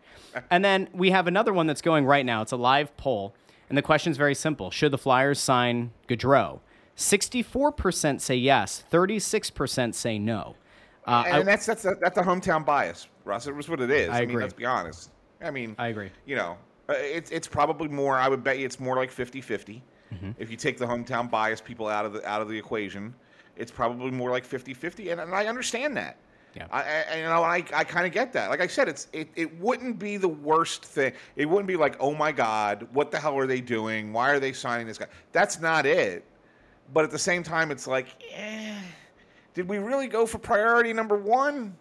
And 0.53 0.65
then 0.65 0.89
we 0.93 1.11
have 1.11 1.27
another 1.27 1.53
one 1.53 1.67
that's 1.67 1.83
going 1.83 2.07
right 2.07 2.25
now. 2.25 2.43
It's 2.43 2.53
a 2.53 2.57
live 2.57 2.97
poll. 2.97 3.35
And 3.69 3.77
the 3.77 3.83
question 3.83 4.13
is 4.13 4.17
very 4.17 4.37
simple 4.37 4.71
Should 4.71 4.93
the 4.93 4.99
Flyers 4.99 5.41
sign 5.41 5.91
Gaudreau? 6.07 6.61
64% 6.97 8.21
say 8.21 8.37
yes, 8.37 8.85
36% 8.93 9.95
say 9.97 10.21
no. 10.21 10.55
Uh, 11.07 11.25
and 11.27 11.37
I- 11.37 11.43
that's 11.43 11.67
that's 11.67 11.85
a, 11.85 11.97
that's 12.01 12.19
a 12.19 12.23
hometown 12.23 12.65
bias, 12.65 13.09
Russ. 13.25 13.47
It 13.47 13.55
was 13.55 13.69
what 13.69 13.81
it 13.81 13.91
is. 13.91 14.09
I 14.09 14.21
mean, 14.21 14.31
agree. 14.31 14.43
let's 14.43 14.55
be 14.55 14.65
honest. 14.65 15.11
I 15.41 15.51
mean, 15.51 15.75
I 15.79 15.89
agree. 15.89 16.11
You 16.27 16.37
know, 16.37 16.57
uh, 16.89 16.95
it's 16.97 17.31
it's 17.31 17.49
probably 17.49 17.89
more. 17.89 18.17
I 18.17 18.29
would 18.29 18.45
bet 18.45 18.59
you 18.59 18.67
it's 18.67 18.79
more 18.79 18.97
like 18.97 19.13
50-50. 19.13 19.81
Mm-hmm. 20.13 20.31
If 20.39 20.51
you 20.51 20.57
take 20.57 20.79
the 20.79 20.87
hometown 20.87 21.31
bias 21.31 21.61
people 21.61 21.89
out 21.89 22.05
of 22.05 22.13
the 22.13 22.29
out 22.29 22.43
of 22.43 22.49
the 22.49 22.57
equation, 22.57 23.15
it's 23.57 23.73
probably 23.73 24.11
more 24.11 24.31
like 24.31 24.47
50-50, 24.47 25.11
and, 25.13 25.21
and 25.21 25.35
I 25.35 25.47
understand 25.47 25.97
that. 25.97 26.17
Yeah. 26.55 26.67
I, 26.71 27.05
I 27.11 27.17
you 27.17 27.23
know 27.25 27.43
I, 27.43 27.65
I 27.75 27.85
kind 27.85 28.07
of 28.07 28.13
get 28.13 28.33
that. 28.35 28.51
Like 28.51 28.61
I 28.61 28.67
said, 28.67 28.89
it's 28.89 29.09
it, 29.13 29.29
it 29.37 29.59
wouldn't 29.59 29.99
be 29.99 30.17
the 30.19 30.29
worst 30.29 30.85
thing. 30.85 31.13
It 31.37 31.47
wouldn't 31.47 31.67
be 31.67 31.77
like, 31.77 31.97
oh 31.99 32.15
my 32.15 32.31
God, 32.31 32.87
what 32.93 33.11
the 33.11 33.19
hell 33.19 33.37
are 33.39 33.47
they 33.47 33.61
doing? 33.61 34.13
Why 34.13 34.31
are 34.31 34.39
they 34.41 34.53
signing 34.53 34.87
this 34.87 34.99
guy? 34.99 35.07
That's 35.33 35.61
not 35.61 35.87
it. 35.87 36.25
But 36.93 37.05
at 37.05 37.11
the 37.11 37.19
same 37.19 37.43
time, 37.43 37.71
it's 37.71 37.87
like, 37.87 38.09
eh, 38.35 38.75
did 39.55 39.69
we 39.69 39.79
really 39.79 40.07
go 40.09 40.27
for 40.27 40.39
priority 40.39 40.93
number 40.93 41.17
one, 41.17 41.77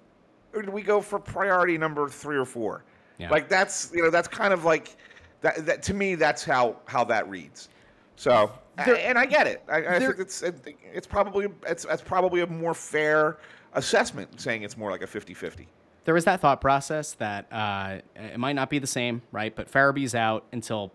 or 0.53 0.61
did 0.61 0.69
we 0.71 0.81
go 0.81 1.01
for 1.01 1.19
priority 1.19 1.77
number 1.77 2.07
three 2.09 2.37
or 2.37 2.45
four? 2.45 2.83
Yeah. 3.17 3.29
Like 3.29 3.47
that's 3.49 3.91
you 3.93 4.03
know 4.03 4.09
that's 4.09 4.27
kind 4.27 4.53
of 4.53 4.65
like 4.65 4.95
that. 5.41 5.65
That 5.65 5.83
to 5.83 5.93
me, 5.93 6.15
that's 6.15 6.43
how 6.43 6.77
how 6.85 7.03
that 7.05 7.29
reads. 7.29 7.69
So 8.15 8.51
There- 8.85 8.95
and 8.97 9.17
I 9.17 9.25
get 9.25 9.47
it. 9.47 9.63
I, 9.69 9.77
I 9.77 9.81
there- 9.81 9.99
think 10.11 10.19
it's 10.19 10.41
it, 10.41 10.55
it's 10.93 11.07
probably 11.07 11.47
it's 11.67 11.85
it's 11.89 12.01
probably 12.01 12.41
a 12.41 12.47
more 12.47 12.73
fair 12.73 13.37
assessment 13.73 14.39
saying 14.41 14.63
it's 14.63 14.75
more 14.75 14.91
like 14.91 15.01
a 15.01 15.07
50-50. 15.07 15.65
there 16.03 16.13
was 16.13 16.25
that 16.25 16.41
thought 16.41 16.59
process 16.59 17.13
that 17.13 17.45
uh, 17.53 17.99
it 18.17 18.37
might 18.37 18.51
not 18.53 18.69
be 18.69 18.79
the 18.79 18.87
same, 18.87 19.21
right? 19.31 19.55
But 19.55 19.71
Farabee's 19.71 20.13
out 20.13 20.43
until 20.51 20.91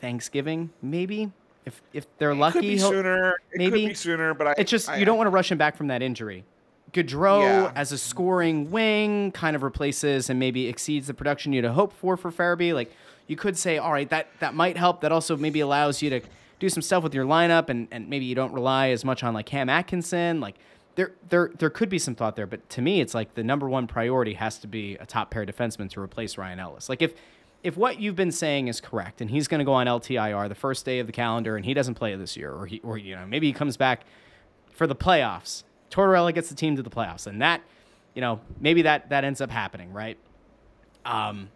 Thanksgiving, 0.00 0.70
maybe. 0.82 1.32
If 1.66 1.80
if 1.92 2.06
they're 2.18 2.34
lucky, 2.34 2.58
Could 2.58 2.62
be 2.62 2.78
sooner. 2.78 3.30
It 3.52 3.58
maybe 3.58 3.82
could 3.82 3.88
be 3.90 3.94
sooner, 3.94 4.34
but 4.34 4.46
I, 4.48 4.54
It's 4.58 4.70
just 4.70 4.88
I- 4.90 4.96
you 4.96 5.04
don't 5.04 5.16
want 5.16 5.26
to 5.26 5.30
rush 5.30 5.50
him 5.50 5.58
back 5.58 5.76
from 5.76 5.86
that 5.88 6.02
injury. 6.02 6.44
Gaudreau 6.92 7.40
Yeah. 7.42 7.72
as 7.74 7.90
a 7.90 7.98
scoring 7.98 8.70
wing 8.70 9.32
kind 9.32 9.56
of 9.56 9.62
replaces 9.62 10.30
and 10.30 10.38
maybe 10.38 10.68
exceeds 10.68 11.06
the 11.08 11.14
production 11.14 11.52
you'd 11.52 11.64
hope 11.64 11.92
for 11.92 12.16
for 12.16 12.30
Farabee. 12.30 12.72
Like 12.74 12.92
you 13.26 13.36
could 13.36 13.56
say, 13.58 13.78
all 13.78 13.92
right, 13.92 14.08
that 14.10 14.28
that 14.40 14.54
might 14.54 14.76
help. 14.76 15.00
That 15.00 15.10
also 15.10 15.36
maybe 15.36 15.60
allows 15.60 16.02
you 16.02 16.10
to 16.10 16.20
do 16.60 16.68
some 16.68 16.82
stuff 16.82 17.02
with 17.02 17.14
your 17.14 17.24
lineup 17.24 17.68
and, 17.68 17.88
and 17.90 18.08
maybe 18.08 18.24
you 18.26 18.34
don't 18.34 18.52
rely 18.52 18.90
as 18.90 19.04
much 19.04 19.24
on 19.24 19.34
like 19.34 19.46
Cam 19.46 19.68
Atkinson. 19.68 20.40
Like 20.40 20.54
there 20.94 21.12
there 21.30 21.50
there 21.58 21.70
could 21.70 21.88
be 21.88 21.98
some 21.98 22.14
thought 22.14 22.36
there, 22.36 22.46
but 22.46 22.68
to 22.70 22.82
me, 22.82 23.00
it's 23.00 23.14
like 23.14 23.34
the 23.34 23.42
number 23.42 23.68
one 23.68 23.86
priority 23.88 24.34
has 24.34 24.58
to 24.58 24.68
be 24.68 24.94
a 24.96 25.06
top 25.06 25.30
pair 25.30 25.44
defenseman 25.44 25.90
to 25.90 26.00
replace 26.00 26.38
Ryan 26.38 26.60
Ellis. 26.60 26.88
Like 26.88 27.02
if 27.02 27.14
if 27.64 27.78
what 27.78 27.98
you've 27.98 28.14
been 28.14 28.30
saying 28.30 28.68
is 28.68 28.80
correct, 28.80 29.22
and 29.22 29.30
he's 29.30 29.48
going 29.48 29.58
to 29.58 29.64
go 29.64 29.72
on 29.72 29.86
LTIR 29.86 30.48
the 30.50 30.54
first 30.54 30.84
day 30.84 30.98
of 30.98 31.06
the 31.06 31.12
calendar, 31.12 31.56
and 31.56 31.64
he 31.64 31.72
doesn't 31.72 31.94
play 31.94 32.14
this 32.14 32.36
year, 32.36 32.52
or 32.52 32.66
he 32.66 32.78
or 32.84 32.98
you 32.98 33.16
know 33.16 33.26
maybe 33.26 33.46
he 33.46 33.52
comes 33.54 33.76
back 33.76 34.04
for 34.70 34.86
the 34.86 34.94
playoffs. 34.94 35.64
Tortorella 35.90 36.32
gets 36.34 36.50
the 36.50 36.54
team 36.54 36.76
to 36.76 36.82
the 36.82 36.90
playoffs, 36.90 37.26
and 37.26 37.40
that, 37.40 37.62
you 38.14 38.20
know, 38.20 38.38
maybe 38.60 38.82
that 38.82 39.08
that 39.08 39.24
ends 39.24 39.40
up 39.40 39.50
happening, 39.50 39.92
right? 39.92 40.18
Um, 41.06 41.48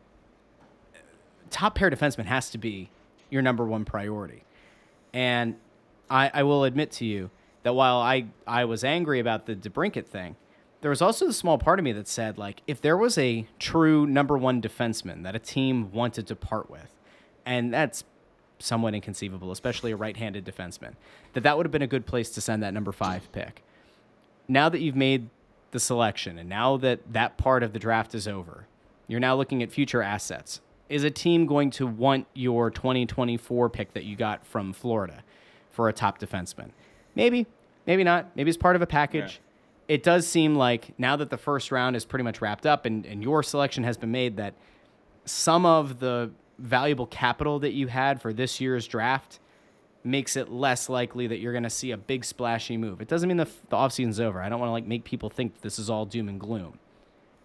top 1.50 1.74
pair 1.74 1.90
defenseman 1.90 2.24
has 2.24 2.50
to 2.50 2.58
be 2.58 2.88
your 3.28 3.42
number 3.42 3.66
one 3.66 3.84
priority, 3.84 4.44
and 5.12 5.56
I, 6.08 6.30
I 6.32 6.42
will 6.42 6.64
admit 6.64 6.90
to 6.92 7.04
you 7.04 7.30
that 7.64 7.74
while 7.74 7.98
I 7.98 8.24
I 8.46 8.64
was 8.64 8.82
angry 8.82 9.20
about 9.20 9.44
the 9.44 9.54
DeBrincat 9.54 10.06
thing, 10.06 10.36
there 10.80 10.90
was 10.90 11.02
also 11.02 11.26
the 11.26 11.32
small 11.32 11.58
part 11.58 11.78
of 11.78 11.84
me 11.84 11.92
that 11.92 12.06
said 12.08 12.38
like 12.38 12.62
if 12.66 12.80
there 12.80 12.96
was 12.96 13.18
a 13.18 13.46
true 13.58 14.06
number 14.06 14.38
one 14.38 14.62
defenseman 14.62 15.22
that 15.24 15.34
a 15.34 15.38
team 15.38 15.90
wanted 15.92 16.26
to 16.28 16.36
part 16.36 16.70
with, 16.70 16.94
and 17.44 17.72
that's 17.72 18.04
somewhat 18.58 18.94
inconceivable, 18.94 19.50
especially 19.50 19.92
a 19.92 19.96
right-handed 19.96 20.44
defenseman, 20.44 20.94
that 21.32 21.42
that 21.42 21.56
would 21.56 21.66
have 21.66 21.72
been 21.72 21.82
a 21.82 21.86
good 21.88 22.06
place 22.06 22.30
to 22.30 22.40
send 22.40 22.62
that 22.62 22.74
number 22.74 22.92
five 22.92 23.30
pick. 23.32 23.62
Now 24.48 24.68
that 24.68 24.80
you've 24.80 24.96
made 24.96 25.28
the 25.70 25.80
selection, 25.80 26.38
and 26.38 26.48
now 26.48 26.76
that 26.78 27.12
that 27.12 27.36
part 27.36 27.62
of 27.62 27.72
the 27.72 27.78
draft 27.78 28.14
is 28.14 28.26
over, 28.26 28.66
you're 29.06 29.20
now 29.20 29.34
looking 29.36 29.62
at 29.62 29.70
future 29.70 30.02
assets. 30.02 30.60
Is 30.88 31.04
a 31.04 31.10
team 31.10 31.44
going 31.46 31.70
to 31.72 31.86
want 31.86 32.26
your 32.32 32.70
2024 32.70 33.68
pick 33.68 33.92
that 33.92 34.04
you 34.04 34.16
got 34.16 34.46
from 34.46 34.72
Florida 34.72 35.22
for 35.70 35.88
a 35.88 35.92
top 35.92 36.18
defenseman? 36.18 36.70
Maybe, 37.14 37.46
maybe 37.86 38.04
not. 38.04 38.34
Maybe 38.34 38.48
it's 38.48 38.56
part 38.56 38.74
of 38.74 38.80
a 38.80 38.86
package. 38.86 39.40
It 39.88 40.02
does 40.02 40.26
seem 40.26 40.54
like 40.54 40.98
now 40.98 41.16
that 41.16 41.30
the 41.30 41.38
first 41.38 41.72
round 41.72 41.96
is 41.96 42.04
pretty 42.04 42.22
much 42.22 42.40
wrapped 42.42 42.66
up 42.66 42.84
and, 42.84 43.06
and 43.06 43.22
your 43.22 43.42
selection 43.42 43.84
has 43.84 43.96
been 43.96 44.12
made, 44.12 44.36
that 44.36 44.54
some 45.24 45.64
of 45.64 45.98
the 45.98 46.30
valuable 46.58 47.06
capital 47.06 47.58
that 47.60 47.72
you 47.72 47.86
had 47.86 48.20
for 48.20 48.32
this 48.32 48.60
year's 48.60 48.86
draft 48.86 49.40
makes 50.04 50.36
it 50.36 50.50
less 50.50 50.88
likely 50.88 51.26
that 51.26 51.38
you're 51.38 51.52
going 51.52 51.64
to 51.64 51.70
see 51.70 51.90
a 51.90 51.96
big 51.96 52.24
splashy 52.24 52.76
move. 52.76 53.00
It 53.00 53.08
doesn't 53.08 53.28
mean 53.28 53.38
the, 53.38 53.48
the 53.68 53.76
offseason's 53.76 54.20
over. 54.20 54.40
I 54.40 54.48
don't 54.48 54.60
want 54.60 54.68
to 54.68 54.72
like 54.72 54.86
make 54.86 55.04
people 55.04 55.30
think 55.30 55.60
this 55.62 55.78
is 55.78 55.88
all 55.88 56.04
doom 56.04 56.28
and 56.28 56.38
gloom. 56.38 56.78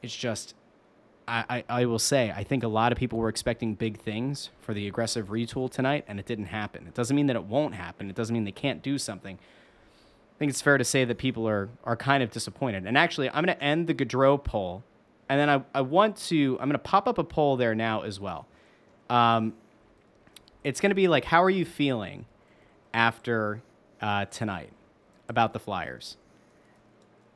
It's 0.02 0.16
just, 0.16 0.54
I, 1.28 1.46
I, 1.50 1.82
I 1.82 1.86
will 1.86 2.00
say, 2.00 2.32
I 2.36 2.44
think 2.44 2.64
a 2.64 2.68
lot 2.68 2.92
of 2.92 2.98
people 2.98 3.20
were 3.20 3.30
expecting 3.30 3.76
big 3.76 4.00
things 4.00 4.50
for 4.60 4.74
the 4.74 4.88
aggressive 4.88 5.30
retool 5.30 5.72
tonight, 5.72 6.04
and 6.08 6.20
it 6.20 6.26
didn't 6.26 6.46
happen. 6.46 6.88
It 6.88 6.94
doesn't 6.94 7.16
mean 7.16 7.28
that 7.28 7.36
it 7.36 7.46
won't 7.46 7.76
happen. 7.76 8.10
It 8.10 8.16
doesn't 8.16 8.34
mean 8.34 8.44
they 8.44 8.52
can't 8.52 8.82
do 8.84 8.98
something. 8.98 9.40
I 10.44 10.46
think 10.46 10.50
it's 10.50 10.62
fair 10.62 10.78
to 10.78 10.84
say 10.84 11.06
that 11.06 11.18
people 11.18 11.48
are 11.48 11.70
are 11.86 11.96
kind 11.96 12.22
of 12.22 12.30
disappointed. 12.30 12.86
And 12.86 12.98
actually, 12.98 13.30
I'm 13.30 13.46
going 13.46 13.56
to 13.56 13.64
end 13.64 13.88
the 13.88 13.94
Gaudreau 13.94 14.44
poll, 14.44 14.84
And 15.30 15.40
then 15.40 15.50
I, 15.50 15.64
I 15.74 15.80
want 15.80 16.18
to, 16.28 16.58
I'm 16.60 16.68
going 16.68 16.74
to 16.74 16.80
pop 16.80 17.08
up 17.08 17.18
a 17.18 17.24
poll 17.24 17.56
there 17.56 17.74
now 17.74 18.02
as 18.02 18.20
well. 18.20 18.46
Um, 19.10 19.54
it's 20.66 20.82
going 20.82 20.90
to 20.90 20.96
be 20.96 21.08
like, 21.08 21.24
how 21.24 21.42
are 21.44 21.50
you 21.50 21.64
feeling 21.64 22.26
after 22.94 23.62
uh, 24.02 24.26
tonight 24.26 24.72
about 25.30 25.54
the 25.54 25.60
Flyers? 25.60 26.18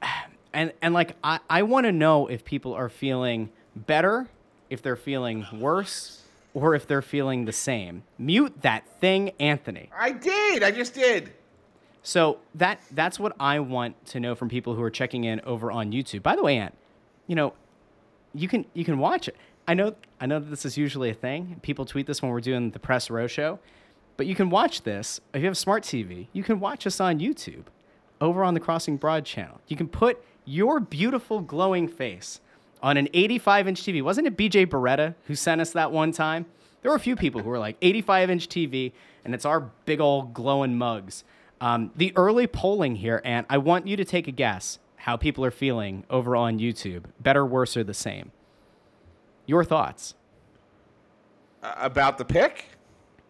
And, 0.54 0.74
and 0.82 0.94
like, 0.94 1.16
I, 1.24 1.40
I 1.50 1.62
want 1.64 1.86
to 1.86 1.92
know 1.92 2.26
if 2.28 2.44
people 2.44 2.74
are 2.74 2.90
feeling 2.90 3.52
better, 3.76 4.28
if 4.72 4.82
they're 4.82 4.96
feeling 4.96 5.46
worse, 5.54 6.24
or 6.56 6.74
if 6.74 6.88
they're 6.88 7.04
feeling 7.04 7.46
the 7.46 7.52
same. 7.52 8.02
Mute 8.18 8.62
that 8.64 8.88
thing, 9.00 9.34
Anthony. 9.40 9.90
I 9.96 10.12
did. 10.14 10.64
I 10.64 10.72
just 10.72 10.96
did. 10.96 11.32
So 12.08 12.38
that 12.56 12.80
that's 12.92 13.20
what 13.20 13.36
I 13.38 13.60
want 13.60 14.06
to 14.06 14.22
know 14.22 14.34
from 14.34 14.48
people 14.48 14.76
who 14.76 14.82
are 14.82 14.90
checking 14.90 15.26
in 15.26 15.42
over 15.42 15.74
on 15.74 15.92
YouTube. 15.92 16.24
By 16.24 16.38
the 16.38 16.42
way, 16.42 16.56
Ant, 16.56 16.74
you 17.28 17.36
know, 17.36 17.52
you 18.34 18.48
can 18.48 18.66
you 18.74 18.86
can 18.86 18.98
watch 18.98 19.28
it. 19.28 19.36
I 19.68 19.74
know 19.74 19.94
I 20.22 20.26
know 20.26 20.40
that 20.40 20.50
this 20.50 20.64
is 20.64 20.78
usually 20.78 21.10
a 21.10 21.14
thing. 21.14 21.60
People 21.64 21.84
tweet 21.84 22.08
this 22.08 22.22
when 22.22 22.32
we're 22.32 22.40
doing 22.40 22.72
the 22.72 22.80
press 22.80 23.10
row 23.10 23.28
show, 23.28 23.60
but 24.16 24.26
you 24.26 24.36
can 24.36 24.50
watch 24.50 24.84
this 24.84 25.20
if 25.34 25.42
you 25.42 25.48
have 25.48 25.52
a 25.52 25.56
smart 25.56 25.84
TV. 25.84 26.28
You 26.32 26.44
can 26.44 26.62
watch 26.62 26.88
us 26.88 27.02
on 27.02 27.20
YouTube, 27.20 27.66
over 28.22 28.42
on 28.42 28.54
the 28.54 28.62
Crossing 28.62 28.96
Broad 28.96 29.26
channel. 29.26 29.60
You 29.68 29.76
can 29.76 29.90
put 29.90 30.24
your 30.46 30.80
beautiful 30.80 31.42
glowing 31.42 31.90
face 31.90 32.40
on 32.82 32.96
an 32.96 33.10
85 33.14 33.68
inch 33.68 33.84
TV. 33.84 34.02
Wasn't 34.02 34.26
it 34.26 34.38
BJ 34.38 34.66
Beretta 34.66 35.14
who 35.26 35.36
sent 35.36 35.60
us 35.60 35.72
that 35.72 35.92
one 35.92 36.14
time? 36.14 36.46
There 36.82 36.90
were 36.90 36.96
a 36.96 37.02
few 37.02 37.18
people 37.18 37.42
who 37.42 37.50
were 37.50 37.60
like 37.60 37.76
85 37.82 38.30
inch 38.30 38.48
TV, 38.48 38.94
and 39.26 39.36
it's 39.36 39.44
our 39.44 39.60
big 39.84 40.00
old 40.00 40.34
glowing 40.34 40.78
mugs. 40.78 41.26
Um, 41.60 41.92
the 41.96 42.14
early 42.16 42.48
polling 42.48 42.96
here, 42.96 43.22
and 43.26 43.46
I 43.50 43.58
want 43.58 43.88
you 43.88 43.98
to 43.98 44.06
take 44.06 44.28
a 44.28 44.32
guess 44.32 44.80
how 44.98 45.18
people 45.18 45.44
are 45.44 45.52
feeling 45.52 46.04
over 46.10 46.36
on 46.36 46.60
YouTube. 46.60 47.06
Better, 47.20 47.46
worse, 47.46 47.76
or 47.76 47.84
the 47.84 47.94
same? 47.94 48.32
Your 49.46 49.64
thoughts? 49.64 50.14
Uh, 51.64 51.74
about 51.78 52.18
the 52.18 52.26
pick? 52.26 52.66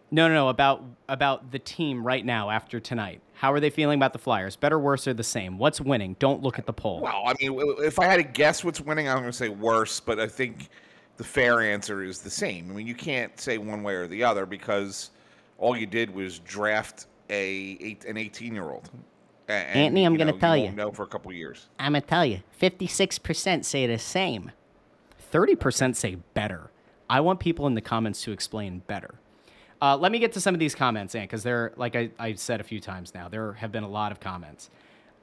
No, 0.10 0.28
no, 0.28 0.34
no. 0.34 0.50
About 0.50 0.84
about 1.08 1.52
the 1.52 1.60
team 1.60 2.06
right 2.06 2.26
now 2.26 2.50
after 2.50 2.80
tonight. 2.80 3.22
How 3.34 3.54
are 3.54 3.60
they 3.60 3.70
feeling 3.70 4.00
about 4.00 4.14
the 4.14 4.20
Flyers? 4.20 4.56
Better, 4.56 4.80
worse, 4.80 5.08
or 5.08 5.14
the 5.14 5.24
same? 5.24 5.58
What's 5.58 5.80
winning? 5.80 6.16
Don't 6.20 6.42
look 6.42 6.58
at 6.58 6.66
the 6.66 6.74
poll. 6.74 7.02
Well, 7.02 7.24
I 7.26 7.36
mean, 7.40 7.58
if 7.80 8.00
I 8.00 8.06
had 8.06 8.18
to 8.18 8.24
guess 8.24 8.64
what's 8.64 8.82
winning, 8.82 9.08
I'm 9.08 9.18
going 9.18 9.28
to 9.28 9.34
say 9.34 9.50
worse, 9.50 10.00
but 10.00 10.20
I 10.20 10.28
think 10.28 10.70
the 11.18 11.24
fair 11.24 11.62
answer 11.62 12.04
is 12.04 12.20
the 12.20 12.30
same. 12.30 12.72
I 12.72 12.74
mean, 12.74 12.88
you 12.88 12.96
can't 12.96 13.40
say 13.40 13.58
one 13.58 13.84
way 13.84 13.94
or 13.94 14.08
the 14.08 14.24
other 14.24 14.46
because 14.46 15.12
all 15.58 15.76
you 15.78 15.86
did 15.86 16.14
was 16.14 16.40
draft 16.40 17.06
a 17.30 17.78
eight, 17.80 18.06
an 18.06 18.18
18 18.18 18.54
year 18.54 18.70
old. 18.70 18.90
Anthony, 19.50 20.04
I'm 20.04 20.18
going 20.18 20.34
to 20.34 20.40
tell 20.40 20.58
you. 20.58 20.72
know 20.72 20.92
for 20.92 21.04
a 21.04 21.08
couple 21.08 21.32
years. 21.32 21.68
I'm 21.80 21.94
going 21.94 22.02
to 22.02 22.08
tell 22.08 22.26
you. 22.26 22.42
56% 22.62 23.64
say 23.64 23.88
the 23.88 23.98
same. 23.98 24.52
30% 25.32 25.96
say 25.96 26.16
better. 26.34 26.70
I 27.10 27.22
want 27.22 27.40
people 27.40 27.66
in 27.68 27.74
the 27.74 27.82
comments 27.82 28.22
to 28.24 28.32
explain 28.32 28.80
better. 28.88 29.16
Uh, 29.82 29.96
let 29.96 30.12
me 30.12 30.20
get 30.20 30.34
to 30.34 30.42
some 30.42 30.54
of 30.54 30.60
these 30.60 30.76
comments, 30.76 31.16
Ant, 31.16 31.30
because 31.30 31.44
there, 31.44 31.72
like 31.78 31.96
I, 31.96 32.10
I 32.20 32.34
said 32.34 32.60
a 32.60 32.64
few 32.64 32.80
times 32.80 33.14
now, 33.14 33.30
there 33.30 33.54
have 33.54 33.72
been 33.72 33.84
a 33.84 33.90
lot 33.90 34.12
of 34.12 34.20
comments. 34.20 34.70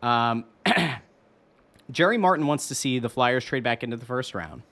Um, 0.02 0.44
Jerry 1.90 2.16
Martin 2.16 2.46
wants 2.46 2.68
to 2.68 2.74
see 2.74 2.98
the 2.98 3.10
Flyers 3.10 3.44
trade 3.44 3.62
back 3.64 3.82
into 3.82 3.96
the 3.96 4.06
first 4.06 4.34
round. 4.34 4.62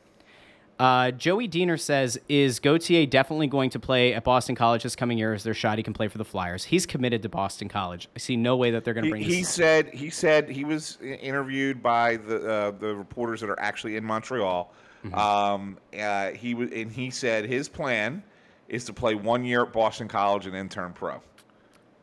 Uh, 0.82 1.12
Joey 1.12 1.46
Diener 1.46 1.76
says, 1.76 2.18
"Is 2.28 2.58
Gauthier 2.58 3.06
definitely 3.06 3.46
going 3.46 3.70
to 3.70 3.78
play 3.78 4.14
at 4.14 4.24
Boston 4.24 4.56
College 4.56 4.82
this 4.82 4.96
coming 4.96 5.16
year? 5.16 5.32
Is 5.32 5.44
there 5.44 5.54
shot 5.54 5.78
he 5.78 5.84
can 5.84 5.92
play 5.92 6.08
for 6.08 6.18
the 6.18 6.24
Flyers? 6.24 6.64
He's 6.64 6.86
committed 6.86 7.22
to 7.22 7.28
Boston 7.28 7.68
College. 7.68 8.08
I 8.16 8.18
see 8.18 8.34
no 8.34 8.56
way 8.56 8.72
that 8.72 8.82
they're 8.82 8.92
going 8.92 9.04
to 9.04 9.10
bring." 9.10 9.22
He, 9.22 9.36
he 9.36 9.44
said 9.44 9.90
he 9.90 10.10
said 10.10 10.48
he 10.48 10.64
was 10.64 10.98
interviewed 11.00 11.84
by 11.84 12.16
the 12.16 12.50
uh, 12.50 12.70
the 12.72 12.96
reporters 12.96 13.40
that 13.42 13.48
are 13.48 13.60
actually 13.60 13.94
in 13.94 14.04
Montreal. 14.04 14.72
Mm-hmm. 15.04 15.14
Um, 15.14 15.78
uh, 15.96 16.30
he 16.30 16.54
was 16.54 16.72
and 16.72 16.90
he 16.90 17.10
said 17.10 17.46
his 17.46 17.68
plan 17.68 18.20
is 18.68 18.84
to 18.86 18.92
play 18.92 19.14
one 19.14 19.44
year 19.44 19.62
at 19.62 19.72
Boston 19.72 20.08
College 20.08 20.46
and 20.46 20.54
then 20.54 20.68
turn 20.68 20.92
pro. 20.92 21.22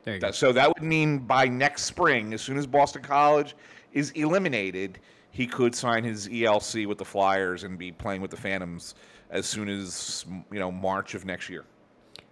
There 0.04 0.14
you 0.14 0.22
go. 0.22 0.32
So 0.32 0.54
that 0.54 0.70
would 0.70 0.84
mean 0.84 1.20
by 1.20 1.50
next 1.50 1.84
spring, 1.84 2.34
as 2.34 2.42
soon 2.42 2.58
as 2.58 2.66
Boston 2.66 3.02
College 3.02 3.58
is 3.92 4.12
eliminated, 4.12 5.00
he 5.32 5.46
could 5.48 5.76
sign 5.76 6.04
his 6.04 6.28
ELC 6.28 6.86
with 6.88 6.98
the 6.98 7.06
Flyers 7.06 7.64
and 7.64 7.78
be 7.78 7.92
playing 7.92 8.22
with 8.22 8.32
the 8.32 8.38
Phantoms 8.38 8.96
as 9.30 9.46
soon 9.46 9.70
as 9.70 10.26
you 10.52 10.60
know 10.60 10.72
March 10.72 11.14
of 11.16 11.26
next 11.26 11.50
year. 11.50 11.66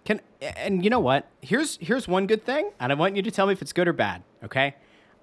Can 0.04 0.20
and 0.40 0.82
you 0.84 0.90
know 0.90 1.00
what? 1.00 1.26
Here's 1.40 1.76
here's 1.80 2.08
one 2.08 2.26
good 2.26 2.44
thing, 2.44 2.70
and 2.80 2.90
I 2.92 2.94
want 2.94 3.16
you 3.16 3.22
to 3.22 3.30
tell 3.30 3.46
me 3.46 3.52
if 3.52 3.62
it's 3.62 3.72
good 3.72 3.88
or 3.88 3.92
bad. 3.92 4.22
Okay, 4.44 4.74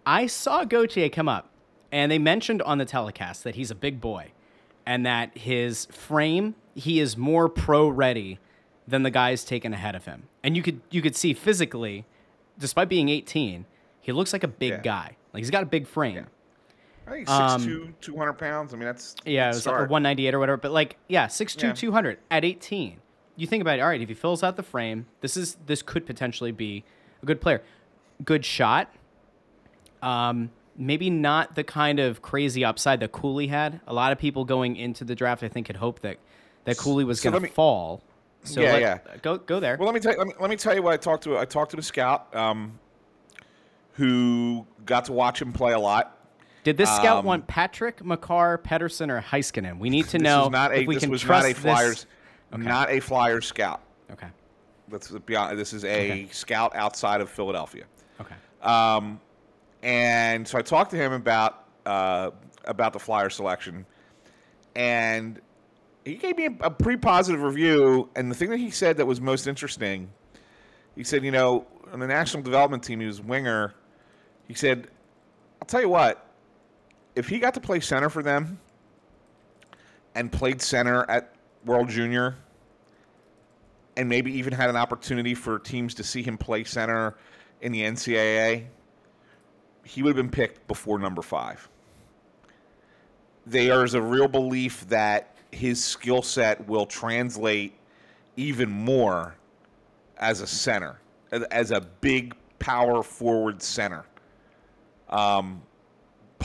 I 0.05 0.27
saw 0.27 0.63
Gauthier 0.63 1.09
come 1.09 1.27
up, 1.27 1.49
and 1.91 2.11
they 2.11 2.19
mentioned 2.19 2.61
on 2.61 2.77
the 2.77 2.85
telecast 2.85 3.43
that 3.43 3.55
he's 3.55 3.71
a 3.71 3.75
big 3.75 3.99
boy, 3.99 4.31
and 4.85 5.05
that 5.05 5.37
his 5.37 5.85
frame 5.87 6.55
he 6.75 6.99
is 6.99 7.17
more 7.17 7.49
pro 7.49 7.87
ready 7.87 8.37
than 8.87 9.01
the 9.03 9.09
guys 9.09 9.43
taken 9.43 9.73
ahead 9.73 9.95
of 9.95 10.05
him, 10.05 10.23
and 10.43 10.55
you 10.55 10.61
could 10.61 10.81
you 10.91 11.01
could 11.01 11.15
see 11.15 11.33
physically, 11.33 12.05
despite 12.59 12.87
being 12.87 13.09
18, 13.09 13.65
he 14.01 14.11
looks 14.11 14.31
like 14.33 14.43
a 14.43 14.47
big 14.47 14.71
Yeah. 14.71 14.81
guy. 14.81 15.17
Like 15.33 15.41
he's 15.41 15.49
got 15.51 15.63
a 15.63 15.65
big 15.65 15.87
frame. 15.87 16.15
Yeah. 16.15 16.23
I 17.07 17.11
think 17.11 17.29
Um, 17.29 17.61
6'2", 17.61 17.93
200 18.01 18.33
pounds. 18.33 18.73
I 18.73 18.77
mean, 18.77 18.85
that's 18.85 19.15
Yeah, 19.25 19.45
it 19.45 19.55
was 19.55 19.65
like 19.65 19.75
a 19.75 19.83
198 19.83 20.33
or 20.33 20.39
whatever. 20.39 20.57
But 20.57 20.71
like, 20.71 20.97
yeah, 21.07 21.27
6'2", 21.27 21.63
Yeah. 21.67 21.73
200 21.73 22.17
at 22.31 22.43
18. 22.43 22.99
You 23.35 23.47
think 23.47 23.61
about 23.61 23.79
it. 23.79 23.81
All 23.81 23.89
right, 23.89 24.01
if 24.01 24.07
he 24.09 24.15
fills 24.15 24.43
out 24.43 24.55
the 24.55 24.63
frame, 24.63 25.05
this 25.21 25.35
is 25.37 25.57
this 25.65 25.81
could 25.81 26.05
potentially 26.05 26.51
be 26.51 26.83
a 27.21 27.25
good 27.25 27.41
player. 27.41 27.61
Good 28.23 28.45
shot. 28.45 28.89
Um, 30.01 30.51
maybe 30.77 31.09
not 31.09 31.55
the 31.55 31.63
kind 31.63 31.99
of 31.99 32.21
crazy 32.21 32.63
upside 32.63 32.99
that 33.01 33.11
Cooley 33.11 33.47
had. 33.47 33.81
A 33.87 33.93
lot 33.93 34.11
of 34.11 34.17
people 34.17 34.45
going 34.45 34.75
into 34.77 35.03
the 35.03 35.15
draft, 35.15 35.43
I 35.43 35.47
think, 35.49 35.67
had 35.67 35.75
hoped 35.77 36.01
that 36.03 36.17
that 36.63 36.77
Cooley 36.77 37.03
was 37.03 37.21
So 37.21 37.29
going 37.31 37.43
to 37.43 37.49
fall. 37.49 38.01
So 38.43 38.61
Yeah, 38.61 38.73
let- 38.73 38.81
yeah. 38.81 38.97
Go 39.21 39.37
go 39.37 39.59
there. 39.59 39.75
Well, 39.77 39.85
let 39.87 39.93
me 39.95 39.99
tell 39.99 40.13
you, 40.13 40.17
let 40.17 40.27
me, 40.27 40.33
let 40.39 40.49
me 40.49 40.55
tell 40.55 40.73
you 40.73 40.81
what 40.81 40.93
I 40.93 40.97
talked 40.97 41.23
to. 41.25 41.37
I 41.37 41.45
talked 41.45 41.71
to 41.71 41.77
a 41.77 41.81
scout 41.83 42.33
um, 42.35 42.79
who 43.93 44.65
got 44.85 45.05
to 45.05 45.13
watch 45.13 45.41
him 45.41 45.51
play 45.51 45.73
a 45.73 45.79
lot. 45.79 46.14
Did 46.65 46.77
this 46.77 46.89
scout 46.93 47.19
um, 47.19 47.25
want 47.25 47.45
Patrick, 47.47 48.03
Makar, 48.03 48.57
Pettersson, 48.57 49.09
or 49.09 49.21
Heiskanen? 49.21 49.77
We 49.77 49.89
need 49.91 50.07
to 50.09 50.17
know 50.19 50.49
not 50.49 50.71
a, 50.71 50.81
if 50.81 50.87
we 50.87 50.95
this 50.95 51.03
can 51.03 51.11
was 51.11 51.21
trust 51.21 51.43
not 51.43 51.51
a 51.51 51.53
this- 51.53 51.61
Flyers, 51.61 52.05
Okay. 52.53 52.63
not 52.63 52.89
a 52.89 52.99
Flyers 52.99 53.45
scout. 53.45 53.81
Okay. 54.11 54.27
Let's 54.89 55.09
be 55.11 55.35
honest. 55.35 55.57
This 55.57 55.73
is 55.73 55.85
a 55.85 55.87
Okay. 56.11 56.27
scout 56.31 56.75
outside 56.75 57.21
of 57.21 57.29
Philadelphia. 57.29 57.85
Okay. 58.19 58.35
Um, 58.61 59.19
and 59.83 60.47
so 60.47 60.57
I 60.57 60.61
talked 60.63 60.91
to 60.91 60.97
him 60.97 61.13
about 61.13 61.65
uh, 61.85 62.31
about 62.65 62.93
the 62.93 62.99
Flyer 62.99 63.29
selection, 63.29 63.85
and 64.75 65.39
he 66.03 66.15
gave 66.15 66.35
me 66.37 66.47
a, 66.47 66.65
a 66.65 66.71
pretty 66.71 66.99
positive 66.99 67.41
review. 67.43 68.09
And 68.15 68.31
the 68.31 68.35
thing 68.35 68.49
that 68.49 68.57
he 68.59 68.71
said 68.71 68.97
that 68.97 69.05
was 69.05 69.21
most 69.21 69.45
interesting, 69.47 70.09
he 70.95 71.03
said, 71.03 71.23
you 71.23 71.31
know, 71.31 71.67
on 71.91 71.99
the 71.99 72.07
national 72.07 72.41
development 72.41 72.83
team, 72.83 72.99
he 73.01 73.05
was 73.05 73.21
winger. 73.21 73.73
He 74.47 74.53
said, 74.55 74.87
"I'll 75.61 75.67
tell 75.67 75.81
you 75.81 75.89
what, 75.89 76.24
if 77.15 77.27
he 77.27 77.39
got 77.39 77.53
to 77.53 77.59
play 77.59 77.79
center 77.79 78.09
for 78.09 78.21
them, 78.21 78.59
and 80.13 80.31
played 80.31 80.61
center 80.61 81.09
at 81.09 81.33
World 81.65 81.89
Junior." 81.89 82.35
And 83.97 84.09
maybe 84.09 84.29
even 84.33 84.51
had 84.51 84.69
an 84.69 84.75
opportunity 84.75 85.33
for 85.33 85.57
teams 85.57 85.93
to 85.93 86.03
see 86.03 86.21
him 86.21 86.37
play 86.37 86.65
center 86.65 87.15
in 87.61 87.71
the 87.71 87.81
NCAA, 87.81 88.65
he 89.85 90.03
would 90.03 90.09
have 90.09 90.17
been 90.17 90.29
picked 90.29 90.67
before 90.67 90.99
number 90.99 91.21
five. 91.21 91.69
There's 93.45 93.93
a 93.93 94.01
real 94.01 94.27
belief 94.27 94.85
that 94.89 95.35
his 95.51 95.81
skill 95.81 96.21
set 96.21 96.67
will 96.67 96.85
translate 96.85 97.73
even 98.35 98.69
more 98.69 99.35
as 100.17 100.41
a 100.41 100.47
center, 100.47 100.99
as 101.51 101.71
a 101.71 101.81
big 102.01 102.35
power 102.59 103.03
forward 103.03 103.61
center. 103.61 104.05
Um, 105.09 105.61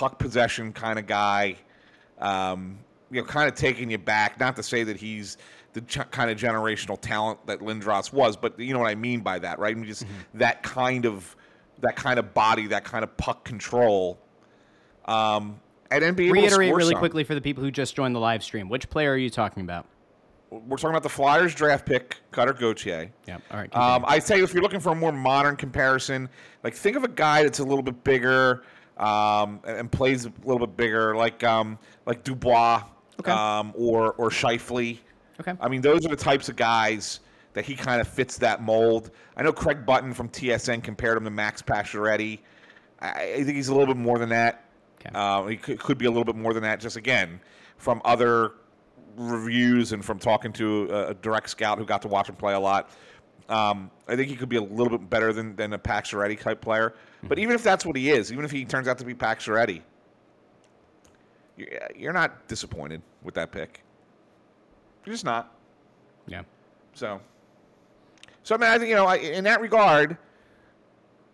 puck 0.00 0.18
possession 0.18 0.72
kind 0.72 0.98
of 0.98 1.06
guy, 1.06 1.54
um, 2.20 2.78
you 3.10 3.20
know, 3.20 3.26
kind 3.26 3.46
of 3.50 3.54
taking 3.54 3.90
you 3.90 3.98
back. 3.98 4.40
Not 4.40 4.56
to 4.56 4.62
say 4.62 4.82
that 4.82 4.96
he's 4.96 5.36
the 5.74 5.82
ch- 5.82 6.10
kind 6.10 6.30
of 6.30 6.38
generational 6.38 6.98
talent 6.98 7.46
that 7.46 7.60
Lindros 7.60 8.10
was, 8.10 8.34
but 8.34 8.58
you 8.58 8.72
know 8.72 8.78
what 8.78 8.88
I 8.88 8.94
mean 8.94 9.20
by 9.20 9.38
that, 9.40 9.58
right? 9.58 9.76
I 9.76 9.78
mean, 9.78 9.86
just 9.86 10.06
that 10.32 10.62
kind 10.62 11.04
of 11.04 11.36
that 11.80 11.96
kind 11.96 12.18
of 12.18 12.32
body, 12.32 12.66
that 12.68 12.82
kind 12.84 13.04
of 13.04 13.14
puck 13.18 13.44
control. 13.44 14.18
Um, 15.04 15.60
and 15.90 16.02
then 16.02 16.14
be 16.14 16.28
able 16.28 16.36
to 16.36 16.42
Reiterate 16.42 16.74
really 16.74 16.92
some. 16.92 16.98
quickly 16.98 17.22
for 17.22 17.34
the 17.34 17.40
people 17.42 17.62
who 17.62 17.70
just 17.70 17.94
joined 17.94 18.14
the 18.14 18.20
live 18.20 18.42
stream. 18.42 18.70
Which 18.70 18.88
player 18.88 19.12
are 19.12 19.18
you 19.18 19.28
talking 19.28 19.62
about? 19.62 19.84
We're 20.48 20.78
talking 20.78 20.90
about 20.90 21.02
the 21.02 21.10
Flyers 21.10 21.54
draft 21.54 21.84
pick, 21.84 22.16
Cutter 22.32 22.54
Gauthier. 22.54 23.12
Yeah. 23.28 23.38
All 23.50 23.58
right. 23.58 23.74
Um, 23.76 24.04
I 24.08 24.18
say 24.18 24.42
if 24.42 24.54
you're 24.54 24.62
looking 24.62 24.80
for 24.80 24.92
a 24.92 24.94
more 24.94 25.12
modern 25.12 25.56
comparison, 25.56 26.28
like 26.64 26.74
think 26.74 26.96
of 26.96 27.04
a 27.04 27.08
guy 27.08 27.42
that's 27.42 27.58
a 27.58 27.64
little 27.64 27.82
bit 27.82 28.02
bigger 28.02 28.64
um, 29.00 29.60
and, 29.64 29.78
and 29.78 29.92
plays 29.92 30.26
a 30.26 30.32
little 30.44 30.64
bit 30.64 30.76
bigger, 30.76 31.16
like 31.16 31.42
um, 31.42 31.78
like 32.06 32.22
Dubois 32.22 32.84
Okay. 33.20 33.32
um, 33.32 33.72
or 33.76 34.12
or 34.12 34.30
Scheifele. 34.30 34.98
Okay. 35.40 35.54
I 35.60 35.68
mean, 35.68 35.80
those 35.80 36.04
are 36.04 36.08
the 36.08 36.16
types 36.16 36.48
of 36.48 36.56
guys 36.56 37.20
that 37.52 37.64
he 37.64 37.74
kind 37.74 38.00
of 38.00 38.08
fits 38.08 38.38
that 38.38 38.62
mold. 38.62 39.10
I 39.36 39.42
know 39.42 39.52
Craig 39.52 39.84
Button 39.84 40.12
from 40.14 40.28
TSN 40.28 40.82
compared 40.84 41.16
him 41.16 41.24
to 41.24 41.30
Max 41.30 41.62
Pacioretty. 41.62 42.38
I, 43.00 43.34
I 43.34 43.44
think 43.44 43.56
he's 43.56 43.68
a 43.68 43.74
little 43.74 43.92
bit 43.92 43.96
more 43.96 44.18
than 44.18 44.28
that. 44.28 44.64
Okay. 45.00 45.10
Uh, 45.14 45.46
he 45.46 45.56
could, 45.56 45.80
could 45.80 45.98
be 45.98 46.04
a 46.06 46.10
little 46.10 46.24
bit 46.24 46.36
more 46.36 46.52
than 46.52 46.62
that. 46.62 46.80
Just 46.80 46.96
again, 46.96 47.40
from 47.76 48.00
other 48.04 48.52
reviews 49.16 49.92
and 49.92 50.04
from 50.04 50.18
talking 50.18 50.52
to 50.52 50.88
a, 50.90 51.08
a 51.08 51.14
direct 51.14 51.50
scout 51.50 51.78
who 51.78 51.84
got 51.84 52.02
to 52.02 52.08
watch 52.08 52.28
him 52.28 52.36
play 52.36 52.54
a 52.54 52.60
lot. 52.60 52.90
Um, 53.50 53.90
I 54.06 54.14
think 54.14 54.28
he 54.28 54.36
could 54.36 54.48
be 54.48 54.56
a 54.56 54.62
little 54.62 54.96
bit 54.96 55.10
better 55.10 55.32
than, 55.32 55.56
than 55.56 55.72
a 55.72 55.78
Pacioretty 55.78 56.40
type 56.40 56.60
player. 56.60 56.94
But 57.24 57.38
even 57.40 57.54
if 57.54 57.64
that's 57.64 57.84
what 57.84 57.96
he 57.96 58.10
is, 58.10 58.32
even 58.32 58.44
if 58.44 58.50
he 58.52 58.64
turns 58.64 58.86
out 58.86 58.96
to 58.98 59.04
be 59.04 59.12
Pacioretty, 59.12 59.82
you're, 61.56 61.68
you're 61.96 62.12
not 62.12 62.46
disappointed 62.46 63.02
with 63.24 63.34
that 63.34 63.50
pick. 63.50 63.82
You're 65.04 65.14
just 65.14 65.24
not. 65.24 65.52
Yeah. 66.28 66.42
So, 66.94 67.20
so 68.44 68.54
I 68.54 68.58
mean, 68.58 68.70
I 68.70 68.78
think 68.78 68.88
you 68.88 68.94
know, 68.94 69.06
I, 69.06 69.16
in 69.16 69.44
that 69.44 69.60
regard, 69.60 70.16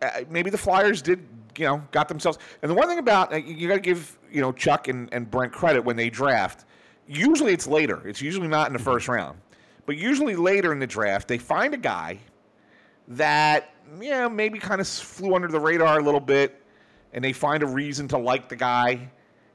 uh, 0.01 0.23
maybe 0.31 0.51
the 0.51 0.59
Flyers 0.59 1.03
did, 1.03 1.27
you 1.57 1.67
know, 1.67 1.83
got 1.91 2.09
themselves. 2.09 2.39
And 2.63 2.71
the 2.71 2.75
one 2.75 2.89
thing 2.89 2.99
about 2.99 3.33
uh, 3.33 3.37
you 3.37 3.69
got 3.69 3.75
to 3.75 3.81
give 3.81 4.19
you 4.31 4.41
know 4.41 4.53
Chuck 4.53 4.89
and, 4.89 5.13
and 5.13 5.31
Brent 5.31 5.53
credit 5.53 5.85
when 5.85 5.97
they 5.97 6.11
draft. 6.11 6.65
Usually 7.09 7.53
it's 7.53 7.67
later. 7.67 8.07
It's 8.07 8.21
usually 8.21 8.49
not 8.49 8.67
in 8.67 8.73
the 8.73 8.79
first 8.79 9.07
round, 9.07 9.39
but 9.87 9.97
usually 9.97 10.37
later 10.37 10.73
in 10.73 10.79
the 10.79 10.87
draft 10.87 11.29
they 11.29 11.39
find 11.39 11.73
a 11.75 11.79
guy 11.79 12.19
that 13.09 13.73
yeah 14.01 14.29
maybe 14.29 14.59
kind 14.59 14.81
of 14.81 14.89
flew 14.89 15.35
under 15.35 15.49
the 15.49 15.61
radar 15.61 15.99
a 15.99 16.03
little 16.03 16.21
bit, 16.21 16.63
and 17.13 17.25
they 17.25 17.33
find 17.33 17.63
a 17.63 17.67
reason 17.67 18.09
to 18.09 18.19
like 18.19 18.49
the 18.49 18.57
guy, 18.57 19.09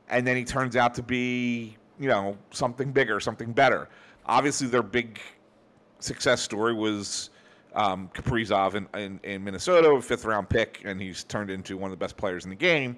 and 0.10 0.26
then 0.26 0.38
he 0.38 0.44
turns 0.44 0.76
out 0.76 0.94
to 0.96 1.04
be 1.04 1.76
you 2.00 2.08
know 2.08 2.38
something 2.52 2.92
bigger, 2.92 3.20
something 3.20 3.52
better. 3.52 3.90
Obviously, 4.26 4.68
their 4.68 4.84
big 4.84 5.20
success 6.00 6.42
story 6.42 6.74
was 6.74 7.30
um, 7.74 8.10
Kaprizov 8.14 8.76
in, 8.76 8.88
in, 9.00 9.20
in, 9.24 9.44
Minnesota, 9.44 9.90
a 9.90 10.02
fifth 10.02 10.26
round 10.26 10.50
pick, 10.50 10.82
and 10.86 11.02
he's 11.02 11.24
turned 11.24 11.50
into 11.50 11.78
one 11.78 11.92
of 11.92 11.98
the 11.98 12.04
best 12.04 12.18
players 12.18 12.44
in 12.44 12.50
the 12.50 12.56
game. 12.56 12.98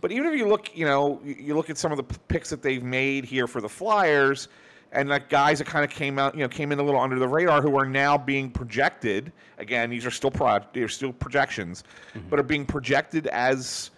But 0.00 0.12
even 0.12 0.32
if 0.32 0.38
you 0.38 0.48
look, 0.48 0.76
you 0.76 0.84
know, 0.84 1.20
you 1.24 1.54
look 1.54 1.70
at 1.70 1.78
some 1.78 1.92
of 1.92 1.96
the 1.96 2.04
picks 2.28 2.50
that 2.50 2.62
they've 2.62 2.82
made 2.82 3.24
here 3.24 3.46
for 3.46 3.60
the 3.60 3.68
Flyers, 3.68 4.48
and 4.92 5.08
like 5.08 5.28
guys 5.28 5.58
that 5.58 5.66
kind 5.66 5.84
of 5.84 5.90
came 5.90 6.18
out, 6.18 6.34
you 6.34 6.40
know, 6.40 6.48
came 6.48 6.70
in 6.70 6.78
a 6.78 6.82
little 6.82 7.00
under 7.00 7.18
the 7.18 7.28
radar, 7.28 7.62
who 7.62 7.76
are 7.76 7.86
now 7.86 8.16
being 8.16 8.50
projected. 8.50 9.32
Again, 9.58 9.90
these 9.90 10.06
are 10.06 10.10
still 10.10 10.30
pro, 10.30 10.58
they're 10.72 10.88
still 10.88 11.12
projections, 11.12 11.84
mm-hmm. 12.14 12.28
but 12.28 12.38
are 12.38 12.44
being 12.44 12.66
projected 12.66 13.26
as 13.28 13.90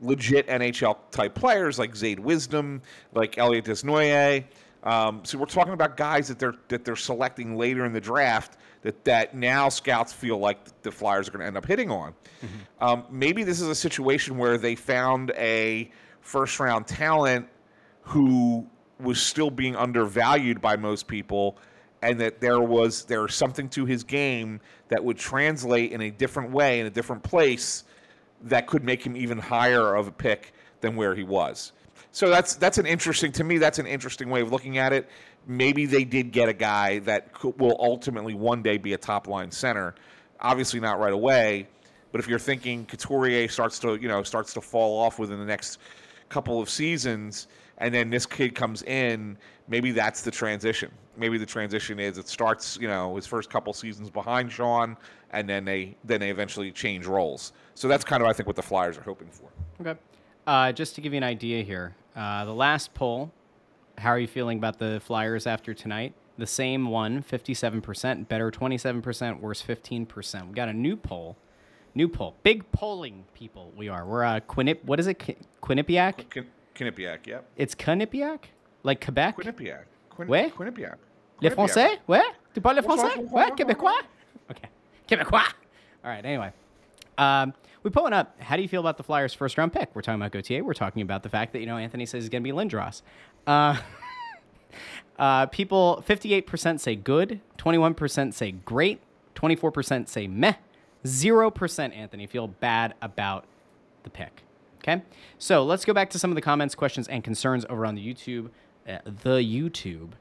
legit 0.00 0.46
NHL 0.48 0.98
type 1.10 1.34
players 1.34 1.78
like 1.78 1.92
Zayde 1.92 2.18
Wisdom, 2.18 2.82
like 3.14 3.38
Elliot 3.38 3.64
Desnoyers. 3.64 4.44
Um, 4.82 5.20
so 5.24 5.38
we're 5.38 5.46
talking 5.46 5.74
about 5.74 5.96
guys 5.96 6.28
that 6.28 6.38
they're 6.38 6.56
that 6.68 6.84
they're 6.84 6.96
selecting 6.96 7.56
later 7.56 7.84
in 7.84 7.92
the 7.92 8.00
draft 8.00 8.58
that 8.82 9.04
that 9.04 9.34
now 9.34 9.68
scouts 9.68 10.12
feel 10.12 10.38
like 10.38 10.82
the 10.82 10.90
Flyers 10.90 11.28
are 11.28 11.30
going 11.30 11.40
to 11.40 11.46
end 11.46 11.56
up 11.56 11.64
hitting 11.64 11.90
on. 11.90 12.12
Mm-hmm. 12.12 12.84
Um, 12.84 13.04
maybe 13.08 13.44
this 13.44 13.60
is 13.60 13.68
a 13.68 13.74
situation 13.76 14.36
where 14.36 14.58
they 14.58 14.74
found 14.74 15.30
a 15.36 15.90
first 16.20 16.58
round 16.58 16.86
talent 16.88 17.46
who 18.02 18.66
was 19.02 19.20
still 19.20 19.50
being 19.50 19.76
undervalued 19.76 20.60
by 20.60 20.76
most 20.76 21.06
people 21.06 21.58
and 22.02 22.20
that 22.20 22.40
there 22.40 22.60
was 22.60 23.04
there 23.04 23.22
was 23.22 23.34
something 23.34 23.68
to 23.70 23.84
his 23.84 24.02
game 24.02 24.60
that 24.88 25.02
would 25.02 25.16
translate 25.16 25.92
in 25.92 26.02
a 26.02 26.10
different 26.10 26.50
way 26.50 26.80
in 26.80 26.86
a 26.86 26.90
different 26.90 27.22
place 27.22 27.84
that 28.42 28.66
could 28.66 28.84
make 28.84 29.04
him 29.04 29.16
even 29.16 29.38
higher 29.38 29.94
of 29.94 30.08
a 30.08 30.12
pick 30.12 30.52
than 30.80 30.96
where 30.96 31.14
he 31.14 31.22
was. 31.22 31.72
So 32.10 32.28
that's 32.28 32.56
that's 32.56 32.78
an 32.78 32.86
interesting 32.86 33.32
to 33.32 33.44
me. 33.44 33.58
That's 33.58 33.78
an 33.78 33.86
interesting 33.86 34.28
way 34.28 34.42
of 34.42 34.52
looking 34.52 34.78
at 34.78 34.92
it. 34.92 35.08
Maybe 35.46 35.86
they 35.86 36.04
did 36.04 36.30
get 36.30 36.48
a 36.48 36.52
guy 36.52 36.98
that 37.00 37.32
could, 37.32 37.58
will 37.58 37.76
ultimately 37.80 38.34
one 38.34 38.62
day 38.62 38.76
be 38.76 38.92
a 38.92 38.98
top 38.98 39.28
line 39.28 39.50
center. 39.50 39.94
Obviously 40.40 40.80
not 40.80 40.98
right 40.98 41.12
away, 41.12 41.68
but 42.10 42.20
if 42.20 42.28
you're 42.28 42.38
thinking 42.38 42.84
Couturier 42.84 43.48
starts 43.48 43.78
to 43.80 43.94
you 43.94 44.08
know 44.08 44.22
starts 44.22 44.52
to 44.54 44.60
fall 44.60 44.98
off 44.98 45.18
within 45.18 45.38
the 45.38 45.44
next 45.44 45.78
couple 46.28 46.60
of 46.60 46.68
seasons, 46.68 47.46
and 47.78 47.94
then 47.94 48.10
this 48.10 48.26
kid 48.26 48.54
comes 48.54 48.82
in, 48.82 49.36
maybe 49.68 49.92
that's 49.92 50.22
the 50.22 50.30
transition. 50.30 50.90
Maybe 51.16 51.38
the 51.38 51.46
transition 51.46 51.98
is 51.98 52.18
it 52.18 52.28
starts 52.28 52.78
you 52.80 52.88
know 52.88 53.16
his 53.16 53.26
first 53.26 53.50
couple 53.50 53.72
seasons 53.72 54.10
behind 54.10 54.50
Sean, 54.50 54.96
and 55.30 55.48
then 55.48 55.64
they 55.64 55.96
then 56.04 56.20
they 56.20 56.30
eventually 56.30 56.70
change 56.70 57.06
roles. 57.06 57.52
So 57.74 57.88
that's 57.88 58.04
kind 58.04 58.22
of 58.22 58.28
I 58.28 58.32
think 58.32 58.46
what 58.46 58.56
the 58.56 58.62
Flyers 58.62 58.96
are 58.98 59.02
hoping 59.02 59.28
for. 59.28 59.48
Okay. 59.80 59.98
Uh, 60.46 60.72
just 60.72 60.94
to 60.96 61.00
give 61.00 61.12
you 61.12 61.18
an 61.18 61.24
idea 61.24 61.62
here, 61.62 61.94
uh, 62.16 62.44
the 62.44 62.54
last 62.54 62.92
poll, 62.94 63.30
how 63.98 64.10
are 64.10 64.18
you 64.18 64.26
feeling 64.26 64.58
about 64.58 64.78
the 64.78 65.00
Flyers 65.04 65.46
after 65.46 65.72
tonight? 65.72 66.14
The 66.38 66.46
same 66.46 66.88
one, 66.88 67.22
57%, 67.22 68.26
better 68.26 68.50
27%, 68.50 69.40
worse 69.40 69.62
15%. 69.62 70.48
We 70.48 70.54
got 70.54 70.68
a 70.68 70.72
new 70.72 70.96
poll. 70.96 71.36
New 71.94 72.08
poll. 72.08 72.34
Big 72.42 72.70
polling 72.72 73.24
people 73.34 73.70
we 73.76 73.88
are. 73.88 74.04
We're 74.06 74.24
uh, 74.24 74.40
Quinip, 74.40 74.82
what 74.82 74.98
is 74.98 75.06
it? 75.06 75.18
Qu- 75.18 75.36
Quinnipiac? 75.62 76.30
Qu- 76.30 76.44
Quinnipiac, 76.74 77.26
yep. 77.26 77.44
It's 77.56 77.74
Quinnipiac? 77.74 78.38
Like 78.82 79.04
Quebec? 79.04 79.36
Quinnipiac. 79.36 79.84
Quin- 80.10 80.28
ouais? 80.28 80.50
Quinnipiac. 80.50 80.96
Les 81.40 81.50
Français? 81.50 81.98
Ouais? 82.08 82.22
Tu 82.54 82.60
parles 82.60 82.76
le 82.76 82.82
français? 82.82 83.16
Ouais? 83.30 83.50
Québécois? 83.56 84.00
Okay. 84.50 84.68
Québécois. 85.08 85.52
All 86.04 86.10
right, 86.10 86.24
anyway. 86.24 86.52
Um, 87.18 87.52
we 87.82 87.90
pulling 87.90 88.12
up. 88.12 88.40
How 88.40 88.56
do 88.56 88.62
you 88.62 88.68
feel 88.68 88.80
about 88.80 88.96
the 88.96 89.02
Flyers' 89.02 89.34
first 89.34 89.58
round 89.58 89.72
pick? 89.72 89.94
We're 89.94 90.02
talking 90.02 90.20
about 90.20 90.32
Gauthier. 90.32 90.64
We're 90.64 90.74
talking 90.74 91.02
about 91.02 91.22
the 91.22 91.28
fact 91.28 91.52
that 91.52 91.60
you 91.60 91.66
know 91.66 91.76
Anthony 91.76 92.06
says 92.06 92.24
he's 92.24 92.28
going 92.28 92.42
to 92.42 92.52
be 92.52 92.56
Lindros. 92.56 93.02
Uh, 93.46 93.76
uh, 95.18 95.46
people, 95.46 96.02
fifty-eight 96.02 96.46
percent 96.46 96.80
say 96.80 96.94
good, 96.96 97.40
twenty-one 97.56 97.94
percent 97.94 98.34
say 98.34 98.52
great, 98.52 99.00
twenty-four 99.34 99.72
percent 99.72 100.08
say 100.08 100.26
meh, 100.26 100.54
zero 101.06 101.50
percent 101.50 101.94
Anthony 101.94 102.26
feel 102.26 102.48
bad 102.48 102.94
about 103.02 103.44
the 104.04 104.10
pick. 104.10 104.42
Okay, 104.82 105.02
so 105.38 105.64
let's 105.64 105.84
go 105.84 105.92
back 105.92 106.10
to 106.10 106.18
some 106.18 106.30
of 106.30 106.34
the 106.34 106.40
comments, 106.40 106.74
questions, 106.74 107.06
and 107.06 107.22
concerns 107.22 107.64
over 107.70 107.86
on 107.86 107.94
the 107.94 108.14
YouTube. 108.14 108.50
Uh, 108.88 108.98
the 109.04 109.38
YouTube 109.38 110.12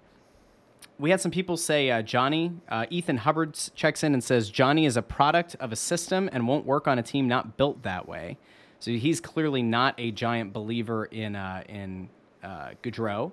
we 1.02 1.10
had 1.10 1.20
some 1.20 1.32
people 1.32 1.58
say 1.58 1.90
uh, 1.90 2.04
Johnny, 2.04 2.54
uh, 2.70 2.86
Ethan 2.92 3.18
Hubbard 3.18 3.58
checks 3.74 4.04
in 4.04 4.14
and 4.14 4.24
says 4.24 4.52
Johnny 4.52 4.86
is 4.86 4.96
a 4.96 5.02
product 5.02 5.56
of 5.60 5.72
a 5.72 5.76
system 5.76 6.30
and 6.32 6.48
won't 6.48 6.64
work 6.64 6.88
on 6.88 7.00
a 7.00 7.04
team 7.04 7.28
not 7.28 7.58
built 7.58 7.82
that 7.82 8.08
way. 8.08 8.38
So 8.80 8.92
he's 8.92 9.20
clearly 9.20 9.64
not 9.64 9.96
a 9.98 10.12
giant 10.12 10.54
believer 10.54 11.06
in 11.06 11.36
uh, 11.36 11.64
in 11.68 12.10
uh, 12.44 12.72
Gaudreau. 12.84 13.32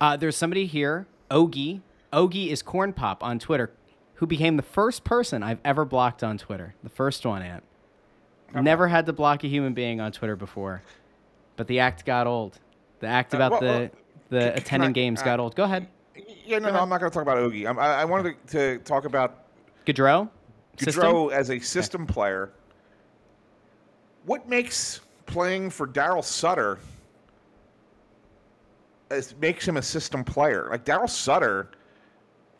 Uh, 0.00 0.16
there's 0.16 0.36
somebody 0.36 0.64
here, 0.66 1.06
Ogie. 1.30 1.82
Ogie 2.14 2.48
is 2.48 2.62
Corn 2.62 2.94
Pop 2.94 3.22
on 3.22 3.38
Twitter, 3.38 3.70
who 4.14 4.26
became 4.26 4.56
the 4.56 4.62
first 4.62 5.04
person 5.04 5.42
I've 5.42 5.60
ever 5.66 5.84
blocked 5.84 6.22
on 6.22 6.38
Twitter. 6.38 6.74
The 6.82 6.90
first 6.90 7.26
one, 7.26 7.42
Ant. 7.42 7.62
Never 8.54 8.88
had 8.88 9.06
to 9.06 9.12
block 9.12 9.44
a 9.44 9.48
human 9.48 9.72
being 9.72 10.00
on 10.00 10.12
Twitter 10.12 10.36
before, 10.36 10.82
but 11.56 11.66
the 11.66 11.80
act 11.80 12.04
got 12.04 12.26
old. 12.26 12.58
The 13.00 13.06
act 13.06 13.34
uh, 13.34 13.38
about 13.38 13.52
well, 13.52 13.60
the 13.60 13.66
well, 13.66 13.90
the 14.28 14.56
attending 14.56 14.90
I, 14.90 14.92
games 14.92 15.22
got 15.22 15.40
old. 15.40 15.54
Go 15.54 15.64
ahead. 15.64 15.86
Yeah, 16.44 16.58
no, 16.58 16.70
no, 16.70 16.80
I'm 16.80 16.88
not 16.88 17.00
going 17.00 17.10
to 17.10 17.14
talk 17.14 17.22
about 17.22 17.38
Ogie. 17.38 17.68
I'm, 17.68 17.78
i 17.78 18.02
I, 18.02 18.04
wanted 18.04 18.36
to, 18.48 18.78
to, 18.78 18.84
talk 18.84 19.04
about 19.04 19.44
Gaudreau. 19.86 20.28
Gaudreau 20.76 21.32
as 21.32 21.50
a 21.50 21.58
system 21.58 22.02
okay. 22.02 22.12
player. 22.12 22.50
What 24.24 24.48
makes 24.48 25.00
playing 25.26 25.70
for 25.70 25.86
Daryl 25.86 26.22
Sutter 26.22 26.78
as, 29.10 29.34
makes 29.40 29.66
him 29.66 29.76
a 29.76 29.82
system 29.82 30.24
player? 30.24 30.68
Like 30.70 30.84
Daryl 30.84 31.08
Sutter 31.08 31.70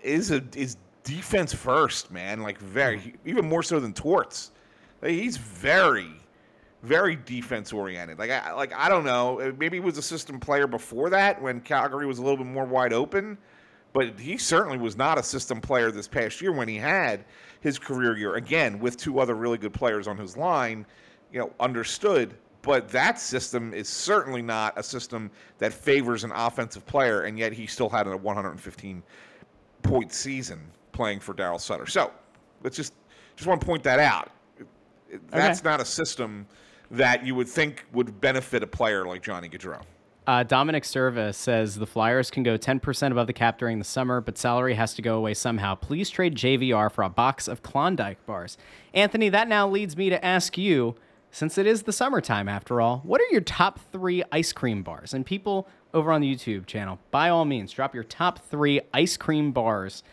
is 0.01 0.31
a 0.31 0.43
is 0.55 0.77
defense 1.05 1.53
first, 1.53 2.11
man. 2.11 2.43
Like 2.43 2.59
very 2.59 3.15
even 3.25 3.49
more 3.49 3.63
so 3.63 3.81
than 3.81 3.93
Torts. 3.93 4.52
He's 5.03 5.37
very 5.37 6.23
very 6.83 7.17
defense 7.17 7.73
oriented. 7.73 8.19
Like 8.19 8.31
I 8.31 8.53
like 8.53 8.73
I 8.75 8.89
don't 8.89 9.05
know. 9.05 9.41
Uh, 9.41 9.53
maybe 9.59 9.77
he 9.77 9.81
was 9.81 9.99
a 9.99 10.03
system 10.03 10.41
player 10.41 10.67
before 10.67 11.11
that 11.11 11.41
when 11.41 11.61
Calgary 11.61 12.07
was 12.07 12.19
a 12.19 12.23
little 12.23 12.37
bit 12.37 12.47
more 12.47 12.65
wide 12.65 12.93
open, 12.93 13.39
but 13.93 14.19
he 14.19 14.37
certainly 14.37 14.79
was 14.79 14.97
not 14.97 15.19
a 15.19 15.23
system 15.23 15.61
player 15.61 15.91
this 15.91 16.09
past 16.09 16.41
year 16.41 16.53
when 16.53 16.69
he 16.69 16.77
had 16.77 17.25
his 17.61 17.79
career 17.79 18.17
year 18.17 18.35
again 18.35 18.79
with 18.81 18.97
two 18.97 19.21
other 19.21 19.35
really 19.35 19.59
good 19.59 19.73
players 19.73 20.09
on 20.09 20.17
his 20.17 20.37
line. 20.37 20.85
You 21.33 21.41
know, 21.41 21.53
understood. 21.61 22.35
But 22.63 22.89
that 22.91 23.19
system 23.19 23.75
is 23.75 23.89
certainly 23.89 24.41
not 24.41 24.75
a 24.79 24.85
system 24.85 25.33
that 25.59 25.73
favors 25.73 26.23
an 26.23 26.31
offensive 26.31 26.87
player, 26.87 27.23
and 27.23 27.37
yet 27.37 27.53
he 27.53 27.67
still 27.67 27.89
had 27.89 28.07
a 28.07 28.17
115 28.17 29.03
point 29.83 30.13
season 30.13 30.61
playing 30.93 31.19
for 31.19 31.35
Daryl 31.35 31.61
Sutter. 31.61 31.87
So 31.87 32.13
let's 32.63 32.77
just 32.77 32.95
just 33.35 33.49
want 33.49 33.61
to 33.61 33.67
point 33.67 33.83
that 33.83 33.99
out. 33.99 34.31
That's 35.31 35.61
okay. 35.61 35.69
not 35.69 35.81
a 35.81 35.85
system 35.85 36.47
that 36.91 37.25
you 37.25 37.35
would 37.35 37.49
think 37.49 37.85
would 37.93 38.21
benefit 38.21 38.63
a 38.63 38.67
player 38.67 39.07
like 39.07 39.23
Johnny 39.23 39.49
Gaudreau. 39.49 39.83
Uh, 40.25 40.45
Dominic 40.45 40.85
Serva 40.85 41.35
says 41.35 41.75
the 41.75 41.87
Flyers 41.87 42.31
can 42.31 42.45
go 42.45 42.57
10% 42.57 43.11
above 43.11 43.27
the 43.27 43.33
cap 43.33 43.59
during 43.59 43.79
the 43.79 43.85
summer, 43.85 44.21
but 44.21 44.39
salary 44.39 44.75
has 44.75 44.95
to 44.95 45.03
go 45.03 45.17
away 45.17 45.35
somehow. 45.35 45.75
Please 45.75 46.11
trade 46.11 46.37
JVR 46.37 46.93
for 46.93 47.03
a 47.03 47.09
box 47.09 47.49
of 47.49 47.63
Klondike 47.63 48.25
bars. 48.25 48.57
Anthony, 48.95 49.29
that 49.31 49.49
now 49.49 49.69
leads 49.69 49.97
me 49.97 50.11
to 50.11 50.25
ask 50.25 50.57
you, 50.57 50.95
since 51.33 51.59
it 51.59 51.67
is 51.67 51.83
the 51.83 51.93
summertime 51.93 52.49
after 52.49 52.81
all, 52.81 52.99
what 52.99 53.21
are 53.21 53.33
your 53.33 53.41
top 53.41 53.81
three 53.91 54.23
ice 54.31 54.53
cream 54.53 54.85
bars? 54.85 55.13
And 55.13 55.27
people 55.27 55.67
over 55.93 56.13
on 56.13 56.21
the 56.21 56.33
YouTube 56.33 56.67
channel, 56.67 57.01
by 57.11 57.29
all 57.29 57.45
means, 57.45 57.73
drop 57.73 57.93
your 57.93 58.05
top 58.05 58.39
three 58.39 58.81
ice 58.95 59.17
cream 59.17 59.51
bars 59.51 60.05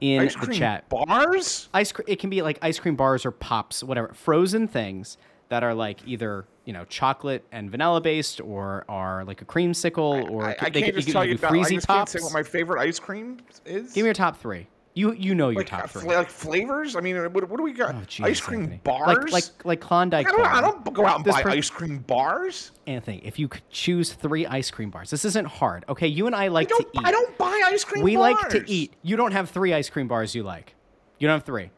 in 0.00 0.22
ice 0.22 0.36
the 0.36 0.54
chat. 0.54 0.88
Bars? 0.88 1.68
Ice. 1.74 1.92
Cream. 1.92 2.06
It 2.08 2.18
can 2.18 2.30
be 2.30 2.42
like 2.42 2.58
ice 2.62 2.78
cream 2.78 2.96
bars 2.96 3.26
or 3.26 3.30
pops, 3.30 3.82
whatever. 3.82 4.12
Frozen 4.14 4.68
things 4.68 5.18
that 5.48 5.62
are 5.62 5.74
like 5.74 6.00
either 6.06 6.44
you 6.64 6.72
know 6.72 6.84
chocolate 6.84 7.44
and 7.52 7.70
vanilla 7.70 8.00
based, 8.00 8.40
or 8.40 8.84
are 8.88 9.24
like 9.24 9.42
a 9.42 9.44
creamsicle, 9.44 10.30
or 10.30 10.44
I, 10.44 10.56
I 10.60 10.70
they 10.70 10.82
can't 10.82 10.94
just 10.94 11.08
tell 11.08 11.24
you. 11.24 11.34
About, 11.34 11.52
I 11.52 11.62
just 11.68 11.86
can't 11.86 12.08
say 12.08 12.20
what 12.20 12.32
my 12.32 12.42
favorite 12.42 12.80
ice 12.80 12.98
cream 12.98 13.40
is. 13.64 13.92
Give 13.92 14.02
me 14.02 14.08
your 14.08 14.14
top 14.14 14.36
three. 14.36 14.68
You 14.98 15.12
you 15.12 15.34
know 15.34 15.50
your 15.50 15.60
like, 15.60 15.66
top 15.68 15.84
uh, 15.84 15.86
three. 15.86 16.14
like 16.14 16.28
flavors. 16.28 16.96
I 16.96 17.00
mean, 17.00 17.16
what, 17.32 17.48
what 17.48 17.56
do 17.56 17.62
we 17.62 17.72
got? 17.72 17.94
Oh, 17.94 18.24
ice 18.24 18.40
cream 18.40 18.62
Anthony. 18.62 18.80
bars. 18.82 19.16
Like 19.16 19.32
like 19.32 19.64
like 19.64 19.80
Klondike. 19.80 20.26
I 20.26 20.30
don't. 20.32 20.46
I 20.46 20.60
don't 20.60 20.92
go 20.92 21.06
out 21.06 21.16
and 21.16 21.24
This 21.24 21.34
buy 21.36 21.42
per- 21.42 21.50
ice 21.50 21.70
cream 21.70 21.98
bars. 21.98 22.72
Anthony, 22.86 23.20
if 23.24 23.38
you 23.38 23.46
could 23.46 23.68
choose 23.70 24.12
three 24.12 24.44
ice 24.46 24.70
cream 24.70 24.90
bars, 24.90 25.10
this 25.10 25.24
isn't 25.24 25.46
hard. 25.46 25.84
Okay, 25.88 26.08
you 26.08 26.26
and 26.26 26.34
I 26.34 26.48
like 26.48 26.72
I 26.72 26.78
to 26.78 26.86
eat. 26.94 27.00
I 27.04 27.12
don't 27.12 27.38
buy 27.38 27.62
ice 27.66 27.84
cream. 27.84 28.02
Bars. 28.02 28.04
We 28.04 28.16
bars. 28.16 28.34
like 28.42 28.48
to 28.50 28.70
eat. 28.70 28.94
You 29.02 29.16
don't 29.16 29.32
have 29.32 29.50
three 29.50 29.72
ice 29.72 29.88
cream 29.88 30.08
bars 30.08 30.34
you 30.34 30.42
like. 30.42 30.74
You 31.20 31.28
don't 31.28 31.36
have 31.36 31.44
three. 31.44 31.70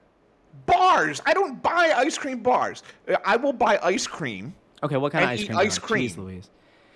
bars. 0.66 1.20
I 1.26 1.34
don't 1.34 1.62
buy 1.62 1.92
ice 1.96 2.16
cream 2.16 2.40
bars. 2.42 2.82
Uh, 3.08 3.16
I 3.24 3.36
will 3.36 3.52
buy 3.52 3.78
ice 3.82 4.06
cream 4.06 4.54
Okay, 4.82 4.96
what 4.96 5.12
kind 5.12 5.24
of 5.24 5.30
ice 5.30 5.44
cream? 5.44 5.58
ice 5.58 5.78
like? 5.78 5.90
Jeez. 6.00 6.16
Louise. 6.16 6.50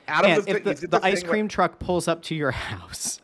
out 0.09 0.25
And 0.25 0.39
of 0.39 0.47
the, 0.47 0.57
if 0.57 0.65
the, 0.65 0.75
the, 0.75 0.87
the 0.99 1.05
ice 1.05 1.23
cream 1.23 1.47
that- 1.49 1.53
truck 1.53 1.79
pulls 1.79 2.09
up 2.09 2.23
to 2.23 2.35
your 2.35 2.51
house, 2.71 3.21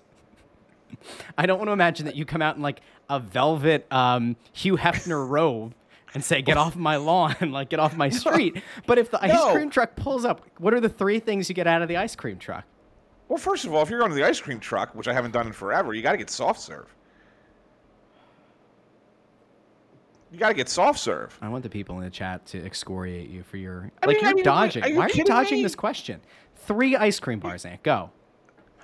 I 1.38 1.46
don't 1.46 1.58
want 1.58 1.68
to 1.68 1.72
imagine 1.72 2.06
that 2.06 2.16
you 2.16 2.24
come 2.24 2.42
out 2.42 2.56
in 2.56 2.62
like 2.62 2.80
a 3.08 3.18
velvet 3.20 3.86
um, 3.92 4.36
Hugh 4.52 4.76
Hefner 4.76 5.26
robe 5.28 5.74
and 6.14 6.24
say, 6.24 6.42
"Get 6.42 6.56
off 6.56 6.76
my 6.76 6.96
lawn!" 6.96 7.34
like 7.52 7.68
get 7.70 7.78
off 7.80 7.96
my 7.96 8.08
street. 8.10 8.62
But 8.86 8.98
if 8.98 9.10
the 9.10 9.22
ice 9.22 9.32
No. 9.32 9.52
cream 9.52 9.70
truck 9.70 9.96
pulls 9.96 10.24
up, 10.24 10.42
what 10.58 10.74
are 10.74 10.80
the 10.80 10.88
three 10.88 11.20
things 11.20 11.48
you 11.48 11.54
get 11.54 11.66
out 11.66 11.82
of 11.82 11.88
the 11.88 11.96
ice 11.96 12.14
cream 12.16 12.38
truck? 12.38 12.64
Well, 13.28 13.38
first 13.38 13.64
of 13.64 13.72
all, 13.74 13.82
if 13.82 13.90
you're 13.90 14.00
going 14.00 14.10
to 14.10 14.16
the 14.16 14.24
ice 14.26 14.40
cream 14.40 14.58
truck, 14.58 14.94
which 14.94 15.06
I 15.06 15.12
haven't 15.12 15.30
done 15.32 15.46
in 15.46 15.52
forever, 15.52 15.94
you 15.94 16.02
got 16.02 16.12
to 16.12 16.18
get 16.18 16.30
soft 16.30 16.60
serve. 16.60 16.92
You 20.32 20.38
got 20.38 20.48
to 20.48 20.54
get 20.54 20.68
soft 20.68 20.98
serve. 21.00 21.36
I 21.42 21.48
want 21.48 21.64
the 21.64 21.70
people 21.70 21.98
in 21.98 22.04
the 22.04 22.10
chat 22.10 22.46
to 22.46 22.64
excoriate 22.64 23.30
you 23.30 23.42
for 23.42 23.56
your 23.56 23.90
I 24.02 24.06
like 24.06 24.16
mean- 24.16 24.22
you're 24.22 24.30
I 24.30 24.34
mean, 24.34 24.44
dodging. 24.44 24.84
you 24.84 24.96
Why 24.96 25.06
are 25.06 25.10
you 25.12 25.24
dodging 25.24 25.58
me? 25.58 25.62
this 25.64 25.74
question? 25.74 26.20
Three 26.56 26.94
ice 26.94 27.18
cream 27.18 27.40
bars, 27.40 27.64
Ant. 27.64 27.82
Go. 27.82 28.10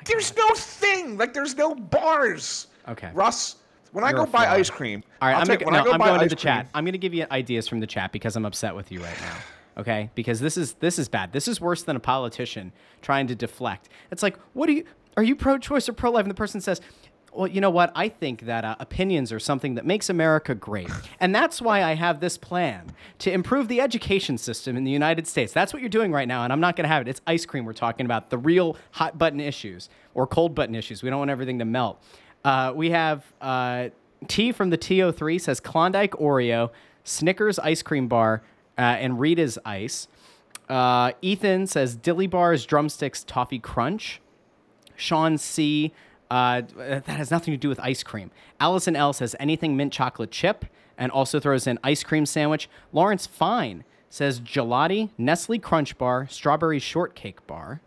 There's 0.06 0.36
no 0.36 0.48
thing 0.54 1.18
like 1.18 1.32
there's 1.34 1.56
no 1.56 1.74
bars. 1.74 2.68
Okay. 2.88 3.10
Russ, 3.14 3.56
when 3.92 4.04
I 4.04 4.10
You're 4.10 4.24
go 4.24 4.26
buy 4.26 4.44
fraud. 4.44 4.60
ice 4.60 4.70
cream, 4.70 5.02
All 5.20 5.28
right, 5.28 5.34
I'll 5.34 5.40
I'm, 5.40 5.46
tell 5.46 5.56
gonna, 5.56 5.70
no, 5.72 5.78
I 5.80 5.84
go 5.84 5.92
I'm 5.92 5.98
going 5.98 6.20
to 6.20 6.28
the 6.28 6.36
cream, 6.36 6.42
chat. 6.42 6.68
I'm 6.74 6.84
going 6.84 6.92
to 6.92 6.98
give 6.98 7.14
you 7.14 7.26
ideas 7.30 7.66
from 7.66 7.80
the 7.80 7.86
chat 7.86 8.12
because 8.12 8.36
I'm 8.36 8.44
upset 8.46 8.74
with 8.74 8.92
you 8.92 9.02
right 9.02 9.20
now. 9.20 9.36
Okay, 9.78 10.10
because 10.14 10.40
this 10.40 10.56
is 10.56 10.74
this 10.74 10.98
is 10.98 11.08
bad. 11.08 11.32
This 11.32 11.48
is 11.48 11.60
worse 11.60 11.82
than 11.82 11.96
a 11.96 12.00
politician 12.00 12.72
trying 13.02 13.26
to 13.26 13.34
deflect. 13.34 13.88
It's 14.10 14.22
like, 14.22 14.38
what 14.54 14.66
do 14.66 14.72
you? 14.72 14.84
Are 15.18 15.22
you 15.22 15.34
pro-choice 15.34 15.88
or 15.88 15.92
pro-life? 15.94 16.24
And 16.24 16.30
the 16.30 16.34
person 16.34 16.60
says, 16.60 16.80
well, 17.36 17.46
you 17.46 17.60
know 17.60 17.70
what? 17.70 17.92
I 17.94 18.08
think 18.08 18.42
that 18.42 18.64
uh, 18.64 18.76
opinions 18.80 19.30
are 19.32 19.38
something 19.38 19.74
that 19.74 19.84
makes 19.84 20.08
America 20.08 20.54
great, 20.54 20.90
and 21.20 21.34
that's 21.34 21.60
why 21.60 21.82
I 21.82 21.94
have 21.94 22.20
this 22.20 22.38
plan 22.38 22.92
to 23.18 23.30
improve 23.30 23.68
the 23.68 23.80
education 23.80 24.38
system 24.38 24.76
in 24.76 24.84
the 24.84 24.90
United 24.90 25.26
States. 25.26 25.52
That's 25.52 25.72
what 25.72 25.82
you're 25.82 25.88
doing 25.88 26.12
right 26.12 26.26
now, 26.26 26.44
and 26.44 26.52
I'm 26.52 26.60
not 26.60 26.76
going 26.76 26.84
to 26.84 26.88
have 26.88 27.02
it. 27.02 27.08
It's 27.08 27.20
ice 27.26 27.44
cream 27.44 27.64
we're 27.64 27.74
talking 27.74 28.06
about, 28.06 28.30
the 28.30 28.38
real 28.38 28.76
hot 28.92 29.18
button 29.18 29.40
issues 29.40 29.88
or 30.14 30.26
cold 30.26 30.54
button 30.54 30.74
issues. 30.74 31.02
We 31.02 31.10
don't 31.10 31.18
want 31.18 31.30
everything 31.30 31.58
to 31.58 31.64
melt. 31.64 32.02
Uh, 32.44 32.72
we 32.74 32.90
have 32.90 33.24
uh, 33.40 33.88
T 34.28 34.52
from 34.52 34.70
the 34.70 34.78
TO3 34.78 35.40
says 35.40 35.60
Klondike 35.60 36.12
Oreo, 36.12 36.70
Snickers 37.04 37.58
ice 37.58 37.82
cream 37.82 38.08
bar, 38.08 38.42
uh, 38.78 38.80
and 38.80 39.20
Rita's 39.20 39.58
ice. 39.64 40.08
Uh, 40.68 41.12
Ethan 41.22 41.66
says 41.66 41.94
Dilly 41.94 42.26
bars, 42.26 42.66
drumsticks, 42.66 43.22
toffee 43.24 43.58
crunch. 43.58 44.20
Sean 44.96 45.38
C. 45.38 45.92
Uh, 46.30 46.62
that 46.76 47.06
has 47.06 47.30
nothing 47.30 47.52
to 47.54 47.58
do 47.58 47.68
with 47.68 47.78
ice 47.80 48.02
cream. 48.02 48.30
Allison 48.58 48.96
L 48.96 49.12
says 49.12 49.36
anything 49.38 49.76
mint 49.76 49.92
chocolate 49.92 50.30
chip 50.30 50.64
and 50.98 51.12
also 51.12 51.38
throws 51.38 51.66
in 51.66 51.78
ice 51.84 52.02
cream 52.02 52.26
sandwich. 52.26 52.68
Lawrence 52.92 53.26
Fine 53.26 53.84
says 54.08 54.40
gelati, 54.40 55.10
Nestle 55.18 55.58
Crunch 55.58 55.96
Bar, 55.98 56.26
strawberry 56.28 56.78
shortcake 56.78 57.46
bar. 57.46 57.80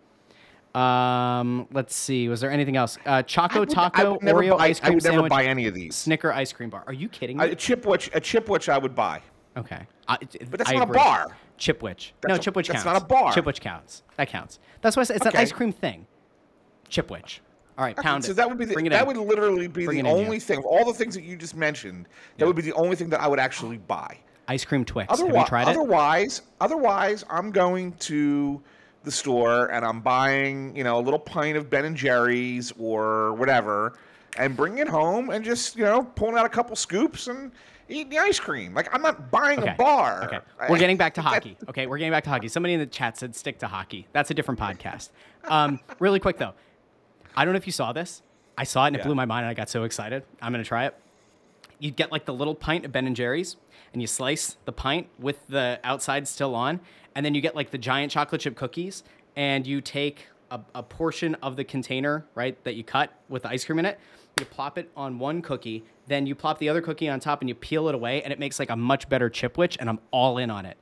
Um, 0.75 1.67
let's 1.73 1.95
see. 1.95 2.29
Was 2.29 2.41
there 2.41 2.51
anything 2.51 2.77
else? 2.77 2.97
Uh, 3.05 3.23
Choco 3.23 3.61
would- 3.61 3.69
Taco 3.69 4.17
Oreo 4.19 4.57
buy- 4.57 4.65
ice 4.67 4.79
I 4.81 4.85
cream 4.85 4.95
would 4.95 5.03
never 5.03 5.13
sandwich. 5.15 5.29
buy 5.31 5.45
any 5.45 5.65
of 5.67 5.73
these. 5.73 5.95
Snicker 5.95 6.31
ice 6.31 6.53
cream 6.53 6.69
bar. 6.69 6.83
Are 6.87 6.93
you 6.93 7.09
kidding 7.09 7.37
me? 7.37 7.43
I- 7.45 7.47
a 7.47 7.55
chipwich, 7.55 8.09
a 8.15 8.21
chipwich, 8.21 8.69
I 8.69 8.77
would 8.77 8.93
buy. 8.95 9.21
okay. 9.57 9.87
I, 10.07 10.17
But 10.49 10.59
that's 10.59 10.69
I 10.69 10.73
not 10.75 10.89
a 10.89 10.93
bar. 10.93 11.35
Chipwich. 11.57 12.11
no, 12.27 12.35
That's 12.35 12.47
a- 12.47 12.51
Chipwich 12.51 12.67
that's 12.67 12.83
counts. 12.83 12.85
not 12.85 13.01
a 13.01 13.05
bar. 13.05 13.33
Chipwich 13.33 13.59
counts. 13.59 14.03
That 14.15 14.29
counts. 14.29 14.59
That's 14.81 14.95
why 14.95 15.01
I 15.01 15.03
it's 15.03 15.11
Okay. 15.25 15.29
an 15.29 15.35
ice 15.37 15.51
cream 15.51 15.71
thing. 15.73 16.05
Chipwich. 16.89 17.39
All 17.79 17.85
right, 17.85 17.95
pound 17.95 18.25
so 18.25 18.31
it. 18.31 18.35
that 18.35 18.49
would 18.49 18.57
be 18.57 18.65
the, 18.65 18.75
that 18.89 19.01
in. 19.01 19.07
would 19.07 19.17
literally 19.17 19.67
be 19.67 19.85
Bring 19.85 20.03
the 20.03 20.09
it 20.09 20.11
in, 20.11 20.17
only 20.25 20.37
thing 20.39 20.59
of 20.59 20.65
all 20.65 20.83
the 20.85 20.93
things 20.93 21.15
that 21.15 21.23
you 21.23 21.37
just 21.37 21.55
mentioned. 21.55 22.07
That 22.37 22.45
would 22.45 22.55
be 22.57 22.61
the 22.61 22.73
only 22.73 22.95
thing 22.97 23.09
that 23.11 23.21
I 23.21 23.27
would 23.27 23.39
actually 23.39 23.77
buy. 23.77 24.17
Ice 24.49 24.65
cream 24.65 24.83
Twix. 24.83 25.09
Have 25.09 25.19
Otherwise, 25.21 25.41
you 25.43 25.47
tried 25.47 25.61
it? 25.63 25.67
otherwise, 25.69 26.41
otherwise, 26.59 27.23
I'm 27.29 27.51
going 27.51 27.93
to 27.93 28.61
the 29.05 29.11
store 29.11 29.67
and 29.71 29.85
I'm 29.85 30.01
buying, 30.01 30.75
you 30.75 30.83
know, 30.83 30.97
a 30.97 31.01
little 31.01 31.19
pint 31.19 31.55
of 31.57 31.69
Ben 31.69 31.85
and 31.85 31.95
Jerry's 31.95 32.73
or 32.77 33.33
whatever, 33.35 33.93
and 34.37 34.57
bringing 34.57 34.79
it 34.79 34.89
home 34.89 35.29
and 35.29 35.45
just, 35.45 35.75
you 35.77 35.85
know, 35.85 36.03
pulling 36.03 36.35
out 36.37 36.45
a 36.45 36.49
couple 36.49 36.75
scoops 36.75 37.27
and 37.27 37.51
eating 37.87 38.09
the 38.09 38.17
ice 38.17 38.39
cream. 38.39 38.73
Like 38.73 38.93
I'm 38.93 39.01
not 39.01 39.31
buying 39.31 39.59
Okay. 39.59 39.71
a 39.71 39.75
bar. 39.75 40.23
Okay. 40.25 40.39
We're 40.69 40.79
getting 40.79 40.97
back 40.97 41.13
to 41.13 41.21
hockey. 41.21 41.55
Okay, 41.69 41.87
we're 41.87 41.97
getting 41.97 42.11
back 42.11 42.25
to 42.25 42.29
hockey. 42.29 42.49
Somebody 42.49 42.73
in 42.73 42.79
the 42.81 42.85
chat 42.87 43.17
said 43.17 43.35
stick 43.35 43.59
to 43.59 43.67
hockey. 43.67 44.05
That's 44.11 44.31
a 44.31 44.33
different 44.33 44.59
podcast. 44.59 45.09
Um, 45.45 45.79
really 45.99 46.19
quick 46.19 46.37
though, 46.37 46.53
I 47.35 47.45
don't 47.45 47.53
know 47.53 47.57
if 47.57 47.65
you 47.67 47.71
saw 47.73 47.91
this. 47.93 48.21
I 48.57 48.63
saw 48.63 48.83
it 48.83 48.87
and 48.87 48.95
it 48.97 48.99
Yeah. 48.99 49.05
blew 49.05 49.15
my 49.15 49.25
mind 49.25 49.45
and 49.45 49.49
I 49.51 49.53
got 49.53 49.69
so 49.69 49.83
excited. 49.83 50.23
I'm 50.41 50.51
gonna 50.51 50.63
try 50.63 50.85
it. 50.85 50.95
You 51.79 51.91
get 51.91 52.11
like 52.11 52.25
the 52.25 52.33
little 52.33 52.55
pint 52.55 52.83
of 52.85 52.91
Ben 52.91 53.07
and 53.07 53.15
Jerry's 53.15 53.55
and 53.93 54.01
you 54.01 54.07
slice 54.07 54.57
the 54.65 54.71
pint 54.73 55.07
with 55.17 55.45
the 55.47 55.79
outside 55.83 56.27
still 56.27 56.53
on, 56.55 56.79
and 57.15 57.25
then 57.25 57.33
you 57.33 57.41
get 57.41 57.55
like 57.55 57.71
the 57.71 57.77
giant 57.77 58.11
chocolate 58.11 58.41
chip 58.41 58.55
cookies 58.55 59.03
and 59.35 59.65
you 59.65 59.79
take 59.81 60.27
a, 60.51 60.59
a 60.75 60.83
portion 60.83 61.35
of 61.35 61.55
the 61.55 61.63
container, 61.63 62.25
right, 62.35 62.61
that 62.65 62.75
you 62.75 62.83
cut 62.83 63.13
with 63.29 63.43
the 63.43 63.49
ice 63.49 63.63
cream 63.63 63.79
in 63.79 63.85
it. 63.85 63.99
You 64.39 64.45
plop 64.45 64.77
it 64.77 64.89
on 64.97 65.19
one 65.19 65.41
cookie, 65.41 65.83
then 66.07 66.25
you 66.25 66.35
plop 66.35 66.59
the 66.59 66.69
other 66.69 66.81
cookie 66.81 67.07
on 67.09 67.19
top 67.19 67.41
and 67.41 67.47
you 67.49 67.55
peel 67.55 67.87
it 67.89 67.95
away, 67.95 68.21
and 68.23 68.33
it 68.33 68.39
makes 68.39 68.59
like 68.59 68.69
a 68.69 68.75
much 68.75 69.07
better 69.09 69.29
chipwich, 69.29 69.77
and 69.79 69.89
I'm 69.89 69.99
all 70.11 70.37
in 70.37 70.49
on 70.49 70.65
it. 70.65 70.77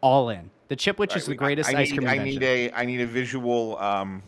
All 0.00 0.28
in. 0.28 0.50
The 0.68 0.76
chipwich 0.76 1.16
is 1.16 1.26
the 1.26 1.32
I- 1.32 1.36
greatest 1.36 1.70
I 1.74 1.80
ice 1.80 1.90
need, 1.90 1.96
cream 1.98 2.08
I 2.08 2.12
invention. 2.14 2.40
need 2.40 2.46
a 2.46 2.72
I 2.72 2.84
need 2.84 3.00
a 3.00 3.06
visual 3.06 3.78
um, 3.78 4.22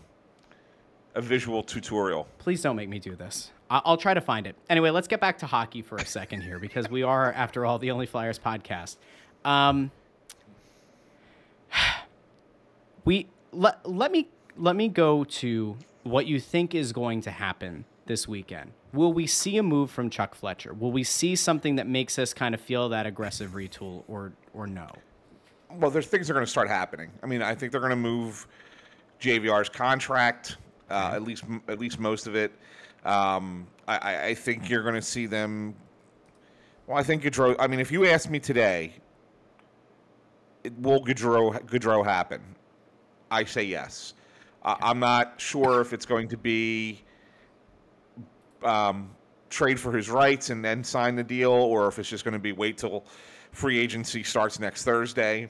a 1.17 1.21
visual 1.21 1.63
tutorial. 1.63 2.29
Please 2.39 2.63
don't 2.63 2.77
make 2.77 2.89
me 2.89 2.99
do 2.99 3.17
this. 3.17 3.51
I- 3.71 3.83
I'll 3.85 3.97
try 3.97 4.15
to 4.15 4.21
find 4.21 4.47
it. 4.47 4.55
Anyway, 4.71 4.91
let's 4.91 5.09
get 5.09 5.21
back 5.21 5.39
to 5.39 5.47
hockey 5.47 5.83
for 5.83 5.97
a 5.97 6.07
second 6.07 6.43
here 6.43 6.59
because 6.61 6.89
we 6.89 7.03
are, 7.03 7.33
after 7.33 7.67
all, 7.67 7.79
the 7.79 7.91
Only 7.91 8.07
Flyers 8.07 8.39
podcast. 8.39 8.97
Um, 9.45 9.91
we 13.05 13.27
let, 13.53 13.89
let 13.89 14.13
me 14.13 14.29
let 14.59 14.77
me 14.77 14.89
go 14.89 15.25
to 15.25 15.77
what 16.05 16.27
you 16.27 16.39
think 16.41 16.75
is 16.75 16.93
going 16.93 17.21
to 17.23 17.31
happen 17.31 17.85
this 18.07 18.29
weekend. 18.29 18.73
Will 18.93 19.13
we 19.13 19.27
see 19.27 19.57
a 19.59 19.63
move 19.63 19.91
from 19.91 20.09
Chuck 20.09 20.35
Fletcher? 20.35 20.73
Will 20.73 20.93
we 20.93 21.03
see 21.05 21.35
something 21.37 21.77
that 21.77 21.87
makes 21.87 22.19
us 22.19 22.33
kind 22.33 22.55
of 22.55 22.61
feel 22.61 22.89
that 22.91 23.07
aggressive 23.07 23.53
retool, 23.53 24.05
or 24.09 24.33
or 24.55 24.67
no? 24.67 24.89
Well, 25.71 25.91
there's 25.91 26.07
things 26.07 26.29
that 26.29 26.33
are 26.33 26.35
going 26.35 26.47
to 26.47 26.51
start 26.51 26.69
happening. 26.69 27.11
I 27.23 27.27
mean, 27.27 27.43
I 27.43 27.55
think 27.55 27.73
they're 27.73 27.81
going 27.81 27.91
to 27.91 27.97
move 27.97 28.47
JVR's 29.21 29.69
contract, 29.69 30.57
uh, 30.91 31.13
at 31.15 31.23
least 31.23 31.45
at 31.69 31.79
least 31.79 31.99
most 31.99 32.27
of 32.27 32.35
it. 32.35 32.53
Um, 33.05 33.67
I, 33.87 34.29
I- 34.29 34.35
think 34.35 34.69
you're 34.69 34.83
going 34.83 34.95
to 34.95 35.03
see 35.03 35.27
them. 35.27 35.75
Well, 36.87 36.99
I 36.99 37.03
think 37.03 37.23
Gaudreau. 37.23 37.57
I 37.59 37.67
mean, 37.67 37.81
if 37.81 37.91
you 37.93 38.07
ask 38.07 38.29
me 38.31 38.39
today, 38.41 38.95
it, 40.65 40.77
will 40.81 41.05
Gaudreau 41.05 41.61
Gaudreau 41.67 42.05
happen? 42.05 42.41
I 43.31 43.45
say 43.45 43.65
yes. 43.65 44.15
Uh, 44.65 44.77
I'm 44.81 44.99
not 44.99 45.41
sure 45.41 45.81
if 45.81 45.93
it's 45.93 46.07
going 46.07 46.29
to 46.29 46.37
be 46.37 47.03
um, 48.63 49.11
trade 49.51 49.79
for 49.79 49.93
his 49.93 50.11
rights 50.11 50.51
and 50.51 50.65
then 50.65 50.83
sign 50.83 51.15
the 51.15 51.25
deal, 51.25 51.53
or 51.53 51.89
if 51.89 51.99
it's 51.99 52.09
just 52.09 52.25
going 52.25 52.35
to 52.35 52.41
be 52.41 52.53
wait 52.53 52.79
till 52.79 53.05
free 53.53 53.79
agency 53.79 54.23
starts 54.23 54.59
next 54.59 54.85
Thursday, 54.85 55.49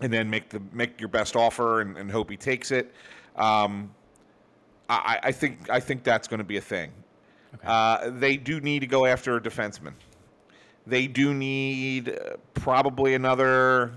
and 0.00 0.12
then 0.12 0.28
make 0.28 0.48
the 0.50 0.60
make 0.72 1.00
your 1.00 1.08
best 1.08 1.36
offer 1.36 1.80
and, 1.80 1.96
and 1.96 2.10
hope 2.10 2.30
he 2.30 2.36
takes 2.36 2.70
it. 2.70 2.94
Um, 3.36 3.94
I, 4.88 5.18
I 5.24 5.32
think 5.32 5.68
I 5.70 5.80
think 5.80 6.02
that's 6.02 6.28
going 6.28 6.38
to 6.38 6.44
be 6.44 6.56
a 6.56 6.62
thing. 6.62 6.90
Uh, 7.64 8.10
they 8.10 8.36
do 8.36 8.60
need 8.60 8.80
to 8.80 8.86
go 8.86 9.04
after 9.06 9.36
a 9.36 9.40
defenseman. 9.40 9.92
They 10.86 11.06
do 11.06 11.34
need 11.34 12.08
uh, 12.10 12.36
probably 12.54 13.14
another, 13.14 13.92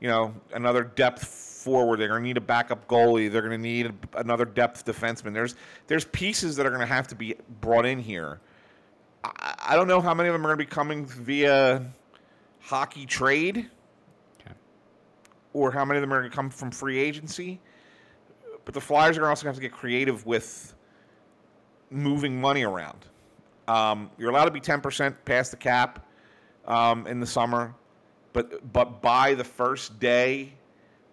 you 0.00 0.08
know, 0.08 0.34
another 0.52 0.84
depth 0.84 1.24
forward. 1.24 1.98
They're 1.98 2.08
going 2.08 2.22
to 2.22 2.26
need 2.26 2.36
a 2.36 2.40
backup 2.40 2.86
goalie. 2.86 3.30
They're 3.30 3.42
going 3.42 3.52
to 3.52 3.58
need 3.58 3.92
another 4.14 4.44
depth 4.44 4.84
defenseman. 4.84 5.32
There's 5.34 5.56
there's 5.88 6.04
pieces 6.06 6.56
that 6.56 6.66
are 6.66 6.70
going 6.70 6.80
to 6.80 6.86
have 6.86 7.08
to 7.08 7.14
be 7.14 7.34
brought 7.60 7.86
in 7.86 7.98
here. 7.98 8.40
I, 9.24 9.54
I 9.70 9.76
don't 9.76 9.88
know 9.88 10.00
how 10.00 10.14
many 10.14 10.28
of 10.28 10.32
them 10.32 10.44
are 10.46 10.48
going 10.54 10.58
to 10.58 10.64
be 10.64 10.70
coming 10.70 11.06
via 11.06 11.84
hockey 12.60 13.06
trade, 13.06 13.68
Okay. 14.40 14.54
or 15.52 15.72
how 15.72 15.84
many 15.84 15.98
of 15.98 16.02
them 16.02 16.12
are 16.12 16.20
going 16.20 16.30
to 16.30 16.36
come 16.36 16.50
from 16.50 16.70
free 16.70 16.98
agency. 16.98 17.60
But 18.70 18.74
the 18.74 18.86
Flyers 18.86 19.18
are 19.18 19.26
also 19.26 19.42
going 19.42 19.52
to 19.52 19.60
have 19.60 19.64
to 19.64 19.68
get 19.68 19.72
creative 19.72 20.24
with 20.26 20.74
moving 21.90 22.40
money 22.40 22.62
around. 22.62 23.04
Um, 23.66 24.12
you're 24.16 24.30
allowed 24.30 24.44
to 24.44 24.52
be 24.52 24.60
10% 24.60 25.12
past 25.24 25.50
the 25.50 25.56
cap 25.56 26.06
um, 26.66 27.04
in 27.08 27.18
the 27.18 27.26
summer, 27.26 27.74
but 28.32 28.72
but 28.72 29.02
by 29.02 29.34
the 29.34 29.42
first 29.42 29.98
day 29.98 30.52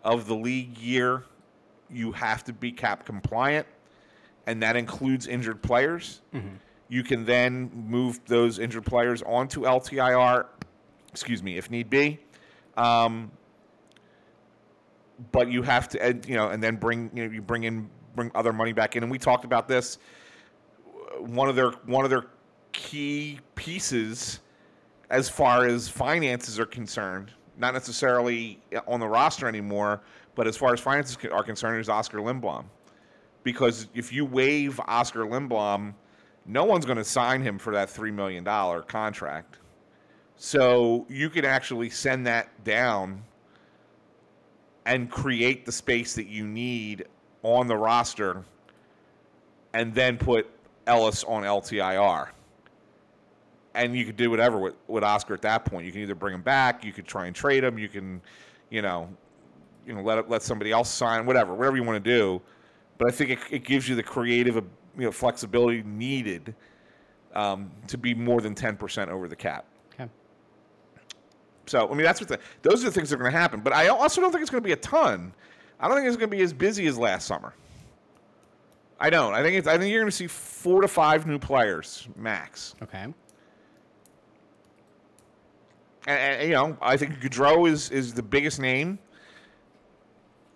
of 0.03 0.27
the 0.27 0.35
league 0.35 0.77
year, 0.77 1.23
you 1.89 2.11
have 2.11 2.43
to 2.43 2.53
be 2.53 2.71
cap 2.71 3.07
compliant, 3.07 3.65
and 4.45 4.61
that 4.61 4.75
includes 4.75 5.25
injured 5.25 5.63
players. 5.63 6.21
You 6.89 7.01
can 7.01 7.25
then 7.25 7.71
move 7.73 8.19
those 8.27 8.59
injured 8.59 8.85
players 8.85 9.23
onto 9.23 9.61
LTIR, 9.61 10.45
excuse 11.09 11.41
me, 11.41 11.57
if 11.57 11.71
need 11.71 11.89
be. 11.89 12.19
Um, 12.75 13.31
but 15.31 15.51
you 15.51 15.61
have 15.63 15.89
to, 15.89 16.03
and, 16.03 16.25
you 16.27 16.35
know, 16.35 16.49
and 16.49 16.61
then 16.61 16.75
bring 16.75 17.09
you 17.13 17.25
know 17.25 17.33
you 17.33 17.41
bring 17.41 17.63
in 17.63 17.89
bring 18.15 18.31
other 18.35 18.53
money 18.53 18.73
back 18.73 18.95
in, 18.95 19.03
and 19.03 19.11
we 19.11 19.17
talked 19.17 19.45
about 19.45 19.67
this. 19.67 19.97
One 21.19 21.49
of 21.49 21.55
their 21.55 21.71
one 21.85 22.03
of 22.03 22.09
their 22.09 22.25
key 22.71 23.39
pieces, 23.55 24.39
as 25.09 25.29
far 25.29 25.65
as 25.65 25.89
finances 25.89 26.59
are 26.59 26.65
concerned, 26.65 27.31
not 27.57 27.73
necessarily 27.73 28.59
on 28.87 28.99
the 28.99 29.07
roster 29.07 29.47
anymore, 29.47 30.01
but 30.35 30.47
as 30.47 30.55
far 30.55 30.73
as 30.73 30.79
finances 30.79 31.17
are 31.31 31.43
concerned, 31.43 31.79
is 31.79 31.89
Oskar 31.89 32.19
Lindblom. 32.19 32.65
Because 33.43 33.87
if 33.93 34.11
you 34.11 34.25
waive 34.25 34.79
Oskar 34.87 35.21
Lindblom, 35.21 35.93
no 36.45 36.65
one's 36.65 36.85
going 36.85 36.97
to 36.97 37.03
sign 37.03 37.41
him 37.41 37.57
for 37.57 37.73
that 37.73 37.89
three 37.89 38.11
million 38.11 38.43
dollar 38.43 38.81
contract. 38.81 39.57
So 40.35 41.07
you 41.09 41.31
can 41.31 41.45
actually 41.45 41.89
send 41.89 42.27
that 42.27 42.63
down 42.63 43.23
and 44.87 45.11
create 45.11 45.65
the 45.65 45.71
space 45.71 46.15
that 46.15 46.27
you 46.27 46.47
need 46.47 47.05
on 47.43 47.67
the 47.67 47.75
roster 47.75 48.43
and 49.73 49.93
then 49.93 50.17
put 50.17 50.49
Ellis 50.87 51.25
on 51.25 51.43
LTIR. 51.43 52.29
And 53.75 53.95
you 53.95 54.05
could 54.05 54.15
do 54.15 54.31
whatever 54.31 54.57
with, 54.57 54.75
with 54.87 55.03
Oskar 55.03 55.33
at 55.33 55.41
that 55.41 55.65
point. 55.65 55.85
You 55.85 55.91
can 55.91 56.01
either 56.01 56.15
bring 56.15 56.33
him 56.33 56.41
back, 56.41 56.85
you 56.85 56.93
could 56.93 57.05
try 57.05 57.27
and 57.27 57.35
trade 57.35 57.65
him, 57.65 57.77
you 57.77 57.89
can, 57.89 58.21
you 58.69 58.81
know, 58.81 59.09
you 59.85 59.93
know, 59.93 60.01
let 60.01 60.29
let 60.29 60.41
somebody 60.41 60.71
else 60.71 60.89
sign, 60.89 61.25
whatever, 61.25 61.53
whatever 61.53 61.75
you 61.75 61.83
want 61.83 62.01
to 62.03 62.09
do. 62.09 62.41
But 62.97 63.09
I 63.09 63.11
think 63.11 63.31
it, 63.31 63.39
it 63.51 63.63
gives 63.65 63.87
you 63.87 63.95
the 63.95 64.03
creative, 64.03 64.55
you 64.55 64.63
know, 64.97 65.11
flexibility 65.11 65.83
needed 65.83 66.55
um, 67.35 67.69
to 67.87 67.97
be 67.97 68.13
more 68.13 68.41
than 68.41 68.55
ten 68.55 68.77
percent 68.77 69.11
over 69.11 69.27
the 69.27 69.35
cap. 69.35 69.65
So 71.67 71.87
I 71.87 71.93
mean, 71.93 72.03
that's 72.03 72.19
what 72.19 72.29
the 72.29 72.39
those 72.61 72.83
are 72.83 72.87
the 72.87 72.91
things 72.91 73.09
that 73.09 73.15
are 73.15 73.19
going 73.19 73.31
to 73.31 73.37
happen. 73.37 73.59
But 73.61 73.73
I 73.73 73.87
also 73.87 74.21
don't 74.21 74.31
think 74.31 74.41
it's 74.41 74.49
going 74.51 74.63
to 74.63 74.67
be 74.67 74.73
a 74.73 74.77
ton. 74.77 75.33
I 75.79 75.87
don't 75.87 75.97
think 75.97 76.07
it's 76.07 76.17
going 76.17 76.29
to 76.29 76.35
be 76.35 76.41
as 76.41 76.53
busy 76.53 76.87
as 76.87 76.97
last 76.97 77.27
summer. 77.27 77.53
I 78.99 79.09
don't. 79.11 79.33
I 79.33 79.43
think 79.43 79.55
it's. 79.57 79.67
I 79.67 79.77
think 79.77 79.91
you're 79.91 80.01
going 80.01 80.09
to 80.09 80.15
see 80.15 80.27
four 80.27 80.81
to 80.81 80.87
five 80.87 81.27
new 81.27 81.37
players 81.37 82.07
max. 82.15 82.75
Okay. 82.81 83.05
And, 86.07 86.19
and, 86.19 86.47
you 86.49 86.55
know, 86.55 86.77
I 86.81 86.97
think 86.97 87.19
Gaudreau 87.19 87.69
is 87.69 87.89
is 87.91 88.13
the 88.13 88.23
biggest 88.23 88.59
name. 88.59 88.97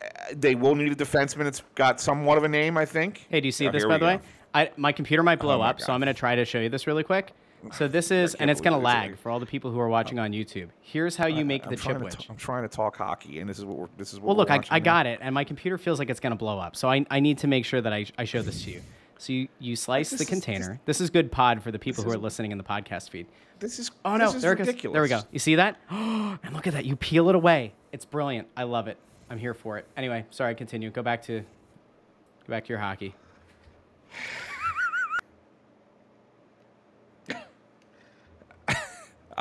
Uh, 0.02 0.08
They 0.34 0.56
will 0.56 0.76
need 0.76 0.92
a 0.92 0.96
defenseman. 0.96 1.46
It's 1.46 1.62
got 1.76 2.00
somewhat 2.00 2.38
of 2.38 2.44
a 2.44 2.48
name, 2.50 2.78
I 2.78 2.86
think. 2.86 3.28
Hey, 3.30 3.42
do 3.42 3.48
you 3.48 3.52
see 3.52 3.68
Oh, 3.68 3.72
this 3.72 3.86
by 3.86 3.98
the 3.98 4.06
way? 4.06 4.20
I, 4.54 4.72
my 4.76 4.92
computer 4.92 5.24
might 5.24 5.40
blow 5.40 5.60
Oh 5.60 5.64
up, 5.64 5.80
so 5.80 5.94
I'm 5.94 6.00
going 6.02 6.14
to 6.14 6.18
try 6.18 6.36
to 6.36 6.44
show 6.46 6.60
you 6.60 6.70
this 6.70 6.88
really 6.88 7.04
quick. 7.04 7.34
So 7.74 7.88
this 7.88 8.12
is, 8.12 8.36
and 8.36 8.50
it's 8.50 8.62
going 8.62 8.74
to 8.74 8.80
lag 8.80 9.18
for 9.18 9.30
all 9.30 9.40
the 9.40 9.46
people 9.46 9.72
who 9.72 9.80
are 9.80 9.90
watching 9.90 10.20
on 10.20 10.32
YouTube. 10.32 10.70
Here's 10.82 11.16
how 11.16 11.28
you 11.28 11.46
make 11.46 11.66
I'm 11.66 11.70
the 11.70 11.76
trying 11.76 11.96
chip 11.96 12.00
to 12.00 12.04
witch. 12.06 12.18
t- 12.18 12.28
I'm 12.30 12.38
trying 12.38 12.64
to 12.64 12.70
talk 12.70 12.98
hockey, 12.98 13.40
and 13.40 13.50
this 13.50 13.60
is 13.60 13.66
what 13.66 13.78
we're. 13.78 13.88
This 13.98 14.14
is 14.14 14.20
what. 14.20 14.28
Well, 14.28 14.38
look, 14.38 14.52
I, 14.52 14.62
I 14.70 14.80
got 14.80 15.06
it, 15.06 15.20
and 15.22 15.34
my 15.34 15.44
computer 15.44 15.78
feels 15.78 16.00
like 16.00 16.10
it's 16.10 16.20
going 16.20 16.32
to 16.32 16.38
blow 16.38 16.60
up. 16.60 16.76
So 16.76 16.90
I, 16.90 17.06
I 17.12 17.20
need 17.20 17.38
to 17.40 17.48
make 17.48 17.66
sure 17.66 17.82
that 17.82 17.94
I, 17.94 18.06
I 18.18 18.26
show 18.26 18.42
this 18.42 18.64
to 18.64 18.72
you. 18.72 18.82
So 19.18 19.34
you, 19.34 19.48
you 19.60 19.76
slice 19.76 20.10
the 20.10 20.26
container. 20.26 20.82
This 20.86 21.00
is 21.00 21.12
good 21.12 21.32
pod 21.32 21.62
for 21.62 21.72
the 21.72 21.78
people 21.78 22.04
who 22.04 22.12
are 22.12 22.18
listening 22.18 22.52
in 22.52 22.58
the 22.58 22.64
podcast 22.64 23.12
feed. 23.12 23.28
This 23.60 23.78
is. 23.78 23.92
Oh 24.04 24.18
no, 24.18 24.26
this 24.26 24.36
is 24.38 24.42
there 24.42 24.54
it 24.54 24.58
goes. 24.58 24.68
ridiculous. 24.68 24.96
There 24.96 25.04
we 25.04 25.10
go. 25.10 25.22
You 25.32 25.38
see 25.38 25.56
that? 25.56 25.78
and 25.90 26.54
look 26.54 26.66
at 26.66 26.74
that. 26.74 26.86
You 26.86 26.96
peel 26.96 27.30
it 27.30 27.36
away. 27.36 27.74
It's 27.92 28.06
brilliant. 28.06 28.48
I 28.58 28.64
love 28.64 28.88
it. 28.88 28.98
I'm 29.30 29.38
here 29.38 29.54
for 29.54 29.78
it. 29.78 29.86
Anyway, 29.96 30.26
sorry. 30.32 30.56
Continue. 30.56 30.90
Go 30.90 31.04
back 31.04 31.22
to 31.24 31.42
go 31.42 32.48
back 32.48 32.66
to 32.66 32.70
your 32.70 32.80
hockey. 32.80 33.14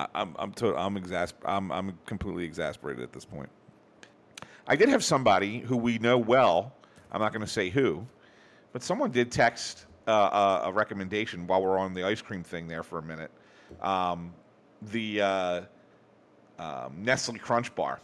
I, 0.01 0.07
I'm 0.15 0.35
I'm 0.39 0.53
to, 0.55 0.77
I'm 0.77 0.97
exasp- 0.97 1.45
I'm 1.45 1.71
I'm 1.71 1.99
completely 2.07 2.45
exasperated 2.45 3.03
at 3.03 3.13
this 3.13 3.25
point. 3.25 3.51
I 4.67 4.77
did 4.77 4.89
have 4.89 5.05
somebody 5.05 5.59
who 5.59 5.77
we 5.77 5.99
know 5.99 6.17
well. 6.17 6.73
I'm 7.13 7.21
not 7.21 7.33
going 7.33 7.45
to 7.45 7.51
say 7.51 7.71
who, 7.71 8.07
but 8.73 8.83
someone 8.83 9.11
did 9.11 9.33
text 9.33 9.87
uh, 10.07 10.61
a, 10.65 10.69
a 10.69 10.73
recommendation 10.73 11.47
while 11.47 11.63
we're 11.63 11.79
on 11.79 11.93
the 11.93 12.05
ice 12.05 12.23
cream 12.23 12.43
thing 12.43 12.69
there 12.69 12.83
for 12.83 12.99
a 12.99 13.03
minute. 13.03 13.31
Um, 13.83 14.33
the 14.91 15.21
uh, 15.21 15.61
um, 16.59 16.95
Nestle 16.99 17.39
Crunch 17.39 17.75
Bar. 17.75 18.01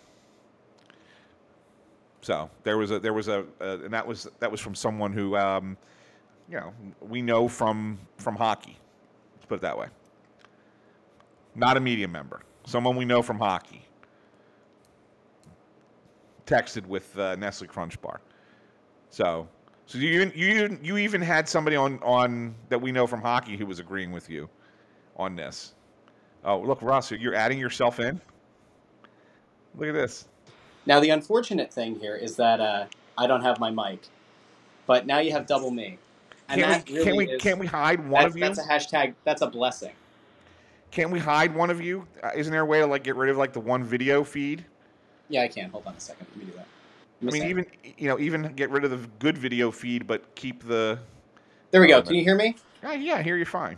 So 2.20 2.51
there 2.64 2.76
was 2.76 2.90
a 2.90 2.99
there 2.99 3.12
was 3.12 3.28
a, 3.28 3.47
uh, 3.61 3.78
and 3.84 3.92
that 3.92 4.07
was 4.07 4.28
that 4.40 4.51
was 4.51 4.61
from 4.61 4.74
someone 4.74 5.12
who 5.12 5.36
um, 5.36 5.78
you 6.51 6.59
know 6.59 6.74
we 7.01 7.22
know 7.22 7.49
from 7.49 7.99
from 8.18 8.36
hockey. 8.36 8.76
Let's 9.36 9.47
put 9.47 9.55
it 9.57 9.61
that 9.62 9.78
way 9.78 9.86
not 11.57 11.77
a 11.77 11.81
media 11.81 12.07
member, 12.07 12.43
someone 12.65 12.95
we 12.97 13.05
know 13.05 13.23
from 13.23 13.39
hockey, 13.39 13.85
texted 16.47 16.87
with 16.87 17.17
uh, 17.19 17.35
Nestle 17.37 17.67
Crunch 17.67 18.01
Bar. 18.01 18.21
So, 19.11 19.49
so 19.87 19.99
you 19.99 20.11
even 20.11 20.33
you 20.35 20.49
even- 20.49 20.79
you 20.85 20.97
even 20.99 21.23
had 21.23 21.49
somebody 21.49 21.77
on 21.77 21.99
on 22.03 22.55
that 22.69 22.81
we 22.81 22.93
know 22.93 23.07
from 23.07 23.23
hockey 23.23 23.57
who 23.57 23.67
was 23.67 23.79
agreeing 23.79 24.13
with 24.13 24.29
you 24.29 24.49
on 25.17 25.35
this. 25.35 25.75
Oh, 26.45 26.61
look, 26.61 26.83
Russ, 26.83 27.11
you're 27.11 27.35
adding 27.35 27.59
yourself 27.59 27.99
in. 27.99 28.21
Look 29.77 29.89
at 29.89 29.95
this. 29.95 30.29
Now 30.85 31.01
the 31.01 31.11
unfortunate 31.11 31.73
thing 31.73 31.99
here 31.99 32.15
is 32.15 32.37
that 32.37 32.61
uh, 32.61 32.87
I 33.19 33.27
don't 33.27 33.43
have 33.43 33.59
my 33.59 33.71
mic, 33.71 34.07
but 34.87 35.07
now 35.07 35.19
you 35.19 35.33
have 35.33 35.47
double 35.47 35.71
me. 35.71 35.99
And 36.49 36.61
Can't 36.61 36.87
that 36.87 36.93
we, 36.93 37.05
can't 37.05 37.17
we 37.17 37.29
is- 37.31 37.43
can't 37.43 37.59
we 37.59 37.67
hide 37.67 38.07
one 38.09 38.25
of 38.25 38.37
you? 38.37 38.45
That's 38.45 38.59
a 38.59 38.63
hashtag. 38.63 39.15
That's 39.25 39.43
a 39.43 39.49
blessing. 39.49 39.93
Can't 40.97 41.11
we 41.11 41.20
hide 41.20 41.55
one 41.55 41.68
of 41.68 41.82
you? 41.82 42.07
Uh, 42.22 42.30
isn't 42.34 42.51
there 42.51 42.62
a 42.62 42.64
way 42.64 42.80
to 42.80 42.86
like 42.86 43.05
get 43.05 43.16
rid 43.16 43.28
of 43.28 43.36
like 43.36 43.53
the 43.53 43.61
one 43.61 43.84
video 43.84 44.24
feed? 44.24 44.64
Yeah, 45.28 45.42
I 45.42 45.49
can. 45.49 45.68
Hold 45.68 45.86
on 45.86 45.92
a 45.92 46.01
second. 46.01 46.26
Let 46.30 46.38
me 46.38 46.44
do 46.47 46.57
that. 46.57 46.66
I 47.20 47.30
mean, 47.32 47.51
even 47.51 47.66
you 47.99 48.09
know, 48.09 48.18
even 48.18 48.51
get 48.55 48.70
rid 48.70 48.82
of 48.82 48.90
the 48.90 49.07
good 49.18 49.36
video 49.36 49.70
feed, 49.70 50.07
but 50.07 50.34
keep 50.36 50.66
the. 50.66 50.99
there 51.70 51.82
we 51.82 51.86
go. 51.86 52.01
Can 52.01 52.14
you 52.14 52.24
hear 52.24 52.34
me? 52.34 52.57
Yeah, 52.82 52.94
yeah, 52.94 53.14
I 53.16 53.22
hear 53.22 53.36
you 53.36 53.44
fine. 53.44 53.76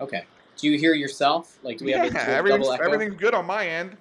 Okay. 0.00 0.22
Do 0.56 0.68
you 0.68 0.78
hear 0.78 0.94
yourself? 0.94 1.58
Like, 1.64 1.78
do 1.78 1.84
we 1.84 1.90
yeah, 1.90 2.04
have 2.04 2.06
a, 2.06 2.10
do 2.10 2.18
have 2.18 2.28
a 2.28 2.32
everything's, 2.36 2.64
double 2.66 2.74
echo? 2.74 2.84
everything's 2.92 3.20
good 3.20 3.34
on 3.34 3.44
my 3.44 3.66
end. 3.66 3.96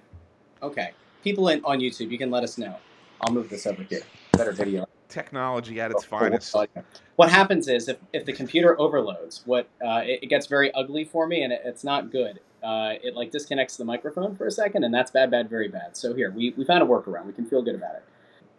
Okay. 0.61 0.91
People 1.23 1.49
in, 1.49 1.65
on 1.65 1.79
YouTube, 1.79 2.11
you 2.11 2.19
can 2.19 2.29
let 2.29 2.43
us 2.43 2.59
know. 2.59 2.75
I'll 3.21 3.33
move 3.33 3.49
this 3.49 3.65
over 3.65 3.81
here. 3.81 4.01
Better 4.33 4.51
video. 4.51 4.87
Technology 5.09 5.79
at 5.79 5.91
its 5.91 6.03
For 6.03 6.15
what- 6.15 6.43
finest. 6.43 6.55
What 7.15 7.29
happens 7.29 7.67
is 7.67 7.87
if, 7.87 7.97
if 8.11 8.25
the 8.25 8.33
computer 8.33 8.79
overloads, 8.79 9.43
what 9.45 9.67
uh, 9.85 10.01
it, 10.03 10.19
it 10.23 10.27
gets 10.27 10.47
very 10.47 10.73
ugly 10.73 11.05
for 11.05 11.27
me, 11.27 11.43
and 11.43 11.53
it, 11.53 11.61
it's 11.63 11.83
not 11.83 12.11
good. 12.11 12.39
Uh, 12.63 12.95
it 13.03 13.15
like 13.15 13.31
disconnects 13.31 13.77
the 13.77 13.85
microphone 13.85 14.35
for 14.35 14.47
a 14.47 14.51
second, 14.51 14.83
and 14.83 14.93
that's 14.93 15.11
bad, 15.11 15.29
bad, 15.31 15.49
very 15.49 15.67
bad. 15.67 15.95
So 15.95 16.13
here 16.13 16.31
we, 16.31 16.53
we 16.57 16.65
found 16.65 16.83
a 16.83 16.85
workaround. 16.85 17.25
We 17.25 17.33
can 17.33 17.45
feel 17.45 17.61
good 17.61 17.75
about 17.75 17.95
it. 17.95 18.03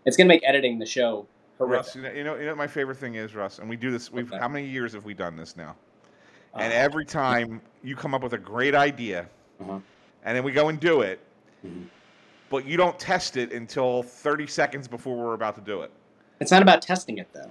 It's 0.07 0.17
gonna 0.17 0.29
make 0.29 0.43
editing 0.47 0.79
the 0.79 0.87
show 0.87 1.27
horrific. 1.59 1.77
Russ, 1.87 1.97
you 1.97 2.03
know, 2.03 2.13
you 2.13 2.25
know, 2.25 2.35
you 2.37 2.43
know 2.45 2.51
what 2.53 2.59
my 2.59 2.67
favorite 2.69 2.97
thing 2.99 3.17
is, 3.17 3.35
Russ, 3.35 3.59
and 3.59 3.69
we 3.69 3.77
do 3.77 3.91
this. 3.91 4.11
We've 4.13 4.31
Okay. 4.31 4.39
how 4.41 4.49
many 4.49 4.67
years 4.67 4.93
have 4.95 5.05
we 5.05 5.13
done 5.13 5.37
this 5.37 5.57
now? 5.57 5.75
And 6.55 6.73
Uh, 6.73 6.77
every 6.77 7.05
time 7.05 7.61
you 7.83 7.97
come 7.97 8.15
up 8.15 8.23
with 8.23 8.33
a 8.35 8.39
great 8.39 8.75
idea, 8.75 9.29
Uh-huh. 9.61 9.81
and 10.25 10.37
then 10.37 10.45
we 10.45 10.53
go 10.53 10.69
and 10.69 10.79
do 10.81 11.01
it, 11.03 11.19
Mhm. 11.67 11.87
but 12.49 12.65
you 12.65 12.77
don't 12.79 12.99
test 12.99 13.37
it 13.37 13.53
until 13.53 14.03
30 14.05 14.47
seconds 14.47 14.87
before 14.89 15.17
we're 15.17 15.35
about 15.35 15.57
to 15.57 15.61
do 15.61 15.83
it. 15.83 15.91
It's 16.41 16.51
not 16.51 16.63
about 16.63 16.83
testing 16.83 17.19
it 17.19 17.29
though. 17.33 17.51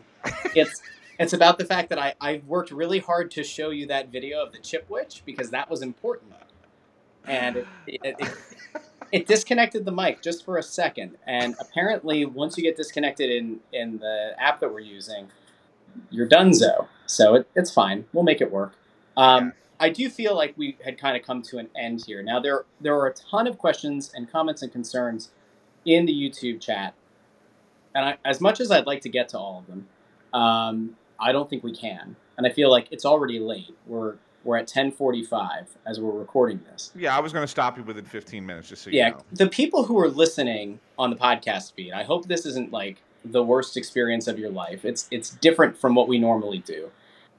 It's 0.53 0.81
it's 1.19 1.33
about 1.33 1.57
the 1.57 1.65
fact 1.65 1.89
that 1.89 1.99
I, 1.99 2.13
I 2.19 2.41
worked 2.45 2.71
really 2.71 2.99
hard 2.99 3.31
to 3.31 3.43
show 3.43 3.69
you 3.69 3.87
that 3.87 4.11
video 4.11 4.43
of 4.43 4.51
the 4.51 4.59
chipwich 4.59 5.21
because 5.25 5.49
that 5.51 5.69
was 5.69 5.81
important. 5.81 6.33
And 7.25 7.57
it, 7.57 7.67
it, 7.87 8.15
it, 8.19 8.33
it 9.11 9.27
disconnected 9.27 9.85
the 9.85 9.91
mic 9.91 10.21
just 10.21 10.45
for 10.45 10.57
a 10.57 10.63
second. 10.63 11.17
And 11.25 11.55
apparently 11.59 12.25
once 12.25 12.57
you 12.57 12.63
get 12.63 12.75
disconnected 12.75 13.29
in, 13.29 13.59
in 13.71 13.97
the 13.99 14.35
app 14.37 14.59
that 14.59 14.71
we're 14.71 14.81
using, 14.81 15.29
you're 16.09 16.27
donezo. 16.27 16.87
So 17.05 17.35
it, 17.35 17.47
it's 17.55 17.71
fine. 17.71 18.05
We'll 18.13 18.23
make 18.23 18.41
it 18.41 18.51
work. 18.51 18.73
Um, 19.17 19.53
I 19.79 19.89
do 19.89 20.09
feel 20.09 20.35
like 20.35 20.53
we 20.57 20.77
had 20.83 20.97
kind 20.97 21.17
of 21.17 21.23
come 21.23 21.41
to 21.43 21.57
an 21.57 21.69
end 21.75 22.03
here. 22.05 22.21
Now 22.23 22.39
there 22.39 22.65
there 22.79 22.95
are 22.95 23.07
a 23.07 23.13
ton 23.13 23.47
of 23.47 23.57
questions 23.57 24.11
and 24.13 24.31
comments 24.31 24.61
and 24.61 24.71
concerns 24.71 25.31
in 25.85 26.05
the 26.05 26.13
YouTube 26.13 26.61
chat 26.61 26.93
and 27.95 28.05
I, 28.05 28.17
as 28.25 28.41
much 28.41 28.59
as 28.59 28.69
I'd 28.69 28.85
like 28.85 29.01
to 29.01 29.09
get 29.09 29.29
to 29.29 29.39
all 29.39 29.59
of 29.59 29.67
them, 29.67 29.87
um, 30.33 30.95
I 31.19 31.31
don't 31.31 31.49
think 31.49 31.63
we 31.63 31.73
can. 31.73 32.15
And 32.37 32.45
I 32.45 32.51
feel 32.51 32.69
like 32.69 32.89
it's 32.91 33.05
already 33.05 33.39
late. 33.39 33.75
We're 33.87 34.15
we're 34.43 34.57
at 34.57 34.67
10:45 34.67 35.65
as 35.87 35.99
we're 35.99 36.11
recording 36.11 36.61
this. 36.71 36.91
Yeah, 36.95 37.17
I 37.17 37.19
was 37.19 37.33
going 37.33 37.43
to 37.43 37.47
stop 37.47 37.77
you 37.77 37.83
within 37.83 38.05
15 38.05 38.45
minutes, 38.45 38.69
just 38.69 38.83
so 38.83 38.91
Yeah, 38.91 39.07
you 39.07 39.13
know. 39.13 39.21
the 39.31 39.47
people 39.47 39.85
who 39.85 39.97
are 39.99 40.09
listening 40.09 40.79
on 40.99 41.09
the 41.09 41.15
podcast 41.15 41.73
feed, 41.73 41.93
I 41.93 42.03
hope 42.03 42.27
this 42.27 42.45
isn't 42.45 42.71
like 42.71 42.97
the 43.23 43.41
worst 43.41 43.75
experience 43.75 44.27
of 44.27 44.37
your 44.37 44.51
life. 44.51 44.85
It's 44.85 45.07
it's 45.09 45.29
different 45.31 45.77
from 45.77 45.95
what 45.95 46.07
we 46.07 46.19
normally 46.19 46.59
do, 46.59 46.91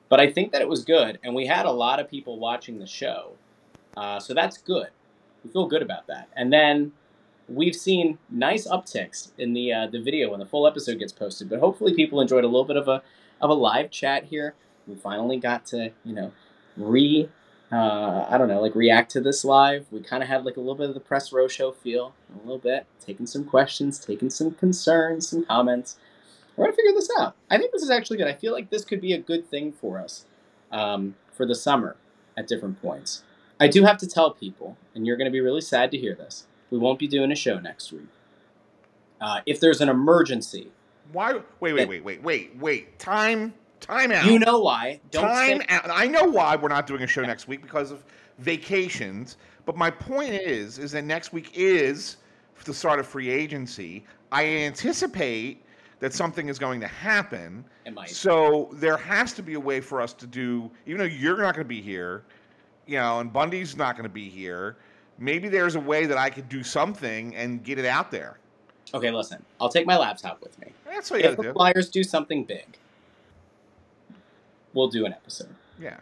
but 0.09 0.19
I 0.19 0.33
think 0.33 0.51
that 0.53 0.63
it 0.63 0.69
was 0.69 0.85
good, 0.85 1.19
and 1.23 1.35
we 1.35 1.47
had 1.47 1.67
a 1.67 1.71
lot 1.71 2.01
of 2.01 2.11
people 2.11 2.39
watching 2.39 2.79
the 2.79 2.87
show, 2.87 3.33
uh, 3.97 4.19
so 4.19 4.35
that's 4.35 4.57
good. 4.59 4.89
We 5.45 5.51
feel 5.51 5.67
good 5.67 5.83
about 5.83 6.07
that. 6.09 6.29
And 6.35 6.53
then 6.53 6.93
we've 7.49 7.75
seen 7.75 8.19
nice 8.31 8.67
upticks 8.67 9.31
in 9.39 9.53
the 9.53 9.73
uh, 9.73 9.87
the 9.87 10.01
video 10.01 10.31
when 10.31 10.41
the 10.41 10.47
full 10.47 10.67
episode 10.67 10.99
gets 10.99 11.13
posted. 11.13 11.49
But 11.49 11.61
hopefully, 11.61 11.95
people 11.95 12.21
enjoyed 12.21 12.45
a 12.45 12.49
little 12.49 12.65
bit 12.65 12.77
of 12.77 12.89
a 12.89 13.03
of 13.41 13.51
a 13.51 13.55
live 13.55 13.91
chat 13.91 14.25
here. 14.25 14.55
We 14.87 14.95
finally 14.95 15.39
got 15.39 15.67
to 15.67 15.93
you 16.05 16.15
know 16.15 16.33
re 16.77 17.29
uh, 17.73 18.27
I 18.29 18.39
don't 18.39 18.49
know 18.49 18.61
like 18.61 18.75
react 18.75 19.11
to 19.13 19.21
this 19.21 19.45
live. 19.45 19.87
We 19.91 20.01
kind 20.01 20.23
of 20.23 20.29
had 20.29 20.45
like 20.45 20.57
a 20.57 20.61
little 20.61 20.75
bit 20.75 20.89
of 20.89 20.95
the 20.95 21.01
press 21.01 21.33
row 21.33 21.49
show 21.49 21.73
feel, 21.73 22.15
a 22.35 22.39
little 22.39 22.59
bit 22.59 22.87
taking 23.05 23.27
some 23.27 23.45
questions, 23.45 23.99
taking 23.99 24.31
some 24.31 24.53
concerns, 24.53 25.29
some 25.29 25.45
comments. 25.45 25.99
We're 26.57 26.67
gonna 26.67 26.77
figure 26.77 26.93
this 26.93 27.11
out. 27.19 27.35
I 27.51 27.59
think 27.59 27.73
this 27.73 27.83
is 27.83 27.91
actually 27.91 28.17
good. 28.19 28.29
I 28.29 28.35
feel 28.35 28.53
like 28.53 28.71
this 28.71 28.85
could 28.85 29.01
be 29.01 29.13
a 29.13 29.19
good 29.19 29.49
thing 29.51 29.73
for 29.73 29.99
us 29.99 30.25
um, 30.73 31.17
for 31.33 31.47
the 31.47 31.55
summer 31.55 31.97
at 32.37 32.47
different 32.47 32.81
points. 32.81 33.23
I 33.59 33.69
do 33.69 33.85
have 33.85 33.97
to 33.99 34.07
tell 34.07 34.33
people, 34.33 34.77
and 34.95 35.07
you're 35.07 35.17
going 35.17 35.27
to 35.27 35.33
be 35.33 35.41
really 35.41 35.63
sad 35.63 35.91
to 35.91 35.99
hear 35.99 36.15
this. 36.15 36.47
We 36.71 36.79
won't 36.79 36.99
be 36.99 37.07
doing 37.09 37.31
a 37.33 37.37
show 37.37 37.59
next 37.59 37.93
week. 37.93 38.07
Uh, 39.21 39.41
if 39.47 39.61
there's 39.61 39.81
an 39.81 39.89
emergency, 39.89 40.71
Why? 41.13 41.41
Wait, 41.61 41.73
wait, 41.73 41.89
wait, 41.89 42.05
wait, 42.05 42.23
wait, 42.23 42.57
wait. 42.59 42.99
Time, 42.99 43.55
time 43.81 44.13
out. 44.13 44.27
you 44.27 44.39
know 44.39 44.61
why. 44.61 45.01
Don't 45.11 45.23
time 45.23 45.61
say- 45.61 45.67
out. 45.69 45.89
I 45.91 46.07
know 46.07 46.25
why 46.25 46.57
we're 46.57 46.69
not 46.69 46.87
doing 46.87 47.03
a 47.03 47.07
show 47.07 47.23
next 47.23 47.49
week 47.49 47.63
because 47.63 47.91
of 47.91 48.05
vacations. 48.39 49.37
But 49.65 49.77
my 49.77 49.91
point 49.91 50.31
is, 50.35 50.79
is 50.79 50.93
that 50.93 51.03
next 51.03 51.33
week 51.33 51.51
is 51.55 52.19
the 52.65 52.75
start 52.75 52.99
of 53.01 53.07
free 53.07 53.31
agency. 53.31 54.05
I 54.33 54.45
anticipate 54.45 55.65
that 56.01 56.13
something 56.13 56.49
is 56.49 56.59
going 56.59 56.81
to 56.81 56.87
happen. 56.87 57.65
It 57.85 57.95
might. 57.95 58.11
So 58.11 58.69
there 58.73 58.97
has 58.97 59.33
to 59.35 59.43
be 59.43 59.55
a 59.55 59.61
way 59.61 59.81
for 59.81 60.01
us 60.01 60.13
to 60.15 60.27
do, 60.27 60.71
even 60.85 60.99
though 60.99 61.05
you're 61.05 61.39
not 61.39 61.55
going 61.55 61.65
to 61.65 61.69
be 61.69 61.81
here, 61.81 62.25
you 62.87 62.99
know, 62.99 63.21
and 63.21 63.33
Bundy's 63.33 63.77
not 63.77 63.97
going 63.97 64.05
to 64.05 64.13
be 64.13 64.29
here. 64.29 64.77
Maybe 65.19 65.49
there's 65.49 65.75
a 65.75 65.81
way 65.81 66.07
that 66.07 66.19
I 66.19 66.31
could 66.31 66.49
do 66.49 66.63
something 66.63 67.35
and 67.35 67.63
get 67.65 67.79
it 67.79 67.87
out 67.87 68.11
there. 68.11 68.39
Okay, 68.95 69.11
listen. 69.11 69.43
I'll 69.61 69.69
take 69.69 69.87
my 69.87 69.97
laptop 69.97 70.43
with 70.43 70.59
me. 70.61 70.73
That's 70.85 71.11
what 71.11 71.21
you 71.21 71.29
If 71.29 71.37
got 71.37 71.43
the 71.43 71.49
do. 71.49 71.53
Flyers 71.55 71.89
do 71.89 72.03
something 72.03 72.45
big, 72.45 72.79
we'll 74.75 74.89
do 74.89 75.07
an 75.07 75.13
episode. 75.13 75.55
Yeah. 75.81 75.97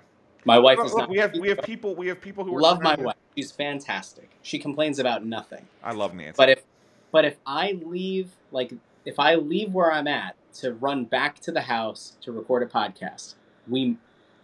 My 0.45 0.59
wife 0.59 0.79
Look, 0.79 0.87
is 0.87 0.95
not. 0.95 1.09
we 1.09 1.19
have 1.19 1.33
we 1.35 1.49
have 1.49 1.59
people 1.65 1.95
we 1.95 2.09
have 2.09 2.21
people 2.21 2.45
who 2.45 2.57
are 2.57 2.61
love 2.61 2.83
my 2.83 2.95
wife. 2.97 3.17
She's 3.37 3.51
fantastic. 3.51 4.31
She 4.43 4.59
complains 4.59 4.99
about 4.99 5.25
nothing. 5.25 5.67
I 5.83 5.93
love 5.93 6.15
Nancy. 6.15 6.35
But 6.37 6.51
if 6.51 6.63
but 7.11 7.25
if 7.25 7.37
I 7.47 7.79
leave 7.85 8.33
like 8.51 8.73
if 9.05 9.19
I 9.19 9.37
leave 9.37 9.73
where 9.73 9.91
I'm 9.91 10.07
at 10.07 10.37
to 10.55 10.73
run 10.75 11.05
back 11.05 11.41
to 11.41 11.53
the 11.53 11.63
house 11.63 12.17
to 12.21 12.33
record 12.33 12.63
a 12.63 12.67
podcast, 12.67 13.35
we 13.67 13.97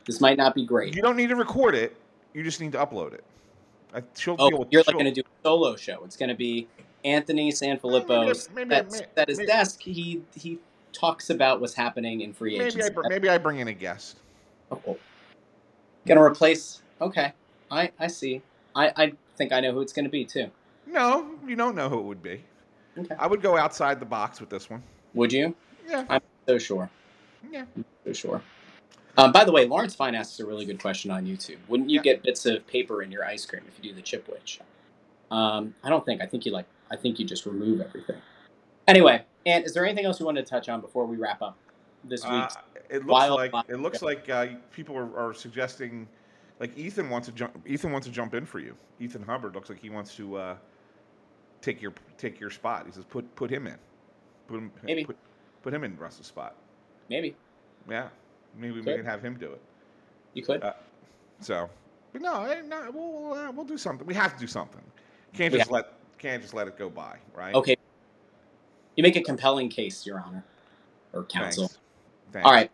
this 0.07 0.21
might 0.21 0.39
not 0.39 0.55
be 0.55 0.64
great. 0.64 0.97
You 0.97 1.03
don't 1.03 1.16
need 1.16 1.29
to 1.29 1.37
record 1.37 1.75
it. 1.75 1.97
You 2.33 2.43
just 2.43 2.61
need 2.61 2.73
to 2.73 2.79
upload 2.79 3.12
it. 3.12 3.25
I, 3.95 4.03
she'll 4.16 4.36
Oh, 4.38 4.51
deal 4.51 4.59
with. 4.61 4.68
you're 4.70 4.82
like 4.86 4.95
going 4.95 5.07
to 5.07 5.12
do 5.12 5.20
a 5.22 5.43
solo 5.49 5.76
show. 5.76 6.03
It's 6.05 6.16
going 6.16 6.28
to 6.28 6.34
be 6.34 6.68
Anthony 7.05 7.51
Sanfilippo 7.53 8.26
Maybe- 8.55 8.68
maybe- 8.70 8.91
maybe- 8.91 9.05
at 9.16 9.28
his 9.28 9.38
maybe- 9.38 9.47
desk. 9.47 9.80
He 9.82 10.22
he 10.36 10.59
talks 10.93 11.30
about 11.30 11.61
what's 11.61 11.74
happening 11.74 12.20
in 12.20 12.32
free 12.32 12.59
maybe. 12.59 12.82
I 12.82 12.88
br- 12.91 13.09
maybe 13.09 13.28
I 13.28 13.38
bring 13.38 13.59
in 13.59 13.68
a 13.68 13.72
guest. 13.72 14.18
Oh, 14.70 14.97
Gonna 16.07 16.22
replace? 16.22 16.82
Okay, 17.01 17.32
I 17.70 17.91
I 17.99 18.07
see. 18.07 18.43
I 18.74 18.93
I 18.97 19.12
think 19.36 19.53
I 19.53 19.61
know 19.61 19.72
who 19.72 19.80
it's 19.80 19.93
going 19.93 20.05
to 20.05 20.11
be 20.11 20.24
too. 20.24 20.51
No, 20.86 21.34
you 21.47 21.57
don't 21.57 21.74
know 21.74 21.88
who 21.88 21.99
it 21.99 22.05
would 22.05 22.22
be. 22.22 22.43
Okay. 22.99 23.14
I 23.18 23.26
would 23.26 23.41
go 23.43 23.57
outside 23.57 24.01
the 24.01 24.07
box 24.07 24.41
with 24.41 24.51
this 24.51 24.68
one. 24.68 24.82
Would 25.14 25.32
you? 25.32 25.55
Yeah. 25.88 26.05
I'm 26.09 26.20
so 26.47 26.59
sure. 26.59 26.91
Yeah. 27.51 27.64
So 28.05 28.12
sure. 28.12 28.43
Um, 29.21 29.33
by 29.33 29.45
the 29.45 29.53
way, 29.53 29.66
Lawrence 29.66 29.95
Fine 29.95 30.14
asks 30.14 30.41
a 30.41 30.47
really 30.47 30.64
good 30.64 30.81
question 30.81 31.11
on 31.11 31.27
YouTube. 31.27 31.59
Wouldn't 31.68 31.91
you 31.91 31.97
Yeah. 31.97 32.03
get 32.03 32.23
bits 32.23 32.47
of 32.47 32.66
paper 32.66 33.03
in 33.03 33.12
your 33.12 33.25
ice 33.25 33.45
cream 33.45 33.62
if 33.68 33.77
you 33.77 33.91
do 33.91 33.95
the 33.95 34.01
chipwich? 34.03 34.61
Um, 35.31 35.75
I 35.85 35.91
don't 35.91 36.05
think. 36.07 36.23
I 36.23 36.27
think 36.27 36.47
you 36.47 36.53
like. 36.53 36.66
I 36.91 36.97
think 36.97 37.18
you 37.18 37.27
just 37.27 37.45
remove 37.45 37.81
everything. 37.81 38.16
Anyway, 38.89 39.25
and 39.45 39.64
is 39.64 39.75
there 39.75 39.85
anything 39.85 40.07
else 40.07 40.18
you 40.18 40.27
wanted 40.27 40.45
to 40.47 40.51
touch 40.51 40.68
on 40.68 40.81
before 40.81 41.05
we 41.07 41.16
wrap 41.16 41.43
up 41.43 41.57
this 42.03 42.25
Uh, 42.25 42.31
week's? 42.33 42.57
it 42.89 43.05
looks 43.07 43.29
like 43.31 43.53
it 43.68 43.77
looks 43.77 44.03
like 44.03 44.29
uh, 44.31 44.47
people 44.73 44.97
are, 44.97 45.16
are 45.16 45.35
suggesting, 45.35 46.09
like 46.59 46.77
Ethan 46.79 47.11
wants 47.11 47.29
to 47.29 47.35
jump. 47.35 47.62
Ethan 47.68 47.93
wants 47.93 48.07
to 48.07 48.12
jump 48.12 48.33
in 48.35 48.47
for 48.47 48.59
you. 48.59 48.75
Ethan 49.01 49.23
Hubbard 49.23 49.55
looks 49.55 49.68
like 49.68 49.79
he 49.79 49.91
wants 49.91 50.16
to 50.16 50.37
uh, 50.37 50.57
take 51.61 51.83
your 51.83 51.93
take 52.16 52.41
your 52.41 52.51
spot. 52.51 52.87
He 52.87 52.93
says 52.93 53.05
put 53.05 53.33
put 53.37 53.51
him 53.51 53.66
in. 53.66 53.77
Put 54.49 54.57
him 54.57 54.73
Maybe. 54.83 55.05
put, 55.05 55.16
put 55.62 55.75
him 55.75 55.85
in 55.85 55.97
Russ's 55.97 56.27
spot. 56.27 56.57
Maybe 57.09 57.37
Yeah, 57.89 58.09
maybe 58.57 58.80
we 58.80 58.82
can 58.94 59.05
have 59.05 59.22
him 59.24 59.36
do 59.36 59.53
it. 59.53 59.61
you 60.34 60.42
could. 60.42 60.62
Uh, 60.62 60.72
So, 61.40 61.68
but 62.12 62.22
no, 62.22 62.61
no, 62.62 62.90
we'll 62.92 63.32
uh, 63.34 63.51
we'll 63.53 63.64
do 63.64 63.78
something. 63.78 64.07
We 64.07 64.14
have 64.14 64.34
to 64.34 64.40
do 64.40 64.46
something. 64.46 64.82
Can't 65.32 65.53
We 65.53 65.59
just 65.59 65.70
let 65.70 65.92
can't 66.18 66.42
just 66.42 66.55
let 66.55 66.66
it 66.68 66.76
go 66.78 66.88
by, 66.90 67.16
right? 67.34 67.55
okay. 67.55 67.76
You 68.96 69.03
make 69.03 69.16
a 69.16 69.22
compelling 69.22 69.68
case, 69.68 70.05
Your 70.05 70.20
Honor, 70.20 70.44
or 71.12 71.22
Thanks. 71.22 71.57
counsel. 71.57 71.70
Thanks. 72.32 72.44
All 72.46 72.53
right. 72.53 72.70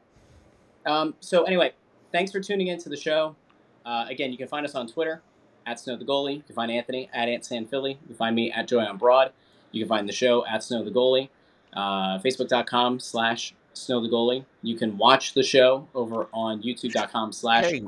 Um, 0.87 1.15
so 1.21 1.45
anyway, 1.45 1.73
thanks 2.13 2.33
for 2.33 2.41
tuning 2.41 2.69
in 2.69 2.79
to 2.79 2.89
the 2.89 2.97
show. 2.97 3.37
Uh, 3.85 4.07
again, 4.09 4.33
you 4.33 4.39
can 4.39 4.49
find 4.49 4.67
us 4.67 4.75
on 4.75 4.87
Twitter 4.89 5.23
at 5.67 5.79
Snow 5.79 5.97
the 5.97 6.05
Goalie. 6.05 6.37
You 6.37 6.43
can 6.43 6.55
find 6.55 6.71
Anthony 6.73 7.09
at 7.13 7.29
Ant 7.29 7.45
San 7.45 7.67
Philly. 7.67 7.93
You 7.93 8.07
can 8.09 8.17
find 8.17 8.35
me 8.35 8.51
at 8.51 8.67
Joy 8.67 8.83
on 8.85 8.97
Broad. 8.97 9.31
You 9.73 9.83
can 9.83 9.89
find 9.89 10.09
the 10.09 10.13
show 10.13 10.45
at 10.47 10.63
Snow 10.65 10.83
the 10.83 10.91
Goalie. 10.91 11.29
Uh, 11.73 12.19
Facebook.com 12.21 12.99
slash 13.01 13.55
Snow 13.77 14.01
the 14.01 14.09
Goalie. 14.09 14.45
You 14.63 14.77
can 14.77 14.97
watch 14.97 15.35
the 15.35 15.43
show 15.43 15.87
over 15.95 16.29
on 16.33 16.63
YouTube.com 16.63 17.33
slash. 17.33 17.67
Hey, 17.67 17.85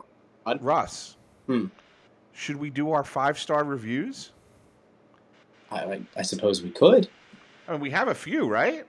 Russ. 0.60 1.16
Hmm. 1.46 1.66
Should 2.32 2.56
we 2.56 2.70
do 2.70 2.92
our 2.92 3.04
five 3.04 3.38
star 3.38 3.64
reviews? 3.64 4.32
I, 5.70 5.84
I, 5.84 6.00
I 6.16 6.22
suppose 6.22 6.62
we 6.62 6.70
could. 6.70 7.08
I 7.66 7.72
mean, 7.72 7.80
we 7.80 7.90
have 7.90 8.08
a 8.08 8.14
few, 8.14 8.46
right? 8.46 8.84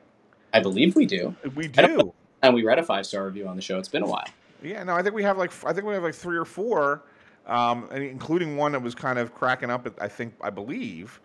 I 0.54 0.60
believe 0.60 0.96
we 0.96 1.06
do. 1.06 1.36
We 1.56 1.68
don't. 1.68 2.14
And 2.42 2.54
we 2.54 2.64
read 2.64 2.80
a 2.80 2.84
five 2.84 3.06
star 3.06 3.26
review 3.26 3.48
on 3.48 3.56
the 3.56 3.62
show. 3.62 3.78
It's 3.78 3.90
been 3.90 4.04
a 4.04 4.08
while. 4.08 4.28
Yeah, 4.62 4.84
no, 4.84 4.94
I 4.94 5.02
think 5.02 5.16
we 5.16 5.24
have 5.24 5.38
like 5.38 5.52
I 5.66 5.74
think 5.74 5.86
we 5.86 5.94
have 5.94 6.04
like 6.04 6.16
three 6.16 6.38
or 6.38 6.46
four, 6.46 7.04
um, 7.48 7.90
including 7.92 8.58
one 8.58 8.74
that 8.74 8.82
was 8.82 8.96
kind 8.96 9.18
of 9.18 9.34
cracking 9.34 9.70
up 9.70 9.86
at 9.86 9.94
I 10.00 10.08
think 10.08 10.34
I 10.42 10.50
believe, 10.50 11.20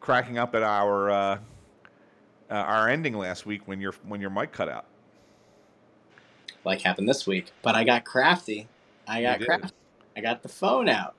cracking 0.00 0.38
up 0.38 0.54
at 0.54 0.62
our 0.62 1.10
uh, 1.10 1.38
uh, 2.50 2.54
our 2.54 2.88
ending 2.88 3.16
last 3.16 3.46
week 3.46 3.62
when 3.66 3.80
your 3.80 3.94
when 4.04 4.20
your 4.20 4.30
mic 4.30 4.52
cut 4.52 4.68
out. 4.68 4.86
like 6.64 6.80
happened 6.80 7.08
this 7.08 7.26
week. 7.26 7.52
But 7.62 7.74
I 7.74 7.84
got 7.84 8.04
crafty. 8.04 8.68
I 9.06 9.22
got 9.22 9.40
crafty. 9.40 9.74
I 10.16 10.20
got 10.20 10.42
the 10.42 10.48
phone 10.48 10.88
out. 10.88 11.14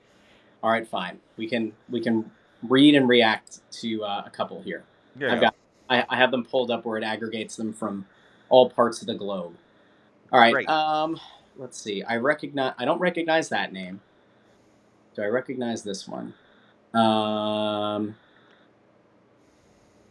All 0.62 0.70
right, 0.70 0.86
fine. 0.86 1.18
We 1.36 1.48
can 1.48 1.72
we 1.90 2.00
can 2.00 2.30
read 2.62 2.94
and 2.94 3.08
react 3.08 3.60
to 3.80 4.04
uh, 4.04 4.22
a 4.26 4.30
couple 4.30 4.60
here. 4.62 4.84
Yeah, 5.18 5.34
I've 5.34 5.40
got 5.40 5.54
I, 5.88 6.04
I 6.08 6.16
have 6.16 6.30
them 6.30 6.44
pulled 6.44 6.70
up 6.70 6.84
where 6.84 6.98
it 6.98 7.04
aggregates 7.04 7.56
them 7.56 7.72
from 7.72 8.06
all 8.48 8.70
parts 8.70 9.00
of 9.00 9.06
the 9.06 9.14
globe. 9.14 9.56
All 10.30 10.40
right. 10.40 10.52
Great. 10.52 10.68
Um, 10.68 11.18
let's 11.56 11.80
see. 11.80 12.02
I 12.02 12.16
recognize. 12.16 12.74
I 12.78 12.84
don't 12.84 13.00
recognize 13.00 13.48
that 13.48 13.72
name. 13.72 14.00
Do 15.14 15.22
I 15.22 15.26
recognize 15.26 15.82
this 15.82 16.08
one? 16.08 16.34
Um, 16.94 18.14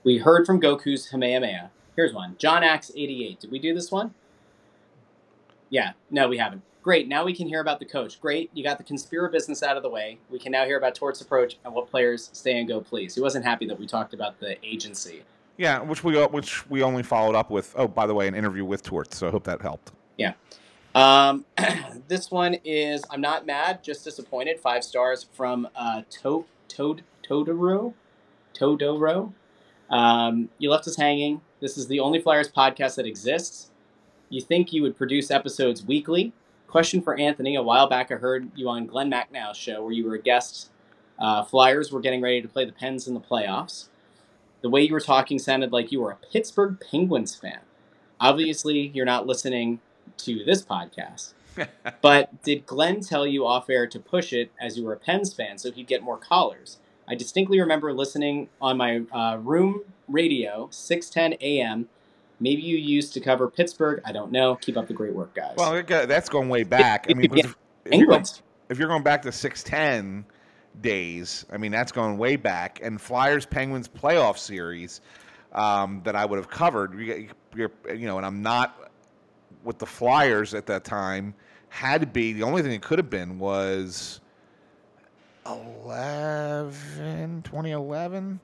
we 0.04 0.18
heard 0.18 0.46
from 0.46 0.60
Goku's 0.62 1.08
Kamehameha. 1.08 1.70
Here's 1.96 2.14
one. 2.14 2.36
John 2.38 2.64
Axe 2.64 2.92
88. 2.96 3.40
Did 3.40 3.52
we 3.52 3.60
do 3.60 3.74
this 3.74 3.92
one? 3.92 4.14
Yeah. 5.70 5.92
No, 6.10 6.28
we 6.28 6.38
haven't. 6.38 6.64
Great. 6.84 7.08
Now 7.08 7.24
we 7.24 7.36
can 7.36 7.48
hear 7.48 7.62
about 7.62 7.80
the 7.80 7.86
coach. 7.86 8.20
Great. 8.20 8.50
You 8.54 8.64
got 8.64 8.78
the 8.78 8.84
conspira 8.84 9.32
business 9.32 9.62
out 9.62 9.78
of 9.78 9.84
the 9.84 9.90
way. 9.90 10.18
We 10.32 10.40
can 10.40 10.52
now 10.52 10.66
hear 10.66 10.78
about 10.78 10.96
Tort's 10.96 11.22
approach 11.22 11.58
and 11.64 11.74
what 11.74 11.90
players 11.92 12.30
stay 12.34 12.58
and 12.58 12.68
go, 12.68 12.82
please. 12.82 13.14
He 13.14 13.22
wasn't 13.22 13.46
happy 13.46 13.68
that 13.68 13.80
we 13.80 13.86
talked 13.86 14.14
about 14.14 14.40
the 14.40 14.58
agency. 14.66 15.22
yeah, 15.58 15.80
which 15.80 16.04
we 16.04 16.18
which 16.26 16.68
we 16.72 16.82
only 16.82 17.04
followed 17.04 17.36
up 17.36 17.52
with. 17.52 17.74
Oh, 17.78 17.88
by 17.88 18.08
the 18.08 18.16
way, 18.16 18.28
an 18.28 18.34
interview 18.34 18.66
with 18.66 18.82
Tort. 18.82 19.14
So 19.14 19.28
I 19.28 19.32
hope 19.32 19.44
that 19.44 19.62
helped. 19.62 19.92
Yeah. 20.18 20.34
Um, 20.96 21.46
this 22.08 22.32
one 22.32 22.56
is 22.66 23.04
I'm 23.12 23.22
not 23.22 23.46
mad, 23.46 23.84
just 23.84 24.04
disappointed. 24.04 24.60
Five 24.60 24.84
stars 24.84 25.28
from 25.34 25.68
uh, 25.76 26.02
to- 26.24 26.46
Toad 26.68 27.04
Todoro. 27.24 27.94
Todoro. 28.56 29.34
Um, 29.92 30.50
you 30.58 30.72
left 30.72 30.88
us 30.88 30.96
hanging. 30.96 31.42
This 31.60 31.78
is 31.78 31.88
the 31.88 32.00
only 32.00 32.20
Flyers 32.20 32.50
podcast 32.52 32.96
that 32.96 33.06
exists. 33.06 33.70
You 34.30 34.42
think 34.42 34.72
you 34.72 34.82
would 34.82 34.98
produce 34.98 35.30
episodes 35.30 35.86
weekly? 35.86 36.34
Question 36.68 37.02
for 37.02 37.20
Anthony. 37.20 37.56
A 37.56 37.62
while 37.62 37.88
back, 37.88 38.12
I 38.12 38.16
heard 38.16 38.50
you 38.56 38.70
on 38.70 38.88
Glen 38.88 39.12
Macnow's 39.12 39.58
show 39.58 39.84
where 39.84 39.92
you 39.92 40.06
were 40.06 40.16
a 40.16 40.22
guest. 40.22 40.72
Uh, 41.20 41.44
Flyers 41.44 41.92
were 41.92 42.00
getting 42.00 42.22
ready 42.22 42.42
to 42.42 42.48
play 42.48 42.64
the 42.64 42.72
Pens 42.72 43.08
in 43.08 43.14
the 43.14 43.20
playoffs. 43.20 43.90
The 44.62 44.70
way 44.70 44.82
you 44.82 44.94
were 44.94 45.02
talking 45.02 45.38
sounded 45.38 45.74
like 45.74 45.92
you 45.92 46.00
were 46.00 46.12
a 46.12 46.16
Pittsburgh 46.16 46.78
Penguins 46.80 47.36
fan. 47.36 47.60
Obviously, 48.20 48.92
you're 48.94 49.06
not 49.06 49.28
listening 49.28 49.82
to 50.18 50.44
this 50.46 50.64
podcast. 50.64 51.34
but 52.02 52.42
did 52.44 52.66
Glenn 52.66 53.02
tell 53.02 53.28
you 53.28 53.46
off 53.46 53.70
air 53.70 53.86
to 53.88 54.00
push 54.00 54.32
it 54.32 54.52
as 54.60 54.78
you 54.78 54.86
were 54.86 54.94
a 54.94 54.98
Pens 54.98 55.34
fan 55.34 55.58
so 55.58 55.72
he'd 55.72 55.88
get 55.88 56.02
more 56.02 56.18
callers? 56.18 56.78
I 57.12 57.16
distinctly 57.16 57.60
remember 57.60 57.92
listening 57.92 58.48
on 58.62 58.78
my 58.78 59.02
uh, 59.12 59.38
room 59.38 59.82
radio, 60.08 60.70
6:10 60.72 61.38
a.m. 61.42 61.90
Maybe 62.40 62.62
you 62.62 62.78
used 62.78 63.14
to 63.14 63.20
cover 63.20 63.50
Pittsburgh. 63.50 64.02
I 64.06 64.14
don't 64.14 64.32
know. 64.32 64.56
Keep 64.56 64.78
up 64.78 64.88
the 64.88 64.94
great 64.94 65.14
work, 65.14 65.36
guys. 65.36 65.56
Well, 65.58 65.84
that's 65.84 66.30
going 66.30 66.48
way 66.48 66.64
back. 66.64 67.08
I 67.10 67.14
mean, 67.14 67.30
Yeah, 67.36 67.44
if, 67.46 67.56
if, 67.86 67.94
you're 68.00 68.08
going, 68.08 68.26
if 68.70 68.80
you're 68.80 68.88
going 68.88 69.04
back 69.04 69.22
to 69.24 69.32
six 69.32 69.62
ten, 69.62 70.26
days. 70.80 71.46
I 71.52 71.58
mean, 71.58 71.72
that's 71.72 71.92
going 71.92 72.18
way 72.18 72.38
back. 72.38 72.80
And 72.82 73.00
Flyers 73.00 73.46
Penguins 73.46 73.90
playoff 73.90 74.38
series 74.38 75.02
um, 75.52 76.02
that 76.06 76.16
I 76.16 76.24
would 76.24 76.38
have 76.38 76.50
covered. 76.50 76.98
You, 76.98 77.30
you 77.54 78.06
know, 78.06 78.16
and 78.16 78.26
I'm 78.26 78.42
not 78.42 78.90
with 79.66 79.80
the 79.80 79.86
Flyers 79.86 80.54
at 80.54 80.66
that 80.68 80.86
time. 80.86 81.34
Had 81.68 82.00
to 82.00 82.08
be 82.08 82.32
the 82.32 82.44
only 82.44 82.62
thing 82.62 82.72
it 82.72 82.82
could 82.82 83.00
have 83.00 83.10
been 83.10 83.38
was 83.38 84.21
11, 85.46 87.42
2011. 87.44 88.40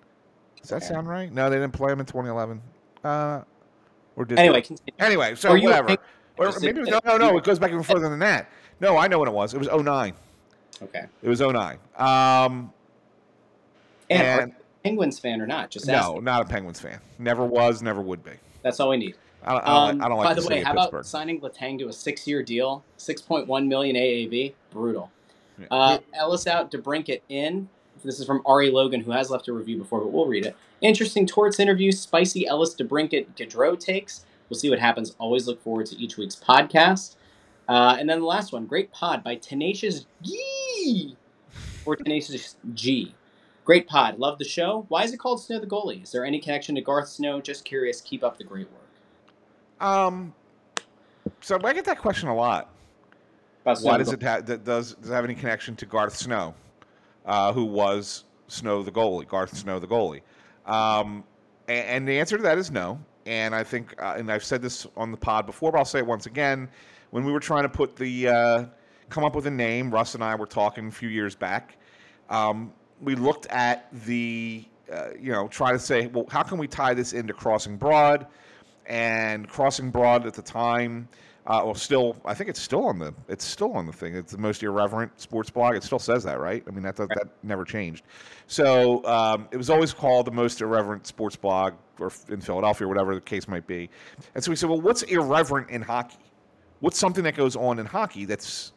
Does 0.62 0.70
that 0.70 0.76
Okay. 0.78 0.86
sound 0.86 1.08
right? 1.08 1.32
No, 1.32 1.50
they 1.50 1.56
didn't 1.58 1.74
play 1.74 1.92
him 1.92 2.00
in 2.00 2.06
2011. 2.06 2.62
Uh, 3.04 3.42
or 4.16 4.26
did 4.26 4.40
Anyway, 4.40 4.62
continue. 4.62 4.94
Anyway, 5.00 5.36
so 5.36 5.50
Or 5.52 5.58
you 5.58 5.68
whatever. 5.70 5.88
think- 5.90 6.00
Or 6.38 6.46
just 6.48 6.62
maybe 6.62 6.84
to- 6.84 6.92
no, 6.92 7.00
no, 7.06 7.18
no. 7.18 7.38
It 7.38 7.44
goes 7.44 7.58
back 7.60 7.70
even 7.72 7.84
further 7.84 8.10
than 8.10 8.20
that. 8.20 8.48
No, 8.80 8.96
I 8.98 9.08
know 9.08 9.18
what 9.20 9.28
it 9.28 9.34
was. 9.34 9.54
It 9.54 9.58
was 9.58 9.68
09. 9.68 10.14
Okay. 10.82 11.06
It 11.24 11.30
was 11.30 11.42
09. 11.42 11.80
Um, 11.98 12.72
And, 14.10 14.22
are 14.22 14.42
and 14.42 14.52
you 14.52 14.58
a 14.58 14.84
Penguins 14.84 15.20
fan 15.20 15.42
or 15.42 15.48
not? 15.48 15.70
Just 15.72 15.88
no, 15.88 15.94
asking. 15.96 16.24
not 16.24 16.42
a 16.44 16.46
Penguins 16.46 16.80
fan. 16.80 17.00
Never 17.20 17.44
was, 17.46 17.82
never 17.82 18.02
would 18.02 18.24
be. 18.24 18.32
That's 18.62 18.80
all 18.80 18.90
we 18.90 18.98
need. 18.98 19.16
I 19.44 19.52
don't, 19.54 19.64
I 19.64 19.66
don't, 19.66 19.76
Um, 19.76 19.98
like, 19.98 20.06
I 20.06 20.10
don't 20.10 20.18
by 20.18 20.24
like 20.26 20.36
the 20.36 20.42
the 20.42 20.48
way, 20.48 20.54
city 20.56 20.64
how 20.66 20.72
of 20.78 20.90
about 20.90 21.06
signing 21.06 21.42
Letang 21.42 21.80
to 21.80 21.88
a 21.90 21.94
six-year 21.94 22.44
deal, 22.44 22.84
six 22.98 23.22
point 23.22 23.48
one 23.48 23.68
million 23.68 23.96
AAV? 23.96 24.54
Brutal. 24.72 25.12
Yeah. 25.60 25.68
Uh, 25.72 25.98
Ellis 26.14 26.48
out, 26.48 26.72
DeBrincat 26.72 27.22
in. 27.30 27.70
This 28.04 28.20
is 28.20 28.26
from 28.26 28.42
Ari 28.46 28.70
Logan, 28.70 29.02
who 29.02 29.12
has 29.12 29.30
left 29.30 29.48
a 29.48 29.54
review 29.54 29.78
before, 29.78 30.00
but 30.00 30.12
we'll 30.12 30.28
read 30.28 30.46
it. 30.46 30.56
Interesting 30.82 31.26
Torts 31.26 31.60
interview, 31.60 31.92
spicy 31.92 32.46
Ellis 32.46 32.76
DeBrincat 32.76 33.28
Gaudreau 33.36 33.80
takes. 33.80 34.26
We'll 34.50 34.60
see 34.60 34.70
what 34.70 34.80
happens. 34.80 35.16
Always 35.20 35.48
look 35.48 35.62
forward 35.62 35.88
to 35.88 35.98
each 35.98 36.18
week's 36.18 36.36
podcast. 36.36 37.16
Uh, 37.68 37.98
and 38.00 38.10
then 38.10 38.20
the 38.20 38.26
last 38.26 38.54
one, 38.54 38.66
great 38.66 38.92
pod 38.92 39.24
by 39.24 39.36
Tenacious 39.36 40.06
G 40.22 41.18
or 41.86 41.96
Tenacious 41.96 42.56
G. 42.74 43.14
Great 43.66 43.88
pod. 43.88 44.18
Love 44.20 44.38
the 44.40 44.46
show. 44.46 44.86
Why 44.88 45.04
is 45.04 45.12
it 45.12 45.18
called 45.18 45.42
Snow 45.42 45.60
the 45.60 45.68
Goalie? 45.68 46.04
Is 46.04 46.12
there 46.12 46.24
any 46.24 46.40
connection 46.40 46.76
to 46.76 46.82
Garth 46.82 47.10
Snow? 47.10 47.42
Just 47.42 47.66
curious. 47.66 48.00
Keep 48.00 48.24
up 48.24 48.38
the 48.38 48.44
great 48.46 48.68
work. 48.72 49.86
Um, 49.86 50.34
so 51.42 51.60
I 51.62 51.74
get 51.74 51.84
that 51.86 52.00
question 52.00 52.30
a 52.30 52.36
lot. 52.36 52.70
Why 53.82 53.98
does 53.98 54.12
it 54.14 54.22
have? 54.22 54.46
Does 54.46 54.94
does 54.96 55.10
it 55.10 55.14
have 55.14 55.24
any 55.24 55.36
connection 55.36 55.76
to 55.78 55.86
Garth 55.86 56.16
Snow, 56.16 56.54
uh, 57.26 57.54
who 57.54 57.66
was 57.66 58.24
Snow 58.48 58.84
the 58.84 58.92
goalie? 58.92 59.28
Garth 59.28 59.56
Snow 59.58 59.80
the 59.80 59.88
goalie. 59.88 60.22
Um, 60.66 61.24
and, 61.68 61.88
and 61.88 62.08
the 62.08 62.20
answer 62.20 62.38
to 62.38 62.44
that 62.44 62.58
is 62.58 62.72
no. 62.72 63.00
And 63.26 63.54
I 63.54 63.64
think, 63.64 63.94
uh, 64.02 64.16
and 64.18 64.32
I've 64.32 64.44
said 64.44 64.62
this 64.62 64.88
on 64.96 65.12
the 65.12 65.18
pod 65.18 65.46
before, 65.46 65.72
but 65.72 65.80
I'll 65.80 65.86
say 65.86 66.00
it 66.00 66.08
once 66.08 66.28
again. 66.28 66.70
When 67.12 67.26
we 67.26 67.32
were 67.32 67.42
trying 67.42 67.64
to 67.64 67.70
put 67.70 67.96
the 67.96 68.28
uh, 68.30 68.66
come 69.10 69.24
up 69.24 69.36
with 69.36 69.48
a 69.48 69.52
name, 69.52 69.92
Russ 69.92 70.16
and 70.16 70.24
I 70.24 70.36
were 70.36 70.46
talking 70.46 70.88
a 70.88 70.92
few 70.92 71.10
years 71.10 71.36
back. 71.36 71.78
Um, 72.30 72.74
we 73.02 73.16
looked 73.16 73.46
at 73.48 73.88
the, 74.06 74.66
uh, 74.92 75.10
you 75.20 75.32
know, 75.32 75.48
try 75.48 75.72
to 75.72 75.80
say, 75.80 76.08
well, 76.08 76.26
how 76.30 76.44
can 76.44 76.58
we 76.58 76.68
tie 76.68 76.94
this 76.94 77.14
into 77.14 77.34
Crossing 77.34 77.78
Broad? 77.78 78.28
And 78.86 79.48
Crossing 79.48 79.92
Broad 79.92 80.26
at 80.26 80.34
the 80.34 80.42
time, 80.42 81.08
uh, 81.48 81.62
well, 81.64 81.76
still, 81.76 82.18
I 82.26 82.34
think 82.34 82.50
it's 82.50 82.62
still 82.62 82.86
on 82.86 83.00
the, 83.00 83.14
it's 83.30 83.46
still 83.46 83.72
on 83.74 83.86
the 83.86 83.94
thing. 83.94 84.14
It's 84.14 84.34
the 84.34 84.38
most 84.38 84.64
irreverent 84.64 85.20
sports 85.20 85.50
blog. 85.50 85.76
It 85.76 85.84
still 85.84 85.98
says 86.00 86.24
that, 86.26 86.42
right? 86.42 86.62
I 86.68 86.72
mean, 86.72 86.84
that 86.84 86.98
that, 86.98 87.08
that 87.08 87.30
never 87.42 87.64
changed. 87.64 88.04
So 88.48 89.04
um, 89.06 89.48
it 89.52 89.58
was 89.58 89.70
always 89.70 89.94
called 89.94 90.28
the 90.28 90.32
most 90.32 90.60
irreverent 90.60 91.08
sports 91.08 91.38
blog, 91.38 91.74
or 92.00 92.12
in 92.28 92.42
Philadelphia, 92.42 92.86
or 92.86 92.90
whatever 92.90 93.16
the 93.16 93.22
case 93.22 93.48
might 93.48 93.66
be. 93.66 93.90
And 94.36 94.44
so 94.44 94.52
we 94.52 94.58
said, 94.58 94.70
well, 94.70 94.82
what's 94.82 95.04
irreverent 95.04 95.70
in 95.70 95.82
hockey? 95.82 96.18
What's 96.82 97.00
something 97.00 97.24
that 97.24 97.36
goes 97.36 97.56
on 97.56 97.80
in 97.80 97.86
hockey 97.86 98.26
that's 98.26 98.74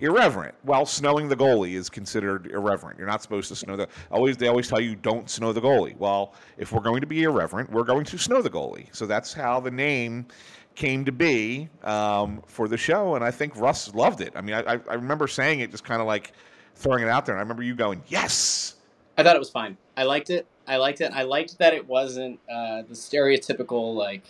irreverent. 0.00 0.54
Well, 0.64 0.84
snowing 0.84 1.28
the 1.28 1.36
goalie 1.36 1.74
is 1.74 1.88
considered 1.88 2.48
irreverent. 2.48 2.98
You're 2.98 3.06
not 3.06 3.22
supposed 3.22 3.48
to 3.48 3.56
snow 3.56 3.76
the 3.76 3.88
always 4.10 4.36
they 4.36 4.48
always 4.48 4.68
tell 4.68 4.80
you 4.80 4.96
don't 4.96 5.30
snow 5.30 5.52
the 5.52 5.60
goalie. 5.60 5.96
Well, 5.96 6.34
if 6.58 6.72
we're 6.72 6.80
going 6.80 7.00
to 7.00 7.06
be 7.06 7.22
irreverent, 7.22 7.70
we're 7.70 7.84
going 7.84 8.04
to 8.06 8.18
snow 8.18 8.42
the 8.42 8.50
goalie. 8.50 8.86
So 8.92 9.06
that's 9.06 9.32
how 9.32 9.60
the 9.60 9.70
name 9.70 10.26
came 10.74 11.04
to 11.04 11.12
be 11.12 11.68
um, 11.82 12.42
for 12.46 12.68
the 12.68 12.76
show, 12.76 13.14
and 13.14 13.24
I 13.24 13.30
think 13.30 13.56
Russ 13.56 13.94
loved 13.94 14.20
it. 14.20 14.32
I 14.34 14.40
mean, 14.40 14.54
I, 14.54 14.80
I 14.88 14.94
remember 14.94 15.26
saying 15.28 15.60
it, 15.60 15.70
just 15.70 15.84
kind 15.84 16.00
of 16.00 16.06
like 16.06 16.32
throwing 16.76 17.02
it 17.02 17.08
out 17.08 17.26
there, 17.26 17.34
and 17.34 17.40
I 17.40 17.42
remember 17.42 17.62
you 17.62 17.74
going, 17.74 18.02
"Yes." 18.08 18.74
I 19.18 19.22
thought 19.22 19.36
it 19.36 19.40
was 19.40 19.50
fine. 19.50 19.76
I 19.96 20.04
liked 20.04 20.30
it. 20.30 20.46
I 20.66 20.76
liked 20.76 21.00
it. 21.00 21.12
I 21.12 21.24
liked 21.24 21.58
that 21.58 21.74
it 21.74 21.86
wasn't 21.86 22.40
uh, 22.50 22.82
the 22.82 22.94
stereotypical 22.94 23.94
like 23.94 24.24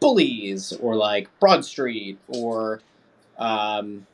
bullies 0.00 0.72
or 0.74 0.94
like 0.96 1.28
Broad 1.40 1.64
Street 1.64 2.18
or 2.28 2.80
um, 3.38 4.06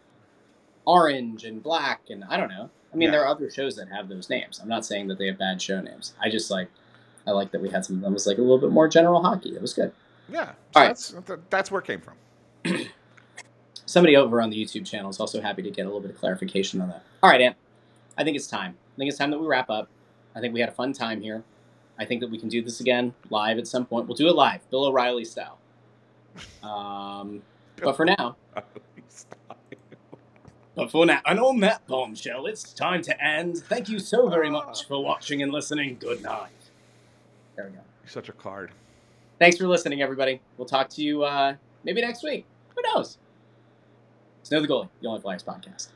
Orange 0.86 1.44
and 1.44 1.62
Black 1.62 2.00
and 2.08 2.24
I 2.24 2.36
don't 2.36 2.48
know. 2.48 2.70
I 2.92 2.96
mean, 2.96 3.06
Yeah. 3.06 3.12
there 3.12 3.24
are 3.24 3.28
other 3.28 3.50
shows 3.50 3.76
that 3.76 3.88
have 3.88 4.08
those 4.08 4.28
names. 4.30 4.58
I'm 4.60 4.68
not 4.68 4.84
saying 4.84 5.08
that 5.08 5.18
they 5.18 5.26
have 5.26 5.38
bad 5.38 5.60
show 5.62 5.80
names. 5.80 6.14
I 6.20 6.28
just 6.30 6.50
like 6.50 6.68
I 7.26 7.32
like 7.32 7.50
that 7.52 7.60
we 7.60 7.68
had 7.70 7.84
some 7.84 8.00
that 8.00 8.10
was 8.10 8.26
like 8.26 8.38
a 8.38 8.40
little 8.40 8.58
bit 8.58 8.70
more 8.70 8.88
general 8.88 9.22
hockey. 9.22 9.54
It 9.54 9.60
was 9.62 9.74
good. 9.74 9.92
Yeah, 10.30 10.52
All 10.74 10.82
right. 10.82 10.88
that's 10.88 11.14
that's 11.50 11.70
where 11.70 11.80
it 11.80 11.86
came 11.86 12.00
from. 12.00 12.14
Somebody 13.86 14.16
over 14.16 14.40
on 14.40 14.50
the 14.50 14.64
YouTube 14.64 14.86
channel 14.86 15.10
is 15.10 15.18
also 15.18 15.40
happy 15.40 15.62
to 15.62 15.70
get 15.70 15.82
a 15.82 15.84
little 15.86 16.00
bit 16.00 16.12
of 16.12 16.18
clarification 16.18 16.80
on 16.80 16.88
that. 16.90 17.02
All 17.22 17.30
right, 17.30 17.40
Ant. 17.40 17.56
I 18.16 18.22
think 18.24 18.36
it's 18.36 18.46
time. 18.46 18.76
I 18.94 18.96
think 18.98 19.08
it's 19.08 19.18
time 19.18 19.30
that 19.30 19.38
we 19.38 19.46
wrap 19.46 19.68
up. 19.70 19.88
I 20.36 20.40
think 20.40 20.54
we 20.54 20.60
had 20.60 20.68
a 20.68 20.72
fun 20.72 20.92
time 20.92 21.20
here. 21.20 21.42
I 21.98 22.04
think 22.04 22.20
that 22.20 22.30
we 22.30 22.38
can 22.38 22.48
do 22.48 22.62
this 22.62 22.80
again 22.80 23.14
live 23.30 23.58
at 23.58 23.66
some 23.66 23.84
point. 23.84 24.06
We'll 24.06 24.16
do 24.16 24.28
it 24.28 24.34
live, 24.36 24.68
Bill 24.70 24.84
O'Reilly 24.86 25.24
style. 25.24 25.58
Um, 26.62 27.42
but 27.82 27.96
for 27.96 28.04
now, 28.04 28.36
but 30.74 30.90
for 30.90 31.04
now, 31.04 31.20
and 31.26 31.40
on 31.40 31.58
that 31.60 31.86
bombshell, 31.88 32.46
it's 32.46 32.72
time 32.72 33.02
to 33.02 33.24
end. 33.24 33.58
Thank 33.58 33.88
you 33.88 33.98
so 33.98 34.28
very 34.28 34.48
much 34.48 34.86
for 34.86 35.02
watching 35.02 35.42
and 35.42 35.50
listening. 35.50 35.96
Good 35.98 36.22
night. 36.22 36.50
There 37.56 37.64
we 37.66 37.72
go. 37.72 37.78
You're 38.04 38.10
such 38.10 38.28
a 38.28 38.32
card. 38.32 38.70
Thanks 39.40 39.56
for 39.56 39.66
listening, 39.66 40.02
everybody. 40.02 40.42
We'll 40.58 40.68
talk 40.68 40.90
to 40.90 41.02
you 41.02 41.24
uh, 41.24 41.54
maybe 41.82 42.02
next 42.02 42.22
week. 42.22 42.44
Who 42.76 42.82
knows? 42.82 43.16
Snow 44.42 44.60
the 44.60 44.68
Goalie, 44.68 44.90
the 45.00 45.08
Only 45.08 45.22
Flyers 45.22 45.42
podcast. 45.42 45.88